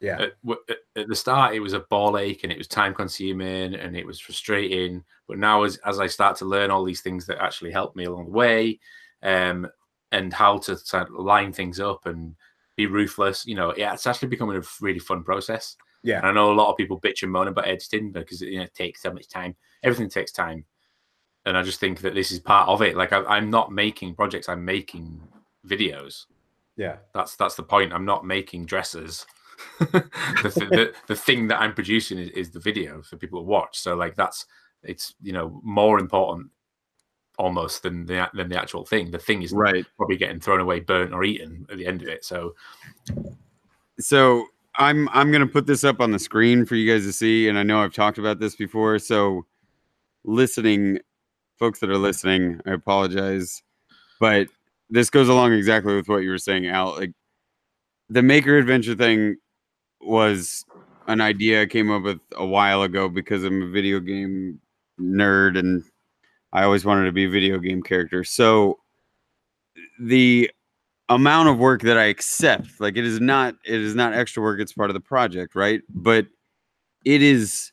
[0.01, 0.20] Yeah.
[0.20, 0.32] At,
[0.69, 3.97] at, at the start, it was a ball ache and it was time consuming and
[3.97, 5.05] it was frustrating.
[5.27, 8.05] But now, as as I start to learn all these things that actually help me
[8.05, 8.78] along the way,
[9.23, 9.66] um,
[10.12, 12.36] and how to sort of line things up and
[12.77, 15.77] be ruthless, you know, yeah, it's actually becoming a really fun process.
[16.03, 16.19] Yeah.
[16.19, 18.65] And I know a lot of people bitch and moan about editing because you know,
[18.65, 19.57] it takes so much time.
[19.82, 20.65] Everything takes time.
[21.47, 22.97] And I just think that this is part of it.
[22.97, 25.20] Like I, I'm not making projects; I'm making
[25.66, 26.27] videos.
[26.77, 26.97] Yeah.
[27.15, 27.93] That's that's the point.
[27.93, 29.27] I'm not making dresses.
[29.78, 33.47] the, th- the the thing that I'm producing is, is the video for people to
[33.47, 33.78] watch.
[33.78, 34.47] So like that's
[34.82, 36.51] it's you know more important
[37.38, 39.10] almost than the than the actual thing.
[39.10, 42.08] The thing is right probably getting thrown away, burnt, or eaten at the end of
[42.08, 42.24] it.
[42.24, 42.54] So
[43.98, 44.46] so
[44.76, 47.58] I'm I'm gonna put this up on the screen for you guys to see, and
[47.58, 48.98] I know I've talked about this before.
[48.98, 49.46] So,
[50.24, 50.98] listening,
[51.58, 53.62] folks that are listening, I apologize,
[54.20, 54.48] but
[54.90, 56.96] this goes along exactly with what you were saying, Al.
[56.96, 57.12] Like
[58.08, 59.36] the maker adventure thing
[60.00, 60.64] was
[61.08, 64.60] an idea I came up with a while ago because I'm a video game
[65.00, 65.84] nerd and
[66.56, 68.24] I always wanted to be a video game character.
[68.24, 68.78] So
[70.00, 70.50] the
[71.10, 74.58] amount of work that I accept, like it is not it is not extra work,
[74.58, 75.82] it's part of the project, right?
[75.90, 76.26] But
[77.04, 77.72] it is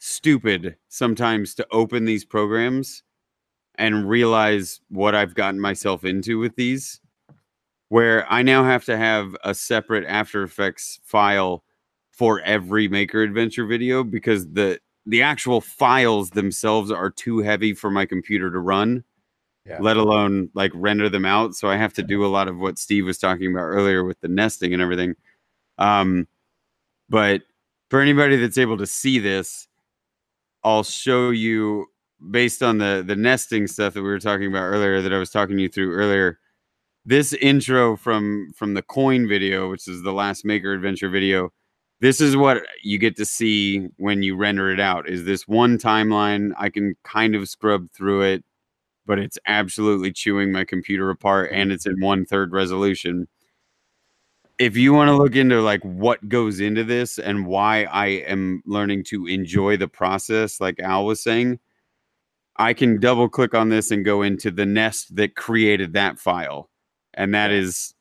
[0.00, 3.04] stupid sometimes to open these programs
[3.76, 7.00] and realize what I've gotten myself into with these
[7.88, 11.62] where I now have to have a separate After Effects file
[12.10, 17.90] for every Maker Adventure video because the the actual files themselves are too heavy for
[17.90, 19.04] my computer to run
[19.66, 19.78] Yeah.
[19.80, 22.78] let alone like render them out so i have to do a lot of what
[22.78, 25.14] steve was talking about earlier with the nesting and everything
[25.78, 26.26] um
[27.08, 27.42] but
[27.90, 29.68] for anybody that's able to see this
[30.64, 31.86] i'll show you
[32.30, 35.30] based on the the nesting stuff that we were talking about earlier that i was
[35.30, 36.38] talking you through earlier
[37.04, 41.52] this intro from from the coin video which is the last maker adventure video
[42.02, 45.78] this is what you get to see when you render it out is this one
[45.78, 46.52] timeline.
[46.58, 48.44] I can kind of scrub through it
[49.06, 53.26] but it's absolutely chewing my computer apart and it's in one third resolution.
[54.58, 58.62] If you want to look into like what goes into this and why i am
[58.64, 61.58] learning to enjoy the process like al was saying
[62.58, 66.70] i can double click on this and go into the nest that created that file
[67.14, 67.94] and that is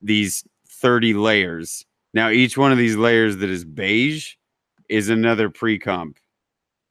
[0.00, 1.85] these 30 layers
[2.16, 4.34] now each one of these layers that is beige
[4.88, 6.18] is another pre-comp.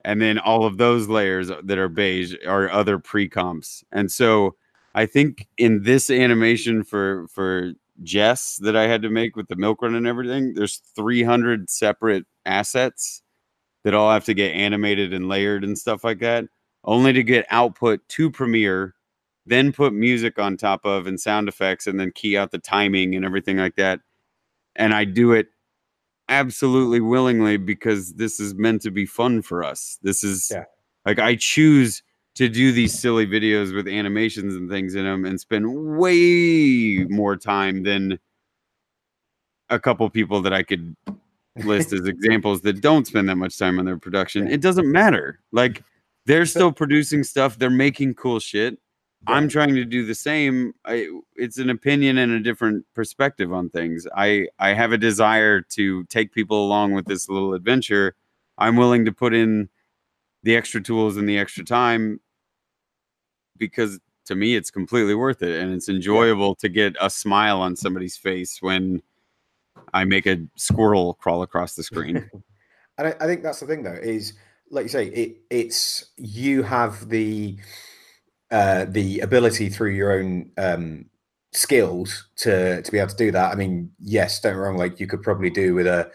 [0.04, 3.84] And then all of those layers that are beige are other pre-comps.
[3.92, 4.56] And so
[4.96, 7.72] i think in this animation for for
[8.02, 12.24] jess that i had to make with the milk run and everything there's 300 separate
[12.44, 13.22] assets
[13.84, 16.44] that all have to get animated and layered and stuff like that
[16.84, 18.94] only to get output to premiere
[19.48, 23.14] then put music on top of and sound effects and then key out the timing
[23.14, 24.00] and everything like that
[24.76, 25.48] and i do it
[26.28, 29.98] absolutely willingly because this is meant to be fun for us.
[30.02, 30.64] This is Yeah.
[31.04, 32.02] like I choose
[32.34, 37.36] to do these silly videos with animations and things in them and spend way more
[37.36, 38.18] time than
[39.70, 40.96] a couple people that I could
[41.64, 44.48] list as examples that don't spend that much time on their production.
[44.48, 45.38] It doesn't matter.
[45.52, 45.82] Like
[46.26, 48.78] they're still producing stuff, they're making cool shit.
[49.26, 50.74] I'm trying to do the same.
[50.84, 54.06] I, it's an opinion and a different perspective on things.
[54.16, 58.14] I I have a desire to take people along with this little adventure.
[58.58, 59.68] I'm willing to put in
[60.42, 62.20] the extra tools and the extra time
[63.58, 67.74] because to me it's completely worth it and it's enjoyable to get a smile on
[67.74, 69.02] somebody's face when
[69.92, 72.30] I make a squirrel crawl across the screen.
[72.98, 74.34] And I, I think that's the thing, though, is
[74.70, 77.56] like you say, it it's you have the
[78.50, 81.06] uh, the ability through your own um,
[81.52, 83.52] skills to to be able to do that.
[83.52, 84.76] I mean, yes, don't get me wrong.
[84.76, 86.10] Like you could probably do with a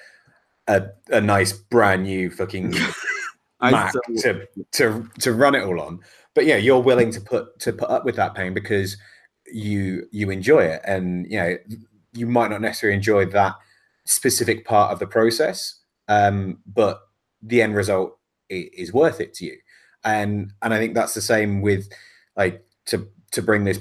[0.68, 2.76] a, a nice brand new fucking
[3.62, 5.99] Mac to to to run it all on.
[6.34, 8.98] But yeah, you're willing to put to put up with that pain because
[9.52, 11.58] you you enjoy it, and you know
[12.14, 13.56] you might not necessarily enjoy that
[14.06, 17.02] specific part of the process, um, but
[17.41, 18.18] the end result
[18.49, 19.58] is worth it to you.
[20.03, 21.90] And and I think that's the same with
[22.43, 23.80] like to to bring this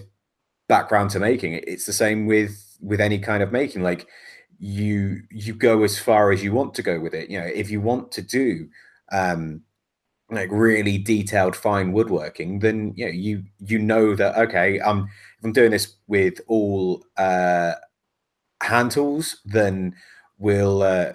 [0.68, 1.64] background to making it.
[1.66, 3.82] It's the same with with any kind of making.
[3.82, 4.06] Like
[4.58, 7.30] you you go as far as you want to go with it.
[7.30, 8.68] You know, if you want to do
[9.12, 9.62] um
[10.30, 15.00] like really detailed fine woodworking then you know you you know that okay i'm
[15.38, 17.72] if i'm doing this with all uh
[18.62, 19.94] hand tools then
[20.38, 21.12] we'll uh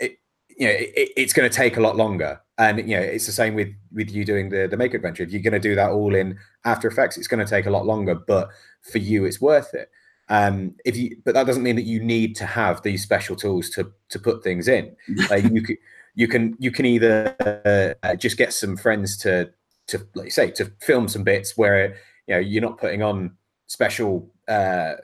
[0.00, 0.16] it,
[0.56, 3.32] you know it, it's going to take a lot longer and you know it's the
[3.32, 5.90] same with with you doing the the make adventure if you're going to do that
[5.90, 8.48] all in after effects it's going to take a lot longer but
[8.82, 9.90] for you it's worth it.
[10.28, 13.70] Um if you but that doesn't mean that you need to have these special tools
[13.70, 14.96] to to put things in.
[15.30, 15.76] Like you could
[16.14, 19.50] you can you can either uh, just get some friends to
[19.88, 21.96] to like say to film some bits where
[22.26, 24.94] you know you're not putting on special uh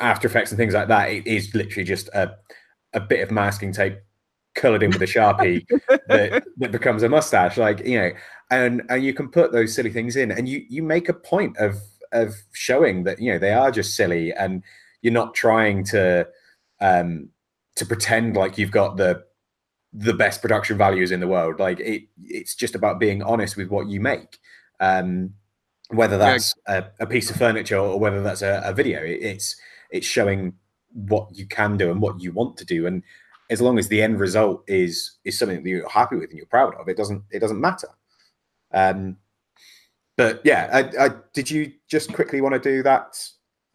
[0.00, 1.10] after effects and things like that.
[1.10, 2.36] It is literally just a
[2.94, 3.98] a bit of masking tape
[4.54, 5.66] colored in with a sharpie
[6.08, 8.10] that, that becomes a mustache like you know
[8.50, 11.56] and and you can put those silly things in and you you make a point
[11.58, 11.76] of
[12.12, 14.62] of showing that you know they are just silly and
[15.02, 16.26] you're not trying to
[16.80, 17.28] um
[17.76, 19.22] to pretend like you've got the
[19.92, 23.68] the best production values in the world like it it's just about being honest with
[23.68, 24.38] what you make
[24.80, 25.32] um
[25.90, 26.32] whether Yeah.
[26.32, 29.56] that's a, a piece of furniture or whether that's a, a video it, it's
[29.90, 30.54] it's showing
[30.92, 33.02] what you can do and what you want to do and
[33.50, 36.46] as long as the end result is is something that you're happy with and you're
[36.46, 37.88] proud of it doesn't it doesn't matter
[38.72, 39.16] um
[40.16, 43.16] but yeah I, I did you just quickly want to do that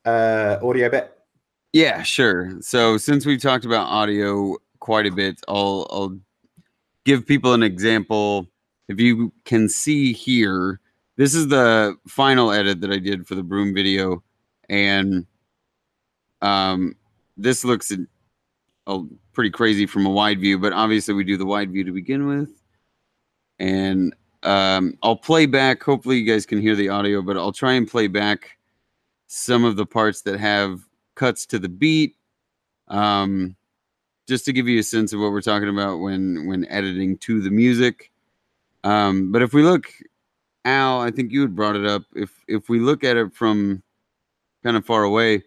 [0.05, 1.15] uh audio bit
[1.73, 2.51] Yeah, sure.
[2.61, 6.17] So since we've talked about audio quite a bit, I'll I'll
[7.05, 8.47] give people an example.
[8.87, 10.79] If you can see here,
[11.15, 14.23] this is the final edit that I did for the broom video,
[14.67, 15.27] and
[16.41, 16.95] um,
[17.37, 17.91] this looks
[19.39, 22.27] pretty crazy from a wide view, but obviously we do the wide view to begin
[22.27, 22.61] with.
[23.57, 24.13] And
[24.43, 25.81] um, I'll play back.
[25.81, 28.57] Hopefully, you guys can hear the audio, but I'll try and play back
[29.27, 30.81] some of the parts that have
[31.15, 32.17] cuts to the beat,
[32.89, 33.55] um,
[34.27, 37.39] just to give you a sense of what we're talking about when when editing to
[37.39, 38.11] the music.
[38.83, 39.87] Um, but if we look,
[40.65, 42.03] Al, I think you had brought it up.
[42.13, 43.83] If if we look at it from
[44.65, 45.43] kind of far away,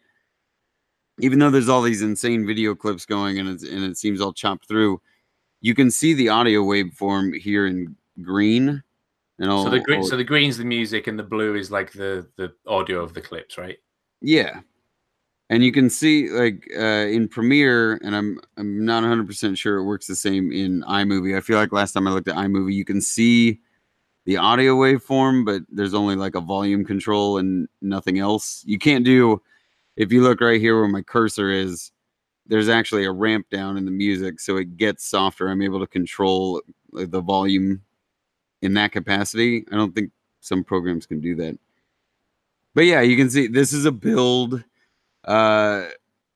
[1.22, 4.32] even though there's all these insane video clips going and it's, and it seems all
[4.32, 5.00] chopped through,
[5.60, 8.82] you can see the audio waveform here in green.
[9.38, 11.70] And all, so the green, all, so the green's the music, and the blue is
[11.70, 13.78] like the the audio of the clips, right?
[14.20, 14.60] Yeah,
[15.48, 19.78] and you can see like uh, in Premiere, and I'm I'm not 100 percent sure
[19.78, 21.36] it works the same in iMovie.
[21.36, 23.60] I feel like last time I looked at iMovie, you can see
[24.26, 28.62] the audio waveform, but there's only like a volume control and nothing else.
[28.66, 29.40] You can't do
[29.96, 31.92] if you look right here where my cursor is,
[32.46, 35.48] there's actually a ramp down in the music, so it gets softer.
[35.48, 36.62] I'm able to control
[36.92, 37.82] the volume
[38.62, 39.64] in that capacity.
[39.70, 40.10] I don't think
[40.40, 41.58] some programs can do that.
[42.74, 44.62] But yeah, you can see this is a build.
[45.24, 45.86] Uh,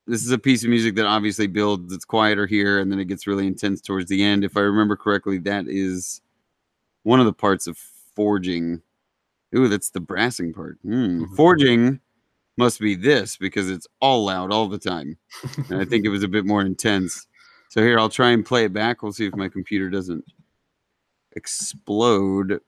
[0.07, 1.93] this is a piece of music that obviously builds.
[1.93, 4.45] It's quieter here, and then it gets really intense towards the end.
[4.45, 6.20] If I remember correctly, that is
[7.03, 7.78] one of the parts of
[8.15, 8.83] forging.
[9.55, 10.78] Ooh, that's the brassing part.
[10.85, 11.20] Mm.
[11.20, 11.35] Mm-hmm.
[11.35, 12.01] Forging
[12.57, 15.16] must be this because it's all loud all the time.
[15.69, 17.27] and I think it was a bit more intense.
[17.69, 19.03] So here, I'll try and play it back.
[19.03, 20.24] We'll see if my computer doesn't
[21.33, 22.61] explode.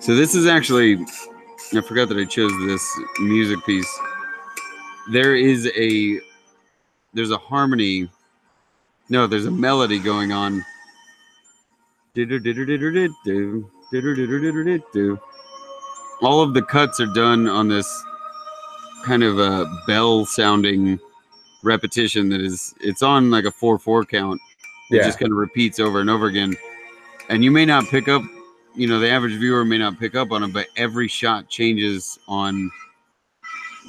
[0.00, 1.04] So this is actually,
[1.74, 2.88] I forgot that I chose this
[3.18, 4.00] music piece.
[5.10, 6.20] There is a,
[7.12, 8.08] there's a harmony
[9.08, 10.64] no, there's a melody going on.
[16.22, 18.04] All of the cuts are done on this
[19.04, 20.98] kind of a bell sounding
[21.62, 24.40] repetition that is it's on like a 4-4 count.
[24.90, 25.02] It yeah.
[25.02, 26.56] just kind of repeats over and over again.
[27.28, 28.22] And you may not pick up,
[28.74, 32.18] you know, the average viewer may not pick up on it, but every shot changes
[32.28, 32.70] on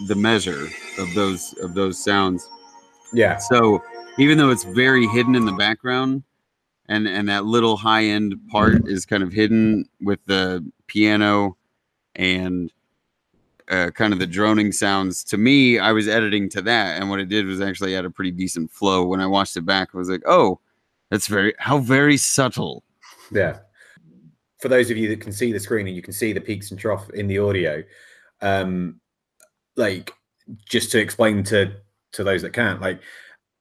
[0.08, 0.68] the measure
[1.00, 2.48] of those of those sounds.
[3.14, 3.38] Yeah.
[3.38, 3.84] So
[4.18, 6.24] even though it's very hidden in the background
[6.90, 11.58] and and that little high end part is kind of hidden with the piano
[12.16, 12.72] and
[13.70, 17.20] uh, kind of the droning sounds to me i was editing to that and what
[17.20, 19.06] it did was actually add a pretty decent flow.
[19.06, 20.60] When i watched it back i was like oh
[21.10, 22.84] that's very how very subtle.
[23.32, 23.60] Yeah.
[24.60, 26.72] For those of you that can see the screen and you can see the peaks
[26.72, 27.84] and troughs in the audio
[28.42, 29.00] um
[29.76, 30.14] like
[30.66, 31.74] just to explain to
[32.14, 33.02] to those that can't like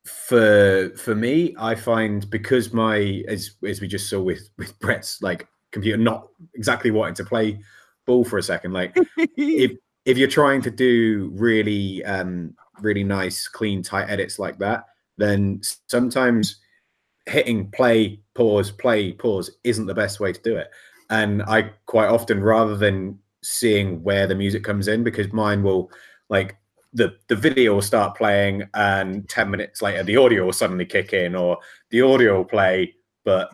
[0.07, 5.20] for for me, I find because my as as we just saw with with Brett's
[5.23, 7.61] like computer not exactly wanting to play
[8.07, 8.97] ball for a second, like
[9.37, 9.73] if
[10.05, 14.85] if you're trying to do really um really nice, clean, tight edits like that,
[15.16, 16.61] then sometimes
[17.27, 20.70] hitting play, pause, play, pause isn't the best way to do it.
[21.11, 25.91] And I quite often rather than seeing where the music comes in, because mine will
[26.28, 26.57] like
[26.93, 31.13] the the video will start playing and 10 minutes later the audio will suddenly kick
[31.13, 31.59] in or
[31.91, 32.95] the audio will play
[33.25, 33.51] but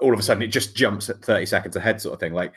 [0.00, 2.32] all of a sudden it just jumps at 30 seconds ahead sort of thing.
[2.34, 2.52] Like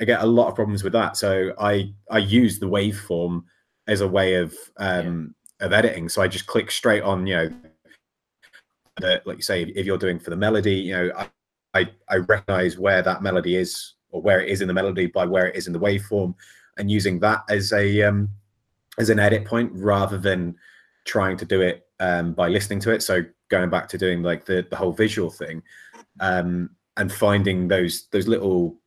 [0.00, 1.16] i get a lot of problems with that.
[1.16, 3.44] So i i use the waveform
[3.88, 5.66] as a way of um yeah.
[5.66, 6.08] of editing.
[6.08, 7.50] So i just click straight on you know
[8.96, 11.30] the, like you say if you're doing for the melody you know I,
[11.74, 15.24] I i recognize where that melody is or where it is in the melody by
[15.24, 16.34] where it is in the waveform
[16.76, 18.28] and using that as a um
[18.98, 20.54] as an edit point rather than
[21.04, 23.02] trying to do it um, by listening to it.
[23.02, 25.62] So going back to doing like the the whole visual thing,
[26.20, 28.78] um, and finding those those little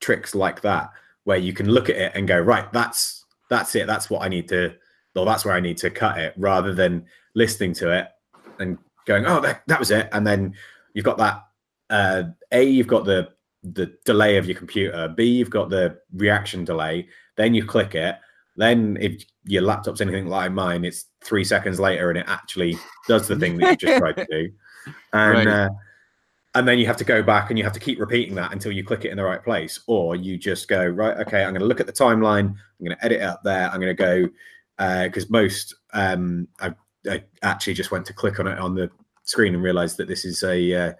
[0.00, 0.90] tricks like that
[1.24, 4.28] where you can look at it and go right, that's that's it, that's what I
[4.28, 4.74] need to,
[5.14, 8.08] or that's where I need to cut it, rather than listening to it
[8.58, 10.54] and going, oh, that, that was it, and then
[10.94, 11.44] you've got that.
[11.90, 13.28] Uh, a, you've got the
[13.62, 15.08] the delay of your computer.
[15.08, 17.06] B, you've got the reaction delay.
[17.36, 18.16] Then you click it,
[18.56, 22.76] then if your laptop's anything like mine, it's three seconds later and it actually
[23.08, 24.50] does the thing that you just tried to do.
[25.12, 25.46] And right.
[25.46, 25.68] uh,
[26.54, 28.72] and then you have to go back and you have to keep repeating that until
[28.72, 29.80] you click it in the right place.
[29.86, 32.50] Or you just go, right, okay, I'm going to look at the timeline.
[32.50, 33.70] I'm going to edit it up there.
[33.70, 34.28] I'm going to
[34.74, 36.74] go, because uh, most, um, I,
[37.08, 38.90] I, actually just went to click on it on the
[39.24, 40.92] screen and realized that this is a, uh,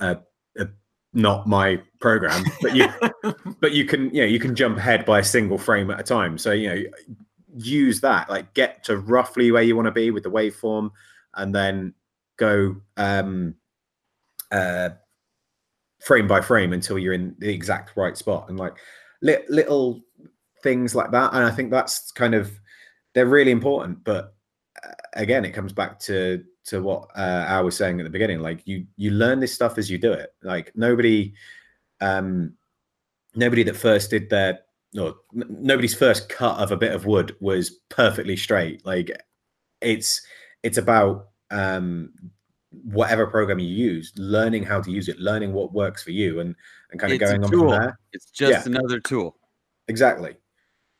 [0.00, 0.18] a,
[0.58, 0.68] a
[1.12, 2.88] not my program but you
[3.60, 6.02] but you can you know you can jump ahead by a single frame at a
[6.02, 6.82] time so you know
[7.56, 10.90] use that like get to roughly where you want to be with the waveform
[11.34, 11.94] and then
[12.36, 13.54] go um
[14.50, 14.90] uh,
[16.00, 18.74] frame by frame until you're in the exact right spot and like
[19.22, 20.02] li- little
[20.62, 21.32] things like that.
[21.32, 22.50] And i think that's kind of
[23.14, 24.34] they're really important but
[24.84, 28.40] uh, again it comes back to to what uh, i was saying at the beginning
[28.40, 30.34] like you you learn this stuff as you do it.
[30.42, 31.34] Like nobody
[32.00, 32.54] um
[33.34, 34.60] nobody that first did their
[34.94, 38.84] no n- nobody's first cut of a bit of wood was perfectly straight.
[38.86, 39.10] Like
[39.80, 40.20] it's
[40.62, 42.10] it's about um
[42.84, 46.54] whatever program you use learning how to use it learning what works for you and
[46.90, 47.98] and kind of It's going on from there.
[48.12, 48.72] It's just Yeah.
[48.72, 49.36] another tool.
[49.88, 50.36] exactly.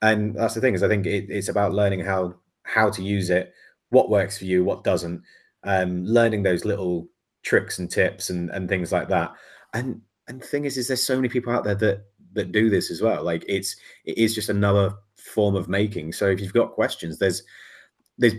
[0.02, 3.30] And that's the thing is i think it, it's about learning how how to use
[3.30, 3.54] it
[3.90, 5.22] what works for you what doesn't
[5.64, 7.08] um learning those little
[7.44, 9.32] tricks and tips and and things like that.
[9.74, 12.04] And and the thing is is there's so many people out there that
[12.34, 16.28] that do this as well like it's it is just another form of making so
[16.28, 17.42] if you've got questions there's
[18.18, 18.34] there's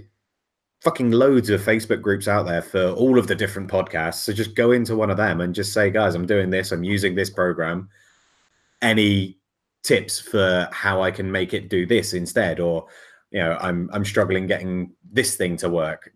[0.81, 4.55] fucking loads of facebook groups out there for all of the different podcasts so just
[4.55, 7.29] go into one of them and just say guys i'm doing this i'm using this
[7.29, 7.87] program
[8.81, 9.37] any
[9.83, 12.87] tips for how I can make it do this instead, or
[13.31, 16.11] you know, I'm I'm struggling getting this thing to work.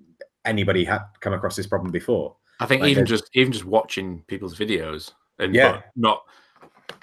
[0.45, 2.35] Anybody had come across this problem before?
[2.59, 5.81] I think Like even just even just watching people's videos and Yeah.
[5.95, 6.23] not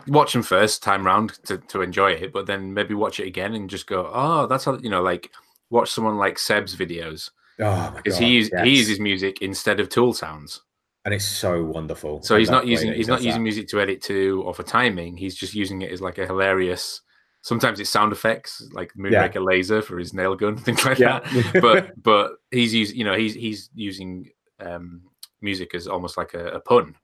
[0.09, 3.55] watch them first time round to, to enjoy it, but then maybe watch it again
[3.55, 5.31] and just go, oh, that's how you know, like
[5.71, 7.31] watch someone like Seb's videos
[7.61, 8.51] Oh because god, he yes.
[8.65, 10.63] he uses music instead of tool sounds.
[11.05, 12.23] and it's so wonderful.
[12.23, 13.45] So he's not using he's not does using that.
[13.45, 15.17] music to edit to or for timing.
[15.17, 17.01] He's just using it as like a hilarious.
[17.43, 19.29] Sometimes it's sound effects like Yeah.
[19.29, 21.61] Moonraker laser for his nail gun, things like Yeah, that.
[21.63, 24.31] But but he's using you know he's he's using
[24.61, 25.03] um,
[25.41, 26.97] music as almost like a, a pun.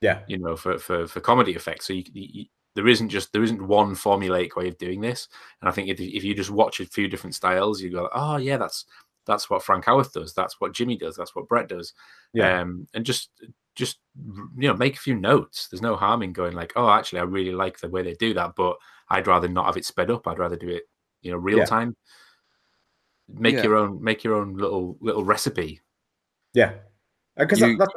[0.00, 1.86] Yeah, you know, for for for comedy effects.
[1.86, 2.44] So you, you,
[2.74, 5.28] there isn't just there isn't one formulaic way of doing this.
[5.60, 8.36] And I think if, if you just watch a few different styles, you go, oh
[8.36, 8.84] yeah, that's
[9.26, 10.32] that's what Frank Howarth does.
[10.34, 11.16] That's what Jimmy does.
[11.16, 11.92] That's what Brett does.
[12.32, 13.30] yeah, Um, and just
[13.76, 15.68] just you know make a few notes.
[15.68, 18.34] There's no harm in going like, oh, actually, I really like the way they do
[18.34, 18.76] that, but
[19.10, 20.26] I'd rather not have it sped up.
[20.26, 20.84] I'd rather do it,
[21.22, 21.64] you know, real Yeah.
[21.66, 21.96] time.
[23.28, 23.62] Make Yeah.
[23.64, 25.80] your own make your own little little recipe.
[26.54, 26.74] yeah.
[27.36, 27.92] Because You- that's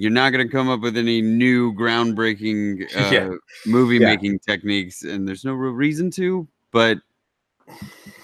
[0.00, 3.30] You're not going to come up with any new groundbreaking uh, Yeah.
[3.66, 4.06] movie Yeah.
[4.14, 6.46] making techniques, and there's no real reason to.
[6.70, 6.98] But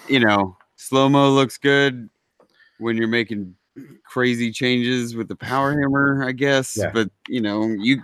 [0.07, 2.09] you know, slow mo looks good
[2.79, 3.55] when you're making
[4.05, 6.77] crazy changes with the power hammer, I guess.
[6.77, 6.91] Yeah.
[6.93, 8.01] But you know, you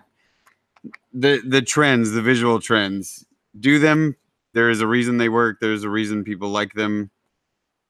[1.13, 3.25] the the trends, the visual trends,
[3.59, 4.15] do them.
[4.53, 5.59] There is a reason they work.
[5.61, 7.09] There's a reason people like them.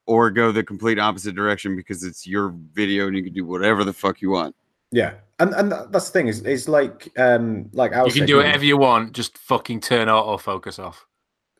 [0.07, 3.83] Or go the complete opposite direction because it's your video and you can do whatever
[3.83, 4.55] the fuck you want.
[4.91, 5.13] yeah.
[5.41, 8.37] And and that's the thing is is like um like Al you can said, do
[8.37, 9.13] whatever you want.
[9.13, 11.07] Just fucking turn autofocus off.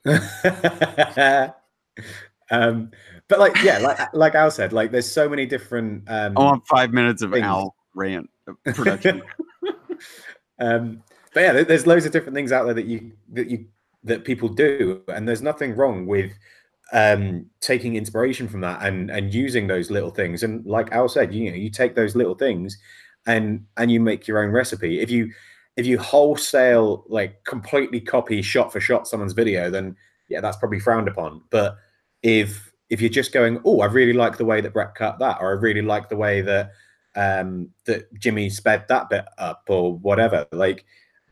[2.51, 2.91] um,
[3.27, 6.03] but like yeah, like like Al said, like there's so many different.
[6.07, 7.43] Um, I want five minutes of things.
[7.43, 8.29] Al rant
[8.65, 9.23] production.
[10.59, 11.01] um,
[11.33, 13.65] but yeah, there's loads of different things out there that you that you
[14.03, 16.31] that people do, and there's nothing wrong with
[16.93, 20.43] um taking inspiration from that and and using those little things.
[20.43, 22.77] And like Al said, you know, you take those little things
[23.27, 24.99] and and you make your own recipe.
[24.99, 25.31] If you
[25.77, 29.95] if you wholesale like completely copy shot for shot someone's video, then
[30.27, 31.41] yeah, that's probably frowned upon.
[31.49, 31.77] But
[32.23, 35.37] if if you're just going, oh, I really like the way that Brett cut that,
[35.39, 36.71] or I really like the way that
[37.15, 40.85] um that Jimmy sped that bit up, or whatever, like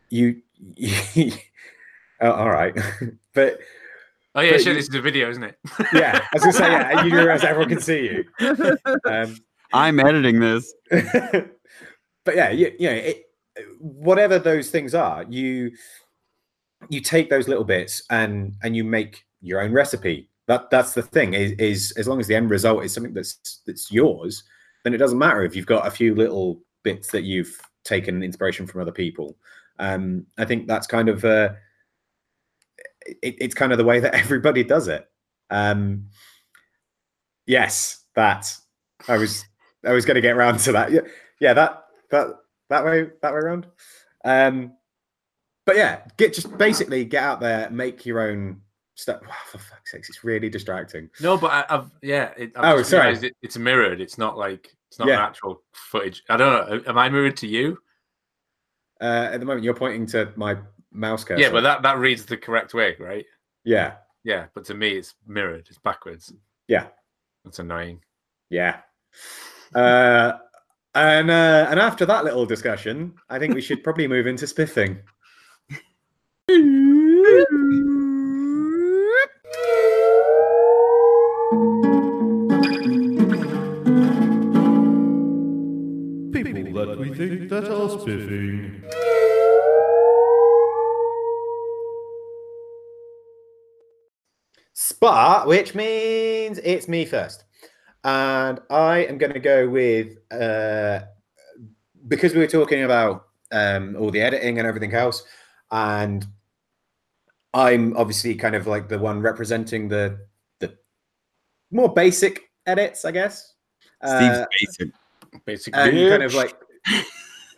[0.10, 0.42] you,
[2.22, 2.76] oh, all right,
[3.34, 3.60] but
[4.36, 5.58] Oh yeah, But shit, you- this is a video, isn't it?
[5.94, 8.04] yeah, I was gonna say, yeah, you realize everyone can see
[8.40, 8.78] you.
[9.06, 9.36] Um,
[9.74, 10.74] I'm editing this.
[12.26, 13.26] But yeah, you, you know, it,
[13.80, 15.72] whatever those things are, you
[16.90, 20.30] you take those little bits and and you make your own recipe.
[20.48, 23.62] That that's the thing is, is as long as the end result is something that's
[23.66, 24.44] that's yours,
[24.84, 28.66] then it doesn't matter if you've got a few little bits that you've taken inspiration
[28.66, 29.38] from other people.
[29.78, 31.50] Um, I think that's kind of uh,
[33.06, 35.10] it, it's kind of the way that everybody does it.
[35.50, 36.08] Um,
[37.46, 38.56] yes, that
[39.08, 39.46] I was
[39.86, 40.92] I was going to get around to that.
[40.92, 41.02] Yeah,
[41.40, 42.28] yeah, that that
[42.70, 43.68] that way that way around.
[44.26, 44.74] Um,
[45.66, 48.62] but yeah, get just basically get out there, make your own
[48.96, 49.22] stuff.
[49.52, 51.10] for fuck's sakes, it's really distracting.
[51.22, 52.32] No, but I, I've yeah.
[52.38, 53.14] It, I've Oh, sorry.
[53.16, 54.02] It, it's mirrored.
[54.02, 55.24] It's not like it's not Yeah.
[55.26, 56.24] actual footage.
[56.30, 56.84] I don't know.
[56.88, 57.78] Am I mirrored to you?
[59.02, 60.58] Uh, at the moment, you're pointing to my
[60.92, 61.42] mouse cursor.
[61.42, 63.26] Yeah, but that that reads the correct way, right?
[63.64, 65.68] yeah, Yeah, but to me, it's mirrored.
[65.70, 66.34] It's backwards.
[66.68, 66.88] yeah,
[67.46, 68.02] That's annoying.
[68.50, 68.82] yeah.
[69.74, 70.34] Uh,
[70.96, 75.00] and uh, and after that little discussion, I think we should probably move into spiffing.
[86.34, 88.84] People that we think metal spiffing.
[94.74, 97.44] Spot, which means it's me first.
[98.04, 101.02] And I am going to go with, uh,
[102.08, 105.24] because we were talking about um, all the editing and everything else,
[105.72, 106.26] and
[107.54, 110.20] I'm obviously kind of like the one representing the
[110.60, 110.78] the
[111.72, 113.54] more basic edits, I guess.
[114.04, 114.90] Steve's Uh, basic.
[115.46, 116.56] Basic and kind of like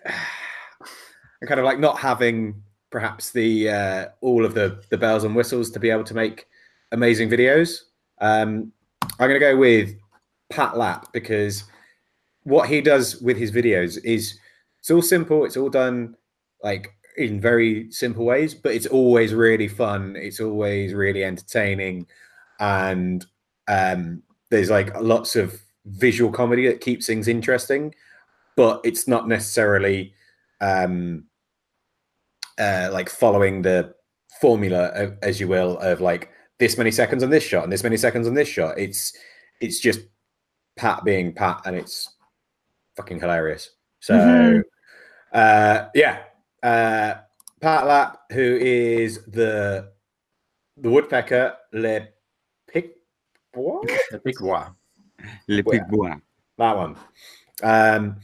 [0.06, 0.16] and
[1.48, 5.72] kind of like not having perhaps the uh, all of the the bells and whistles
[5.72, 6.48] to be able to make
[6.92, 7.82] amazing videos.
[8.20, 8.72] Um,
[9.20, 9.96] I'm going to go with
[10.52, 11.64] Pat Lap because
[12.44, 14.38] what he does with his videos is
[14.80, 15.46] it's all simple.
[15.46, 16.16] It's all done
[16.64, 20.16] like in very simple ways, but it's always really fun.
[20.16, 22.08] It's always really entertaining,
[22.60, 23.26] and
[23.68, 27.94] um, there's like lots of visual comedy that keeps things interesting,
[28.56, 30.14] but it's not necessarily
[30.62, 31.26] um,
[32.60, 33.94] uh, like following the
[34.40, 36.30] formula, as you will, of like
[36.60, 38.78] this many seconds on this shot and this many seconds on this shot.
[38.78, 39.14] It's
[39.60, 40.00] it's just
[40.82, 42.16] Pat being Pat, and it's
[42.96, 43.70] fucking hilarious.
[44.00, 44.64] So, Mhm.
[45.32, 46.24] uh, yeah,
[46.64, 47.22] uh,
[47.60, 49.92] Pat Lap, who is the
[50.78, 52.08] the woodpecker Le
[52.66, 52.98] Pic.
[53.54, 53.88] What?
[54.10, 54.74] The big one.
[55.48, 56.16] Le Well, Pig Bois.
[56.58, 56.98] That one.
[57.62, 58.20] Um,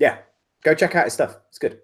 [0.00, 0.18] yeah,
[0.64, 1.36] go check out his stuff.
[1.50, 1.80] It's good.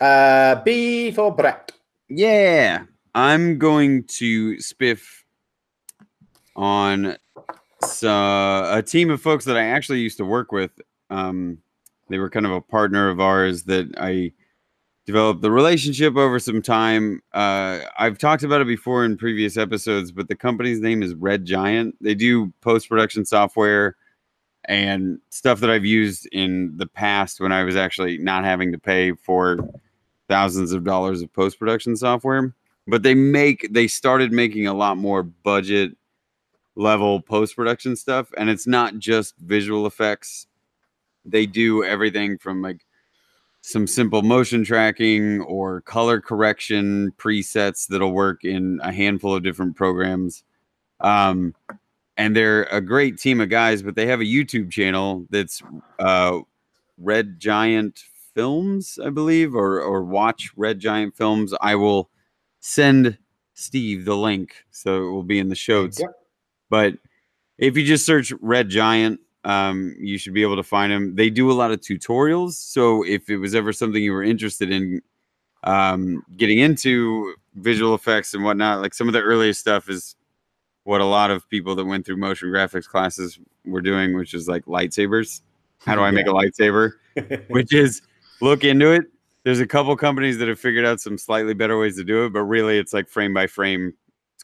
[0.00, 1.72] Uh, B for Brett.
[2.08, 5.24] Yeah, I'm going to spiff
[6.54, 7.18] on
[7.82, 10.70] so, a team of folks that I actually used to work with.
[11.10, 11.58] Um,
[12.08, 14.32] they were kind of a partner of ours that I
[15.06, 17.20] developed the relationship over some time.
[17.32, 21.44] Uh, I've talked about it before in previous episodes, but the company's name is Red
[21.44, 21.96] Giant.
[22.00, 23.96] They do post production software
[24.64, 28.78] and stuff that I've used in the past when I was actually not having to
[28.78, 29.58] pay for
[30.28, 32.52] thousands of dollars of post production software.
[32.88, 35.96] But they make they started making a lot more budget
[36.76, 40.46] level post production stuff, and it's not just visual effects.
[41.24, 42.86] They do everything from like
[43.62, 49.74] some simple motion tracking or color correction presets that'll work in a handful of different
[49.74, 50.44] programs.
[51.00, 51.52] Um,
[52.16, 55.62] and they're a great team of guys, but they have a YouTube channel that's
[55.98, 56.38] uh,
[56.96, 58.04] Red Giant
[58.34, 61.52] Films, I believe, or or watch Red Giant Films.
[61.60, 62.10] I will
[62.60, 63.18] send
[63.54, 65.98] Steve the link, so it will be in the shows.
[65.98, 66.10] Yep.
[66.68, 66.94] But
[67.58, 71.14] if you just search Red Giant, um, you should be able to find them.
[71.14, 74.70] They do a lot of tutorials, so if it was ever something you were interested
[74.70, 75.00] in
[75.62, 80.16] um, getting into visual effects and whatnot, like some of the earliest stuff is
[80.84, 84.48] what a lot of people that went through motion graphics classes were doing, which is
[84.48, 85.42] like lightsabers.
[85.84, 86.92] How do I make a lightsaber?
[87.48, 88.02] Which is
[88.40, 89.04] look into it.
[89.44, 92.32] There's a couple companies that have figured out some slightly better ways to do it,
[92.32, 93.94] but really it's like frame by frame.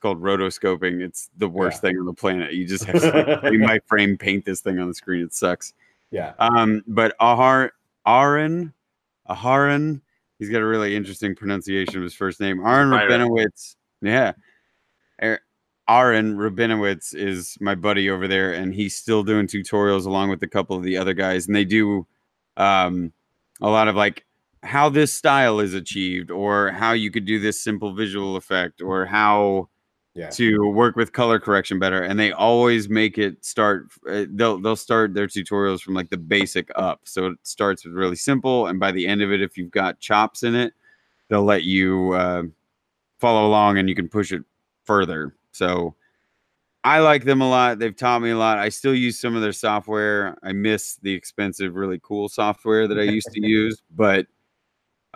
[0.02, 1.00] It's called rotoscoping.
[1.00, 2.54] It's the worst thing on the planet.
[2.54, 5.22] You just have to like, frame by frame paint this thing on the screen.
[5.22, 5.74] It sucks.
[6.10, 6.32] yeah.
[6.40, 7.70] Um, but Ahar
[8.04, 8.72] Aaron
[9.30, 10.00] Aharon,
[10.40, 12.66] he's got a really interesting pronunciation of his first name.
[12.66, 13.28] Aaron Byron.
[13.28, 13.76] Rabinowitz.
[14.00, 14.32] Yeah.
[15.22, 15.38] Er-
[15.88, 20.48] Aaron Rabinowitz is my buddy over there, and he's still doing tutorials along with a
[20.48, 22.08] couple of the other guys, and they do
[22.56, 23.12] um,
[23.60, 24.24] a lot of like
[24.64, 29.06] how this style is achieved, or how you could do this simple visual effect, or
[29.06, 29.68] how
[30.14, 30.28] Yeah.
[30.28, 34.76] to work with color correction better and they always make it start uh, they'll they'll
[34.76, 38.78] start their tutorials from like the basic up so it starts with really simple and
[38.78, 40.74] by the end of it if you've got chops in it
[41.28, 42.42] they'll let you uh,
[43.20, 44.42] follow along and you can push it
[44.84, 45.94] further so
[46.84, 49.40] i like them a lot they've taught me a lot i still use some of
[49.40, 54.26] their software i miss the expensive really cool software that i used to use but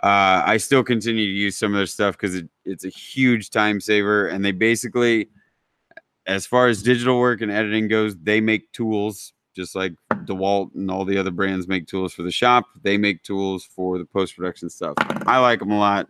[0.03, 3.49] uh, I still continue to use some of their stuff because it, it's a huge
[3.49, 4.27] time saver.
[4.27, 5.29] And they basically,
[6.27, 10.91] as far as digital work and editing goes, they make tools just like DeWalt and
[10.91, 12.65] all the other brands make tools for the shop.
[12.83, 14.93] They make tools for the post production stuff.
[15.25, 16.07] I like them a lot.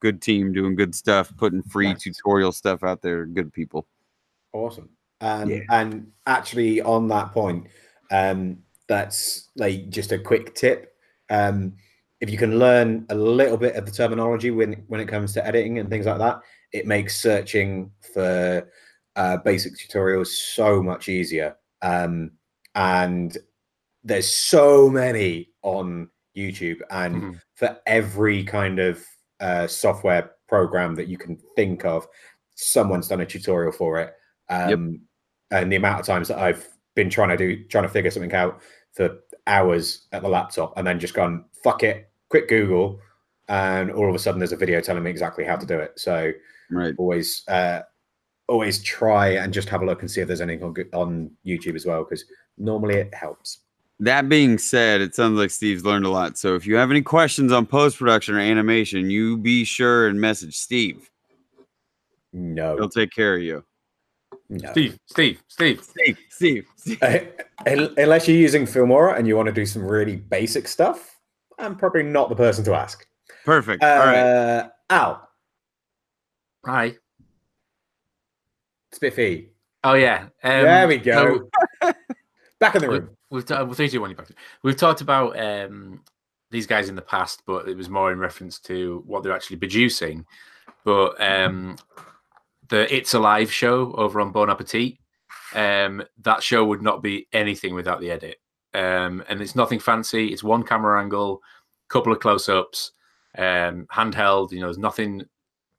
[0.00, 2.02] Good team doing good stuff, putting free Nice.
[2.04, 3.26] tutorial stuff out there.
[3.26, 3.88] Good people.
[4.52, 4.88] Awesome.
[5.20, 5.60] Um, Yeah.
[5.68, 7.66] And actually, on that point,
[8.12, 10.94] um, that's like just a quick tip.
[11.28, 11.74] Um,
[12.20, 15.46] if you can learn a little bit of the terminology when when it comes to
[15.46, 16.40] editing and things like that,
[16.72, 18.70] it makes searching for
[19.16, 21.56] uh, basic tutorials so much easier.
[21.82, 22.32] Um,
[22.74, 23.36] and
[24.04, 27.40] there's so many on YouTube, and Mhm.
[27.54, 29.04] for every kind of
[29.40, 32.06] uh, software program that you can think of,
[32.54, 34.14] someone's done a tutorial for it.
[34.48, 35.00] Um,
[35.52, 38.32] And the amount of times that I've been trying to do, trying to figure something
[38.34, 38.60] out
[38.92, 42.98] for hours at the laptop, and then just gone, fuck it, quick Google,
[43.48, 45.98] and all of a sudden there's a video telling me exactly how to do it.
[46.00, 46.32] So
[46.70, 46.94] Right.
[46.98, 47.82] always, uh,
[48.48, 51.74] always try and just have a look and see if there's anything on, on YouTube
[51.76, 52.24] as well, because
[52.58, 53.58] normally it helps.
[53.98, 56.38] That being said, it sounds like Steve's learned a lot.
[56.38, 60.18] So if you have any questions on post production or animation, you be sure and
[60.20, 61.10] message Steve.
[62.32, 63.64] No, He'll take care of you.
[64.48, 64.70] no.
[64.70, 65.82] Steve, Steve, Steve.
[65.82, 66.98] Steve, Steve, Steve.
[67.02, 67.18] Uh,
[67.66, 71.19] unless you're using Filmora and you want to do some really basic stuff,
[71.60, 73.06] I'm probably not the person to ask.
[73.44, 73.82] Perfect.
[73.82, 74.70] Uh, All right.
[74.90, 75.28] Al,
[76.66, 76.94] Hi.
[78.92, 79.50] Spiffy.
[79.84, 80.24] Oh yeah.
[80.42, 81.48] Um, there we go.
[81.82, 81.92] so
[82.60, 83.10] Back in the we- room.
[83.30, 84.28] we've ta- well, three, two, one, you're back.
[84.62, 86.02] We've talked about um,
[86.50, 89.56] these guys in the past, but it was more in reference to what they're actually
[89.56, 90.26] producing.
[90.84, 91.76] But um,
[92.68, 94.98] the It's Alive show over on Bon Appetit,
[95.54, 98.38] um, that show would not be anything without the edit.
[98.74, 100.28] Um, and it's nothing fancy.
[100.28, 101.42] It's one camera angle,
[101.88, 102.92] couple of close-ups,
[103.36, 104.52] um, handheld.
[104.52, 105.22] You know, there's nothing.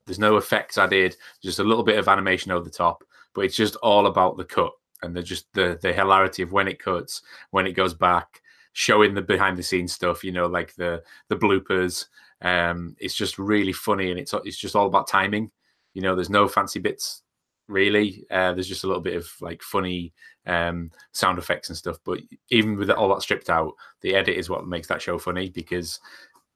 [0.06, 1.16] There's no effects added.
[1.42, 3.04] Just a little bit of animation over the top.
[3.34, 4.72] But it's just all about the cut
[5.04, 8.42] and the just the the hilarity of when it cuts, when it goes back,
[8.74, 10.24] showing the behind the scenes stuff.
[10.24, 12.08] You know, like the the bloopers.
[12.42, 15.52] Um, it's just really funny, and it's it's just all about timing.
[15.94, 17.22] You know, there's no fancy bits
[17.72, 18.26] really.
[18.30, 20.14] Uh, there's just a little bit of like funny
[20.46, 21.98] um, sound effects and stuff.
[22.04, 22.20] But
[22.50, 26.00] even with all that stripped out, the edit is what makes that show funny because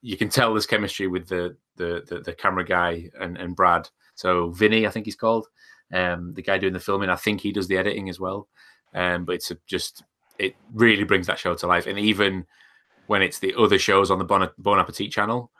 [0.02, 3.88] you can tell there's chemistry with the the the, the camera guy and, and Brad.
[4.14, 5.46] So Vinny, I think he's called,
[5.92, 7.10] um, the guy doing the filming.
[7.10, 8.48] I think he does the editing as well.
[8.94, 10.02] Um, but it's a, just
[10.38, 11.86] it really brings that show to life.
[11.86, 12.46] And even
[13.08, 15.50] when it's the other shows on the Bon, bon Appetit channel,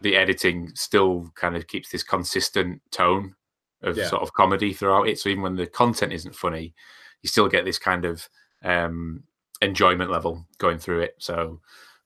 [0.00, 3.34] the editing still kind of keeps this consistent tone
[3.82, 4.08] of Yeah.
[4.08, 5.18] sort of comedy throughout it.
[5.18, 6.74] So even when the content isn't funny,
[7.22, 8.28] you still get this kind of
[8.64, 9.22] um,
[9.60, 11.14] enjoyment level going through it.
[11.18, 11.60] So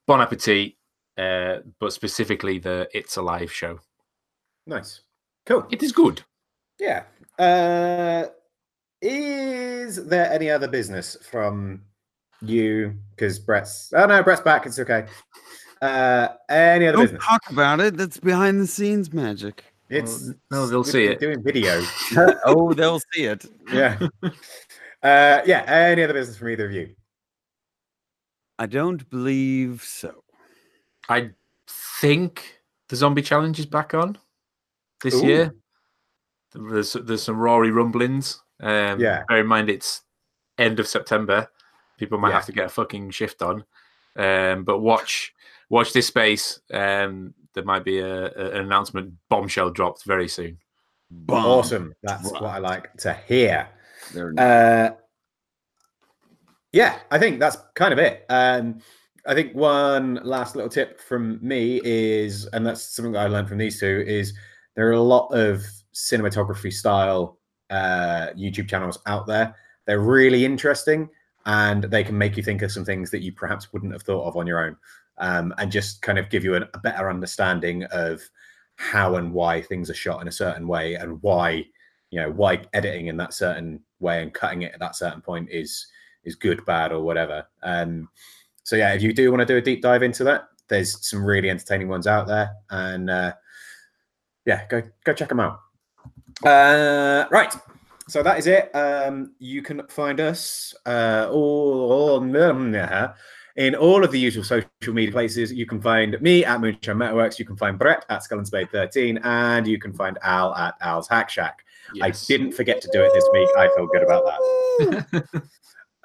[0.07, 0.75] Bon Appetit,
[1.19, 3.81] uh, but specifically the It's Alive show.
[4.67, 5.01] Nice.
[5.47, 5.67] Cool.
[5.71, 6.23] It is good.
[6.79, 7.05] Yeah.
[7.39, 8.27] Uh,
[9.01, 11.83] is there any other business from
[12.43, 12.95] you?
[13.11, 13.93] Because Brett's.
[13.95, 14.67] Oh no, Brett's back.
[14.67, 15.07] It's okay.
[15.83, 17.25] Uh, any other Don't business?
[17.25, 17.97] talk about it.
[17.97, 19.65] That's behind the scenes magic.
[19.89, 21.21] It's no, they'll see it.
[21.21, 21.81] doing video.
[22.45, 23.45] oh, they'll see it.
[23.73, 23.99] yeah.
[25.07, 25.63] Uh, yeah.
[25.67, 26.95] Any other business from either of you?
[28.59, 30.25] I don't believe so.
[31.09, 31.31] I
[32.01, 34.19] think the zombie challenge is back on
[35.03, 35.27] this Ooh.
[35.27, 35.55] year.
[36.55, 38.43] There's there's some Rory rumblings.
[38.61, 39.23] Um, Yeah.
[39.29, 40.03] Bear in mind it's
[40.59, 41.49] end of September.
[41.99, 42.37] People might Yeah.
[42.37, 43.65] have to get a fucking shift on.
[44.17, 45.35] Um, but watch
[45.69, 46.61] watch this space.
[46.73, 50.59] Um, there might be a, a- an announcement bombshell dropped very soon.
[51.11, 51.45] Bomb.
[51.45, 51.95] Awesome.
[52.03, 53.69] That's what I like to hear.
[54.39, 54.91] Uh,
[56.73, 58.25] yeah, I think that's kind of it.
[58.29, 58.81] Um,
[59.27, 63.49] I think one last little tip from me is, and that's something that I learned
[63.49, 64.35] from these two, is
[64.75, 65.65] there are a lot of
[65.95, 67.39] cinematography style
[67.71, 69.57] uh, YouTube channels out there.
[69.87, 71.09] They're really interesting
[71.47, 74.27] and they can make you think of some things that you perhaps wouldn't have thought
[74.27, 74.77] of on your own
[75.19, 78.21] um, and just kind of give you a better understanding of
[78.77, 81.65] how and why things are shot in a certain way and why
[82.11, 85.49] you know why editing in that certain way and cutting it at that certain point
[85.51, 85.87] is
[86.25, 88.09] is good bad or whatever um
[88.65, 91.25] so yeah if you do want to do a deep dive into that there's some
[91.25, 93.33] really entertaining ones out there and uh
[94.45, 95.61] yeah go go check them out
[96.45, 97.55] uh right
[98.09, 103.13] so that is it um you can find us uh all on
[103.57, 105.53] in all of the usual social media places.
[105.53, 107.39] You can find me at Moonshine Metalworks.
[107.39, 110.75] You can find Brett at Skull and Spade 13, and you can find Al at
[110.81, 111.65] Al's Hack Shack.
[112.03, 113.49] I didn't forget to do it this week.
[113.57, 115.43] I feel good about that.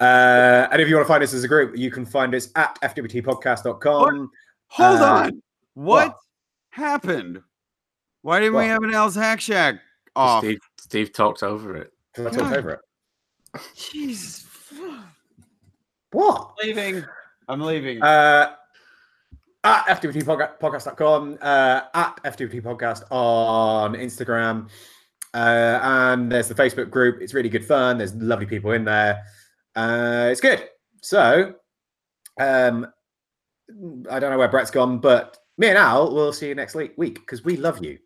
[0.00, 2.48] Uh, and if you want to find us as a group, you can find us
[2.56, 4.30] at fwtpodcast.com.
[4.66, 5.42] Hold Uh, on.
[5.74, 6.16] What, what?
[6.70, 7.40] happened?
[8.22, 9.76] Why didn't we have an Al's Hack Shack
[10.16, 10.42] off?
[10.42, 11.92] Steve Steve talked over it.
[12.12, 12.58] Because I talked God.
[12.58, 12.80] over it.
[13.76, 14.44] Jesus.
[16.10, 16.54] What?
[16.62, 17.04] leaving.
[17.48, 18.02] I'm leaving.
[18.02, 18.54] Uh,
[19.62, 24.68] at FWTpodcast.com, uh, at FWT Podcast on Instagram.
[25.34, 27.22] Uh, and there's the Facebook group.
[27.22, 27.98] It's really good fun.
[27.98, 29.24] There's lovely people in there.
[29.74, 30.68] Uh, it's good.
[31.00, 31.54] So,
[32.38, 32.86] um,
[34.10, 36.96] I don't know where Brett's gone, but me and Al will see you next week
[36.96, 37.98] because we love you.